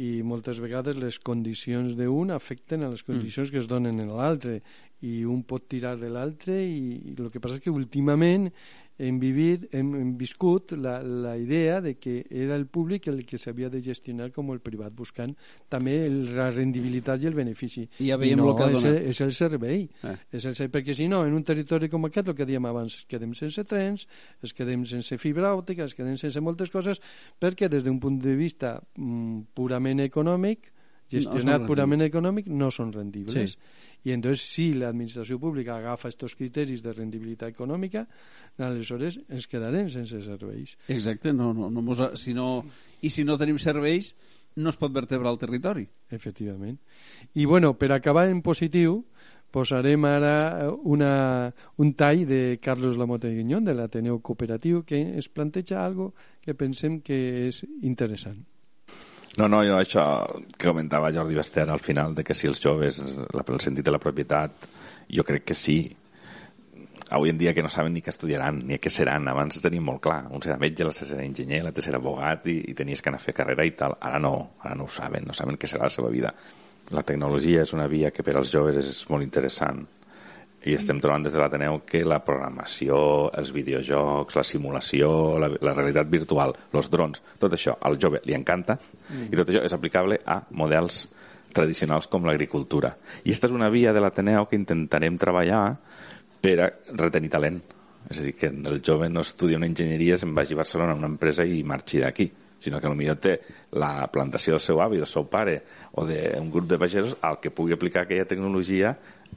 i 0.00 0.22
moltes 0.24 0.56
vegades 0.64 0.96
les 0.96 1.18
condicions 1.20 1.92
d'un 1.98 2.32
afecten 2.32 2.86
a 2.86 2.88
les 2.88 3.04
condicions 3.04 3.50
mm. 3.50 3.52
que 3.52 3.60
es 3.60 3.68
donen 3.68 4.00
en 4.00 4.14
l'altre 4.16 4.62
i 5.04 5.26
un 5.28 5.42
pot 5.44 5.66
tirar 5.68 5.98
de 6.00 6.08
l'altre 6.08 6.56
i, 6.64 7.12
i 7.12 7.14
el 7.18 7.28
que 7.34 7.42
passa 7.42 7.58
és 7.58 7.64
que 7.66 7.74
últimament 7.74 8.48
hem, 9.02 9.18
vivit, 9.20 9.66
hem, 9.74 9.92
hem 9.98 10.10
viscut 10.18 10.72
la, 10.78 11.00
la 11.02 11.34
idea 11.38 11.80
de 11.84 11.96
que 11.98 12.24
era 12.30 12.54
el 12.56 12.66
públic 12.66 13.08
el 13.10 13.24
que 13.26 13.38
s'havia 13.40 13.70
de 13.72 13.82
gestionar 13.82 14.30
com 14.34 14.52
el 14.54 14.60
privat, 14.64 14.94
buscant 14.94 15.34
també 15.72 15.96
el, 16.06 16.20
la 16.36 16.50
rendibilitat 16.52 17.22
i 17.22 17.30
el 17.30 17.36
benefici. 17.38 17.86
I 17.98 18.12
ja 18.12 18.18
I 18.18 18.22
veiem 18.22 18.42
no, 18.42 18.50
el 18.52 18.58
que 18.58 18.68
és, 18.70 18.76
dona. 18.78 18.92
el, 18.92 19.08
és 19.12 19.22
el 19.26 19.32
servei. 19.36 19.86
Eh. 20.02 20.16
És 20.38 20.46
el 20.46 20.54
servei, 20.58 20.72
perquè 20.78 20.96
si 20.98 21.08
no, 21.10 21.24
en 21.26 21.34
un 21.36 21.46
territori 21.48 21.90
com 21.92 22.06
aquest, 22.08 22.30
el 22.32 22.38
que 22.38 22.46
dèiem 22.48 22.68
abans, 22.70 23.00
es 23.02 23.08
quedem 23.10 23.34
sense 23.38 23.64
trens, 23.68 24.06
es 24.42 24.54
quedem 24.56 24.86
sense 24.88 25.18
fibra 25.18 25.54
òptica, 25.56 25.88
es 25.90 25.96
quedem 25.98 26.18
sense 26.20 26.42
moltes 26.44 26.70
coses, 26.70 27.02
perquè 27.42 27.70
des 27.72 27.86
d'un 27.86 27.98
punt 28.02 28.20
de 28.22 28.36
vista 28.38 28.76
mm, 28.96 29.50
purament 29.58 30.04
econòmic, 30.06 30.70
gestionat 31.12 31.60
rendibles. 31.60 31.68
purament 31.68 32.04
econòmic, 32.06 32.46
no 32.48 32.70
són 32.72 32.92
rendibles. 32.94 33.56
Sí. 33.56 33.80
I 34.04 34.12
entonces, 34.16 34.42
si 34.50 34.72
l'administració 34.74 35.38
pública 35.38 35.76
agafa 35.76 36.10
estos 36.10 36.34
criteris 36.34 36.82
de 36.82 36.92
rendibilitat 36.92 37.52
econòmica, 37.54 38.06
aleshores 38.58 39.20
ens 39.28 39.46
quedarem 39.46 39.88
sense 39.92 40.20
serveis. 40.24 40.76
Exacte, 40.88 41.32
no, 41.32 41.52
no, 41.54 41.70
no 41.70 41.82
mos, 41.82 42.02
si 42.18 42.34
no, 42.34 42.64
i 43.00 43.10
si 43.10 43.24
no 43.24 43.38
tenim 43.38 43.60
serveis 43.62 44.14
no 44.56 44.68
es 44.68 44.76
pot 44.76 44.92
vertebrar 44.92 45.32
el 45.32 45.38
territori. 45.40 45.86
Efectivament. 46.10 46.76
I 47.34 47.46
bueno, 47.46 47.72
per 47.78 47.92
acabar 47.92 48.28
en 48.28 48.42
positiu, 48.44 49.00
posarem 49.52 50.04
ara 50.08 50.70
una, 50.82 51.52
un 51.76 51.92
tall 51.94 52.26
de 52.26 52.58
Carlos 52.60 52.96
Lamote 52.98 53.30
Guiñón, 53.32 53.64
de 53.64 53.76
l'Ateneu 53.76 54.20
Cooperatiu, 54.20 54.82
que 54.84 55.00
es 55.18 55.28
planteja 55.28 55.84
algo 55.84 56.12
que 56.40 56.56
pensem 56.56 57.00
que 57.04 57.48
és 57.48 57.62
interessant. 57.82 58.42
No, 59.40 59.48
no, 59.48 59.62
jo 59.64 59.78
això 59.80 60.04
que 60.58 60.68
comentava 60.68 61.12
Jordi 61.14 61.36
Bester 61.38 61.64
al 61.70 61.80
final, 61.80 62.14
de 62.14 62.24
que 62.24 62.34
si 62.36 62.50
els 62.50 62.60
joves, 62.60 63.00
la, 63.32 63.44
el 63.48 63.60
sentit 63.64 63.86
de 63.86 63.94
la 63.94 64.00
propietat, 64.00 64.66
jo 65.08 65.24
crec 65.24 65.46
que 65.48 65.56
sí. 65.56 65.78
Avui 67.12 67.32
en 67.32 67.38
dia 67.40 67.54
que 67.56 67.64
no 67.64 67.70
saben 67.72 67.92
ni 67.96 68.02
què 68.04 68.12
estudiaran, 68.12 68.60
ni 68.68 68.76
què 68.80 68.92
seran. 68.92 69.28
Abans 69.28 69.60
tenim 69.64 69.84
molt 69.84 70.02
clar. 70.04 70.26
Un 70.32 70.44
serà 70.44 70.58
metge, 70.60 70.84
l'altre 70.84 71.08
serà 71.08 71.24
enginyer, 71.24 71.62
l'altre 71.64 71.84
serà 71.84 72.00
abogat 72.00 72.46
i, 72.48 72.58
i 72.72 72.76
tenies 72.76 73.00
que 73.00 73.12
anar 73.12 73.20
a 73.20 73.24
fer 73.24 73.36
carrera 73.36 73.64
i 73.68 73.72
tal. 73.76 73.96
Ara 74.00 74.20
no, 74.20 74.34
ara 74.64 74.76
no 74.76 74.88
ho 74.88 74.92
saben, 74.92 75.24
no 75.28 75.36
saben 75.36 75.60
què 75.60 75.68
serà 75.68 75.88
la 75.88 75.92
seva 75.92 76.12
vida. 76.12 76.32
La 76.92 77.04
tecnologia 77.08 77.64
és 77.64 77.72
una 77.76 77.88
via 77.88 78.12
que 78.12 78.24
per 78.24 78.36
als 78.36 78.52
joves 78.52 78.80
és 78.80 79.02
molt 79.08 79.24
interessant 79.24 79.84
i 80.64 80.76
estem 80.76 81.00
trobant 81.02 81.24
des 81.24 81.34
de 81.34 81.40
l'Ateneu 81.42 81.80
que 81.86 82.04
la 82.06 82.20
programació, 82.24 82.96
els 83.38 83.50
videojocs, 83.54 84.36
la 84.38 84.44
simulació, 84.46 85.10
la, 85.40 85.50
la 85.60 85.74
realitat 85.74 86.10
virtual, 86.10 86.54
els 86.72 86.90
drons, 86.92 87.22
tot 87.42 87.56
això 87.56 87.76
al 87.82 87.98
jove 88.02 88.22
li 88.26 88.36
encanta 88.36 88.78
i 89.30 89.34
tot 89.34 89.48
això 89.48 89.64
és 89.66 89.74
aplicable 89.74 90.20
a 90.24 90.38
models 90.50 91.06
tradicionals 91.52 92.08
com 92.08 92.24
l'agricultura. 92.24 92.94
I 93.24 93.32
aquesta 93.32 93.50
és 93.50 93.56
una 93.56 93.70
via 93.72 93.92
de 93.92 94.00
l'Ateneu 94.00 94.46
que 94.48 94.56
intentarem 94.56 95.18
treballar 95.20 95.64
per 96.42 96.58
a 96.60 96.70
retenir 96.96 97.30
talent. 97.32 97.60
És 98.10 98.18
a 98.18 98.22
dir, 98.24 98.32
que 98.34 98.48
el 98.50 98.80
jove 98.84 99.08
no 99.08 99.22
estudia 99.22 99.58
una 99.60 99.68
enginyeria, 99.68 100.16
se'n 100.18 100.32
vagi 100.34 100.56
a 100.56 100.62
Barcelona 100.62 100.96
a 100.96 100.98
una 100.98 101.10
empresa 101.12 101.44
i 101.46 101.62
marxi 101.62 102.00
d'aquí 102.02 102.30
sinó 102.62 102.80
que 102.80 102.88
potser 102.88 103.16
té 103.18 103.32
la 103.74 104.06
plantació 104.12 104.54
del 104.54 104.62
seu 104.62 104.80
avi, 104.80 105.00
del 105.02 105.10
seu 105.10 105.26
pare 105.26 105.56
o 105.98 106.06
d'un 106.06 106.50
grup 106.50 106.68
de 106.70 106.78
pagesos 106.78 107.16
al 107.20 107.40
que 107.42 107.50
pugui 107.50 107.74
aplicar 107.74 108.04
aquella 108.04 108.28
tecnologia 108.28 108.94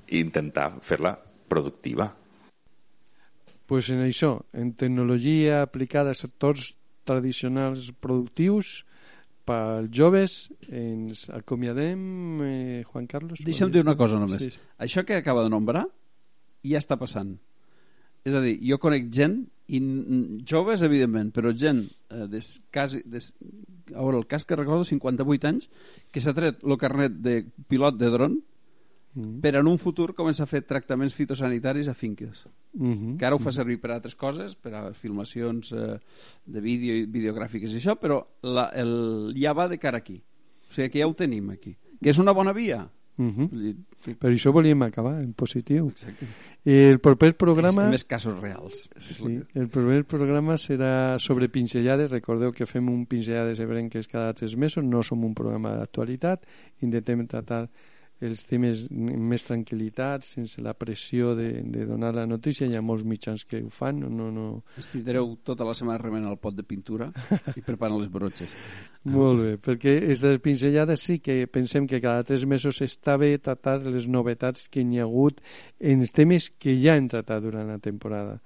i 0.07 0.19
intentar 0.19 0.71
fer-la 0.81 1.15
productiva. 1.47 2.13
pues 3.65 3.89
en 3.89 4.03
això, 4.05 4.45
en 4.53 4.75
tecnologia 4.77 5.63
aplicada 5.65 6.11
a 6.11 6.17
sectors 6.17 6.75
tradicionals 7.05 7.89
productius 7.97 8.83
pels 9.45 9.89
joves 9.93 10.35
ens 10.69 11.25
acomiadem 11.33 12.41
eh, 12.45 12.83
Juan 12.85 13.09
Carlos 13.09 13.41
Deixa'm 13.45 13.71
dir 13.73 13.81
una 13.81 13.97
cosa 13.97 14.19
només. 14.21 14.41
Sí, 14.41 14.53
sí. 14.53 14.61
Això 14.81 15.05
que 15.05 15.17
acaba 15.17 15.43
de 15.45 15.53
nombrar 15.53 15.85
ja 16.65 16.81
està 16.81 16.97
passant. 16.97 17.35
És 18.25 18.33
a 18.33 18.41
dir, 18.41 18.55
jo 18.65 18.79
conec 18.81 19.11
gent, 19.13 19.43
i 19.69 19.79
joves, 20.45 20.81
evidentment, 20.85 21.29
però 21.33 21.53
gent 21.53 21.83
eh, 21.85 22.25
des, 22.29 22.55
quasi, 22.73 23.03
des, 23.05 23.31
a 23.93 24.01
veure, 24.01 24.17
el 24.21 24.27
cas 24.29 24.45
que 24.45 24.57
recordo, 24.57 24.85
58 24.85 25.49
anys, 25.49 25.69
que 26.13 26.21
s'ha 26.21 26.33
tret 26.37 26.65
el 26.65 26.77
carnet 26.81 27.21
de 27.21 27.43
pilot 27.69 28.01
de 28.01 28.09
dron 28.13 28.39
Mm. 29.15 29.39
per 29.39 29.53
en 29.55 29.67
un 29.71 29.77
futur 29.79 30.09
començar 30.11 30.43
a 30.43 30.49
fer 30.51 30.59
tractaments 30.67 31.13
fitosanitaris 31.15 31.87
a 31.87 31.93
finques. 31.95 32.49
Mhm. 32.73 33.15
Que 33.17 33.25
ara 33.25 33.35
ho 33.35 33.39
fa 33.39 33.53
servir 33.55 33.79
per 33.79 33.91
altres 33.91 34.15
coses, 34.15 34.55
per 34.55 34.73
a 34.75 34.93
filmacions 34.93 35.71
eh, 35.71 35.99
de 36.45 36.61
vídeo 36.61 36.97
i 36.99 37.05
videogràfiques 37.05 37.71
i 37.71 37.79
això, 37.79 37.95
però 37.95 38.19
la, 38.43 38.69
el, 38.75 39.33
ja 39.39 39.53
va 39.53 39.69
de 39.71 39.79
cara 39.79 40.03
aquí. 40.03 40.21
O 40.67 40.73
sigui 40.73 40.89
que 40.89 40.99
ja 40.99 41.07
ho 41.07 41.15
tenim 41.15 41.49
aquí. 41.49 41.77
Que 42.01 42.11
és 42.11 42.19
una 42.19 42.33
bona 42.35 42.51
via. 42.51 42.83
Vull 43.15 43.61
dir, 43.61 43.75
Per 44.19 44.29
això 44.29 44.51
volíem 44.51 44.81
acabar 44.83 45.15
en 45.21 45.31
positiu. 45.33 45.87
Exacte. 45.87 46.27
El 46.65 46.99
proper 46.99 47.31
programa... 47.39 47.85
És, 47.85 47.93
més 47.93 48.03
casos 48.03 48.35
reals. 48.41 48.83
Sí, 48.99 49.39
el 49.55 49.69
proper 49.71 50.03
programa 50.03 50.57
serà 50.59 51.17
sobre 51.23 51.47
pinzellades. 51.47 52.11
Recordeu 52.11 52.51
que 52.51 52.67
fem 52.67 52.89
un 52.91 53.05
pinzellades 53.07 53.61
ebrenques 53.63 54.11
cada 54.11 54.33
tres 54.33 54.57
mesos. 54.59 54.83
No 54.83 55.01
som 55.03 55.23
un 55.23 55.33
programa 55.33 55.77
d'actualitat. 55.79 56.43
Intentem 56.83 57.23
tratar 57.31 57.69
els 58.25 58.43
temes 58.49 58.85
amb 58.89 59.29
més 59.31 59.45
tranquil·litat, 59.47 60.25
sense 60.25 60.63
la 60.63 60.73
pressió 60.77 61.33
de, 61.37 61.49
de 61.71 61.85
donar 61.87 62.13
la 62.15 62.25
notícia. 62.29 62.67
Hi 62.67 62.77
ha 62.77 62.83
molts 62.85 63.05
mitjans 63.07 63.45
que 63.49 63.61
ho 63.63 63.69
fan. 63.73 64.01
No, 64.05 64.31
no... 64.33 64.47
Ens 64.79 64.91
tindreu 64.93 65.35
tota 65.45 65.67
la 65.67 65.75
setmana 65.77 66.01
remena 66.01 66.31
el 66.33 66.39
pot 66.41 66.57
de 66.57 66.65
pintura 66.67 67.11
i 67.55 67.63
preparant 67.65 67.99
les 68.01 68.11
brotxes. 68.11 68.57
Molt 69.15 69.41
bé, 69.41 69.53
perquè 69.61 69.95
és 70.11 70.23
de 70.23 70.33
pinzellades 70.41 71.05
sí 71.05 71.19
que 71.21 71.43
pensem 71.45 71.85
que 71.87 72.01
cada 72.01 72.25
tres 72.25 72.47
mesos 72.49 72.81
està 72.81 73.19
bé 73.21 73.35
tratar 73.37 73.77
les 73.85 74.09
novetats 74.09 74.67
que 74.69 74.81
hi 74.81 74.99
ha 74.99 75.05
hagut 75.05 75.43
en 75.79 76.01
els 76.01 76.13
temes 76.15 76.49
que 76.57 76.73
ja 76.81 76.97
hem 76.97 77.09
tratat 77.11 77.43
durant 77.45 77.69
la 77.69 77.77
temporada 77.77 78.39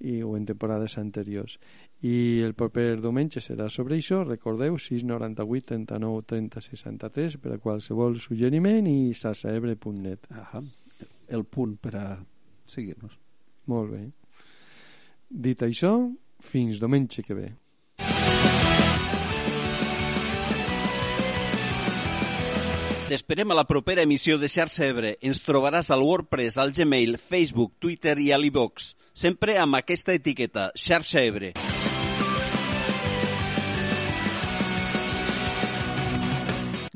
i, 0.00 0.22
o 0.22 0.36
en 0.36 0.46
temporades 0.46 0.96
anteriors. 0.98 1.58
I 2.06 2.42
el 2.46 2.54
proper 2.54 3.00
diumenge 3.02 3.40
serà 3.42 3.66
sobre 3.74 3.96
això, 3.98 4.20
recordeu, 4.22 4.76
698 4.78 5.66
39 5.72 6.26
30 6.30 6.62
63 6.62 7.38
per 7.42 7.56
a 7.56 7.58
qualsevol 7.62 8.18
suggeriment 8.22 8.86
i 8.86 9.14
salsaebre.net. 9.18 10.28
El 11.28 11.44
punt 11.44 11.74
per 11.82 11.94
a 11.98 12.06
seguir-nos. 12.68 13.18
Molt 13.66 13.90
bé. 13.90 14.04
Dit 15.28 15.64
això, 15.66 15.96
fins 16.40 16.78
diumenge 16.78 17.24
que 17.26 17.34
ve. 17.34 17.48
T'esperem 23.08 23.50
a 23.50 23.56
la 23.56 23.64
propera 23.64 24.04
emissió 24.04 24.36
de 24.36 24.50
Xarxa 24.52 24.84
Ebre. 24.84 25.14
Ens 25.24 25.40
trobaràs 25.46 25.88
al 25.90 26.04
WordPress, 26.04 26.58
al 26.60 26.74
Gmail, 26.76 27.16
Facebook, 27.16 27.78
Twitter 27.80 28.18
i 28.20 28.30
a 28.36 28.38
l'iVox. 28.38 28.92
Sempre 29.16 29.56
amb 29.58 29.80
aquesta 29.80 30.12
etiqueta, 30.12 30.68
Xarxa 30.76 31.24
Ebre. 31.24 31.54